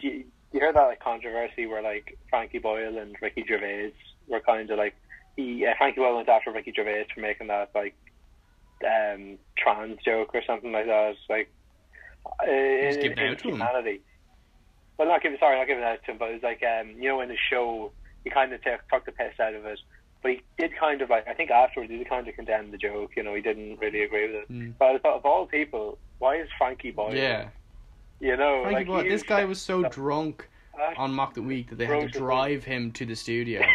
do 0.00 0.08
you, 0.08 0.24
you 0.52 0.60
heard 0.60 0.76
that 0.76 0.86
like 0.86 1.00
controversy 1.00 1.66
where 1.66 1.82
like 1.82 2.18
Frankie 2.30 2.58
Boyle 2.58 2.98
and 2.98 3.16
Ricky 3.20 3.44
Gervais 3.46 3.92
were 4.28 4.40
kind 4.40 4.70
of 4.70 4.78
like 4.78 4.94
he 5.36 5.66
uh, 5.66 5.74
Frankie 5.78 6.00
Boyle 6.00 6.16
went 6.16 6.28
after 6.28 6.52
Ricky 6.52 6.72
Gervais 6.74 7.06
for 7.14 7.20
making 7.20 7.48
that 7.48 7.70
like 7.74 7.94
um 8.84 9.38
trans 9.56 9.98
joke 10.04 10.30
or 10.34 10.42
something 10.46 10.72
like 10.72 10.86
that. 10.86 11.14
Like 11.28 11.50
uh, 12.26 12.46
He's 12.80 12.96
in, 12.96 13.02
giving 13.02 13.18
in 13.18 13.24
out 13.24 13.38
to 13.38 13.48
him. 13.48 13.56
humanity. 13.56 14.02
Well, 14.98 15.08
not 15.08 15.22
giving 15.22 15.38
sorry, 15.38 15.58
not 15.58 15.66
giving 15.66 15.82
that 15.82 16.04
to 16.04 16.12
him, 16.12 16.18
but 16.18 16.30
it 16.30 16.34
was 16.34 16.42
like 16.42 16.62
um 16.62 16.96
you 16.98 17.08
know 17.08 17.20
in 17.20 17.28
the 17.28 17.36
show 17.50 17.92
he 18.24 18.30
kind 18.30 18.52
of 18.52 18.62
took 18.62 18.80
took 18.90 19.04
the 19.06 19.12
piss 19.12 19.38
out 19.40 19.54
of 19.54 19.64
it. 19.66 19.78
But 20.22 20.32
he 20.32 20.42
did 20.58 20.72
kind 20.78 21.02
of 21.02 21.10
like 21.10 21.28
I 21.28 21.34
think 21.34 21.50
afterwards 21.50 21.90
he 21.90 21.98
did 21.98 22.08
kind 22.08 22.26
of 22.26 22.34
condemn 22.34 22.70
the 22.70 22.78
joke. 22.78 23.12
You 23.16 23.22
know 23.22 23.34
he 23.34 23.42
didn't 23.42 23.78
really 23.78 24.02
agree 24.02 24.26
with 24.26 24.36
it. 24.42 24.50
Mm. 24.52 24.74
But 24.78 24.86
I 24.86 24.98
thought 24.98 25.16
of 25.16 25.26
all 25.26 25.46
people, 25.46 25.98
why 26.18 26.36
is 26.36 26.48
Frankie 26.58 26.90
Boyle? 26.90 27.14
Yeah, 27.14 27.48
You 28.20 28.36
know, 28.36 28.62
Frankie 28.62 28.74
like 28.76 28.86
Boyle. 28.86 29.04
This 29.04 29.22
guy 29.22 29.44
was 29.44 29.60
so 29.60 29.82
drunk 29.88 30.48
Uh, 30.80 30.92
on 30.96 31.12
Mock 31.12 31.34
the 31.34 31.42
Week 31.42 31.68
that 31.70 31.76
they 31.76 31.86
had 31.86 32.12
to 32.12 32.18
drive 32.18 32.64
him 32.64 32.90
to 32.92 33.04
the 33.06 33.14
studio. 33.14 33.60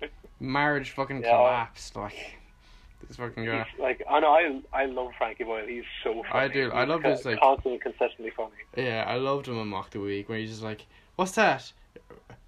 Like, 0.00 0.12
marriage 0.40 0.90
fucking 0.90 1.22
Yeah. 1.22 1.30
collapsed. 1.36 1.96
Like, 1.96 2.36
this 3.08 3.16
fucking 3.16 3.44
guy. 3.44 3.66
like 3.78 4.02
I 4.08 4.20
know 4.20 4.28
I 4.32 4.82
I 4.82 4.86
love 4.86 5.10
Frankie 5.18 5.44
Boyle. 5.44 5.66
He's 5.66 5.84
so 6.02 6.22
funny. 6.30 6.44
I 6.44 6.48
do. 6.48 6.70
I 6.72 6.84
love 6.84 7.02
his, 7.02 7.24
like- 7.24 7.40
constantly 7.40 7.78
consistently 7.78 8.30
funny. 8.30 8.52
Yeah, 8.76 9.04
I 9.06 9.16
loved 9.16 9.48
him 9.48 9.58
on 9.58 9.68
Mock 9.68 9.90
the 9.90 10.00
Week 10.00 10.28
where 10.28 10.38
he's 10.38 10.50
just 10.50 10.62
like, 10.62 10.86
"What's 11.16 11.32
that? 11.32 11.72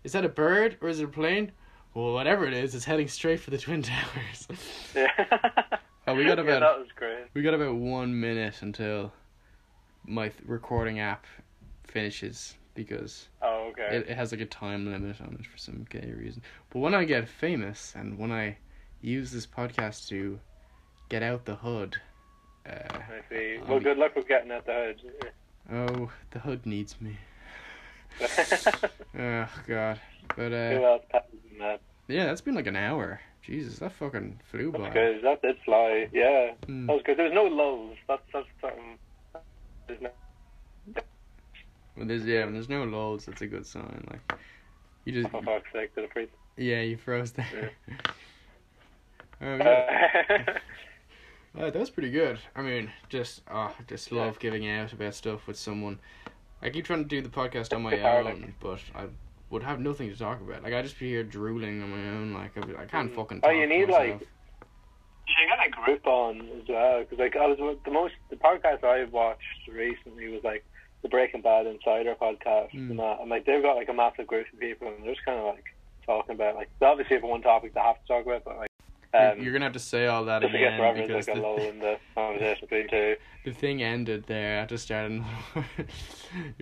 Is 0.07 0.13
that 0.13 0.25
a 0.25 0.29
bird 0.29 0.79
or 0.81 0.89
is 0.89 1.01
it 1.01 1.05
a 1.05 1.09
plane?" 1.09 1.51
Well, 1.93 2.13
whatever 2.13 2.47
it 2.47 2.53
is, 2.55 2.75
it's 2.77 2.85
heading 2.85 3.09
straight 3.09 3.41
for 3.41 3.51
the 3.51 3.59
Twin 3.59 3.83
Towers. 3.83 4.47
Yeah. 4.95 5.09
Oh, 6.09 6.15
we 6.15 6.25
got 6.25 6.39
yeah, 6.39 6.45
about- 6.45 6.61
that 6.61 6.79
was 6.79 6.87
great. 6.95 7.25
we 7.35 7.43
got 7.43 7.53
about 7.55 7.75
one 7.75 8.21
minute 8.21 8.63
until 8.63 9.13
my 10.05 10.29
th- 10.29 10.41
recording 10.47 11.01
app 11.01 11.27
finishes 11.83 12.55
because 12.75 13.29
Oh 13.43 13.71
okay. 13.73 13.89
it, 13.97 14.11
it 14.11 14.17
has 14.17 14.31
like 14.31 14.41
a 14.41 14.47
time 14.47 14.87
limit 14.93 15.21
on 15.21 15.37
it 15.41 15.45
for 15.47 15.59
some 15.59 15.85
gay 15.91 16.13
reason. 16.17 16.43
But 16.71 16.79
when 16.79 16.95
I 16.95 17.03
get 17.05 17.29
famous 17.29 17.93
and 17.97 18.17
when 18.19 18.31
I 18.31 18.57
use 19.01 19.33
this 19.33 19.49
podcast 19.49 20.07
to 20.11 20.39
get 21.09 21.25
out 21.25 21.45
the 21.45 21.57
hood, 21.57 21.97
uh, 22.67 22.71
I 22.93 23.21
see. 23.29 23.57
I'll 23.61 23.67
Well, 23.67 23.79
be- 23.81 23.85
good 23.87 23.99
luck 23.99 24.15
with 24.15 24.29
getting 24.29 24.53
out 24.53 24.65
the 24.65 24.73
hood. 24.75 25.33
oh, 25.73 26.13
the 26.31 26.39
hood 26.39 26.67
needs 26.67 27.01
me. 27.01 27.17
Oh 29.19 29.49
God, 29.67 29.99
but 30.37 30.53
uh, 30.53 30.99
that? 31.59 31.81
yeah, 32.09 32.27
that's 32.27 32.43
been 32.43 32.55
like 32.55 32.67
an 32.67 32.77
hour. 32.77 33.21
Jesus, 33.43 33.79
that 33.79 33.93
fucking 33.93 34.41
flew 34.51 34.71
by. 34.73 34.89
Because 34.89 35.23
that 35.23 35.41
did 35.43 35.57
fly. 35.65 36.09
Yeah, 36.13 36.51
Hmm. 36.67 36.87
that 36.87 36.93
was 36.93 37.03
good. 37.05 37.17
There 37.19 37.25
was 37.25 37.35
no 37.35 37.45
lulls. 37.45 37.97
That's 38.09 38.23
that's 38.33 38.47
something. 38.61 38.99
There's 39.89 40.01
no. 40.03 40.11
When 41.95 42.09
there's 42.09 42.27
yeah, 42.27 42.45
when 42.45 42.53
there's 42.53 42.69
no 42.69 42.85
lulls, 42.85 43.25
that's 43.25 43.41
a 43.41 43.47
good 43.47 43.67
sign. 43.67 44.05
Like 44.11 44.39
you 45.07 45.13
just 45.13 45.31
For 45.31 45.43
fuck's 45.43 45.73
sake, 45.73 45.95
the 45.95 46.03
priest. 46.03 46.33
yeah, 46.59 46.83
you 46.83 46.97
froze 46.97 47.33
there. 47.33 47.71
Oh, 49.41 49.57
we 49.57 49.63
Uh, 49.63 50.43
Uh, 51.59 51.71
that 51.71 51.75
was 51.77 51.89
pretty 51.91 52.11
good. 52.11 52.39
I 52.55 52.61
mean, 52.63 52.91
just 53.09 53.41
I 53.51 53.71
just 53.87 54.11
Yeah. 54.13 54.25
love 54.25 54.39
giving 54.39 54.69
out 54.69 54.93
about 54.93 55.15
stuff 55.15 55.47
with 55.47 55.57
someone. 55.59 55.99
I 56.67 56.71
keep 56.71 56.85
trying 56.85 57.05
to 57.05 57.09
do 57.09 57.23
the 57.23 57.29
podcast 57.29 57.73
on 57.73 57.83
my 57.83 57.97
own, 58.01 58.55
but 58.61 58.81
I 58.95 59.05
would 59.51 59.63
have 59.63 59.79
nothing 59.79 60.11
to 60.11 60.19
talk 60.19 60.41
about. 60.41 60.65
Like 60.65 60.75
I 60.75 60.83
just 60.83 60.99
be 60.99 61.09
here 61.09 61.23
drooling 61.23 61.81
on 61.81 61.91
my 61.91 62.09
own. 62.11 62.33
Like 62.35 62.51
I, 62.59 62.83
I 62.83 62.87
can't 62.87 63.13
Mm. 63.13 63.15
fucking. 63.15 63.41
Oh, 63.45 63.51
you 63.51 63.69
need, 63.69 63.89
like, 63.89 64.15
myself. 64.15 64.23
You 65.29 65.49
got 65.49 65.67
a 65.67 65.71
group 65.71 66.07
on 66.07 66.41
as 66.61 66.69
well, 66.69 67.01
because 67.01 67.19
like 67.21 67.37
I 67.37 67.47
was 67.47 67.79
the 67.85 67.91
most 67.93 68.15
the 68.31 68.37
podcast 68.37 68.83
I've 68.83 69.13
watched 69.13 69.43
recently 69.73 70.29
was 70.29 70.43
like 70.43 70.65
the 71.03 71.09
Breaking 71.09 71.41
Bad 71.43 71.67
Insider 71.67 72.17
podcast, 72.21 72.71
Mm. 72.73 72.91
and, 72.91 72.99
that, 72.99 73.21
and 73.21 73.31
like 73.31 73.47
they've 73.47 73.63
got 73.63 73.77
like 73.77 73.89
a 73.89 73.93
massive 73.95 74.27
group 74.27 74.47
of 74.53 74.59
people, 74.59 74.89
and 74.89 75.05
they're 75.05 75.15
just 75.15 75.25
kind 75.25 75.39
of 75.39 75.47
like 75.47 75.65
talking 76.05 76.35
about 76.35 76.57
like 76.57 76.69
they 76.81 76.87
obviously 76.87 77.15
have 77.15 77.23
one 77.23 77.43
topic 77.43 77.75
they 77.75 77.81
have 77.81 77.97
to 78.01 78.07
talk 78.13 78.27
about, 78.27 78.45
but 78.45 78.57
like 78.57 78.71
um, 79.17 79.41
You're 79.43 79.53
gonna 79.53 79.65
have 79.65 79.73
to 79.75 79.79
say 79.79 80.07
all 80.07 80.25
that 80.27 80.43
just 80.43 80.53
to 80.53 80.59
get 80.59 80.75
again 80.75 81.07
because 81.07 81.29
like 81.29 81.37
the, 81.37 81.99
the 82.15 83.17
the 83.45 83.53
thing 83.53 83.83
ended 83.83 84.25
there. 84.27 84.57
I 84.57 84.61
have 84.61 84.69
to 84.69 84.79
start 84.79 85.11
another. 85.11 85.29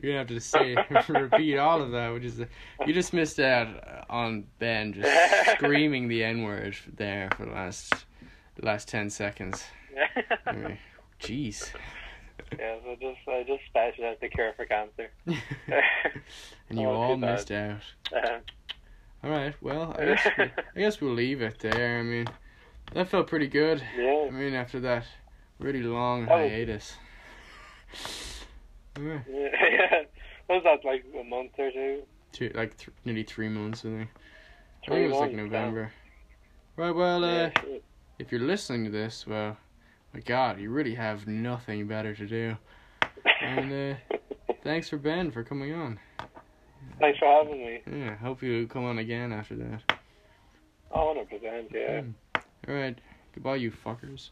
You're 0.03 0.13
gonna 0.13 0.19
have 0.19 0.27
to 0.29 0.41
say 0.41 0.77
repeat 1.09 1.59
all 1.59 1.83
of 1.83 1.91
that, 1.93 2.13
which 2.13 2.25
is 2.25 2.41
you 2.87 2.93
just 2.95 3.13
missed 3.13 3.41
out 3.41 4.07
on 4.11 4.45
Ben 4.59 4.93
just 4.93 5.51
screaming 5.53 6.09
the 6.09 6.23
N 6.25 6.43
word 6.43 6.77
there 6.97 7.29
for 7.37 7.47
the 7.47 7.53
last 7.53 7.93
the 8.57 8.67
last 8.67 8.89
ten 8.89 9.09
seconds. 9.11 9.65
Anyway, 10.47 10.79
Jeez. 11.21 11.73
yeah, 12.59 12.77
so 12.85 12.97
just 13.01 13.19
I 13.29 13.43
just 13.47 13.65
specialized 13.67 14.21
the 14.21 14.29
cure 14.29 14.53
for 14.57 14.65
cancer. 14.67 15.11
and 16.69 16.79
you 16.79 16.87
Oh, 16.89 16.93
all 16.93 17.15
too 17.15 17.21
bad. 17.21 17.33
missed 17.35 17.51
out. 17.53 17.81
Uh, 18.15 18.39
All 19.23 19.31
right. 19.31 19.55
Well, 19.63 19.95
I 19.99 20.05
guess 20.05 20.27
we, 20.37 20.45
I 20.45 20.51
guess 20.81 21.01
we'll 21.01 21.15
leave 21.15 21.41
it 21.43 21.59
there. 21.61 21.99
I 21.99 22.03
mean, 22.03 22.27
that 22.95 23.09
felt 23.09 23.27
pretty 23.27 23.49
good. 23.49 23.83
yeah, 23.99 24.27
I 24.29 24.31
mean, 24.31 24.55
after 24.55 24.81
that 24.81 25.05
really 25.59 25.83
long 25.83 26.25
Oh. 26.29 26.37
hiatus. 26.37 26.97
Yeah. 29.01 29.19
What 30.47 30.63
was 30.63 30.65
that 30.65 30.85
like 30.85 31.05
a 31.19 31.25
month 31.25 31.53
or 31.59 31.71
two? 31.73 32.03
Two, 32.33 32.51
like 32.55 32.77
th- 32.77 32.91
nearly 33.05 33.23
three 33.25 33.49
months, 33.49 33.81
I 33.81 33.89
think. 33.89 34.11
I 34.11 34.87
Three 34.87 34.95
think 34.97 35.07
it 35.07 35.11
was 35.13 35.21
like 35.21 35.33
November. 35.33 35.91
Right. 36.77 36.95
Well, 36.95 37.25
uh, 37.25 37.29
Yeah, 37.29 37.51
if 38.19 38.31
you're 38.31 38.41
listening 38.43 38.85
to 38.85 38.91
this, 38.91 39.27
well, 39.27 39.57
my 40.13 40.21
God, 40.21 40.61
you 40.61 40.71
really 40.71 40.95
have 40.95 41.27
nothing 41.27 41.87
better 41.89 42.15
to 42.15 42.27
do. 42.27 42.57
And 43.41 43.73
uh, 44.13 44.17
thanks 44.63 44.89
for 44.91 44.99
Ben 44.99 45.31
for 45.31 45.43
coming 45.43 45.73
on. 45.73 45.99
Thanks 47.01 47.19
for 47.19 47.27
having 47.27 47.59
me. 47.59 47.81
Yeah. 47.91 48.17
Hope 48.19 48.43
you 48.43 48.67
come 48.69 48.85
on 48.85 48.99
again 48.99 49.33
after 49.33 49.57
that. 49.57 49.99
Oh, 50.93 51.15
100%, 51.33 51.73
yeah. 51.73 52.03
All 52.03 52.05
right. 52.67 52.99
Goodbye, 53.35 53.57
you 53.57 53.71
fuckers. 53.71 54.31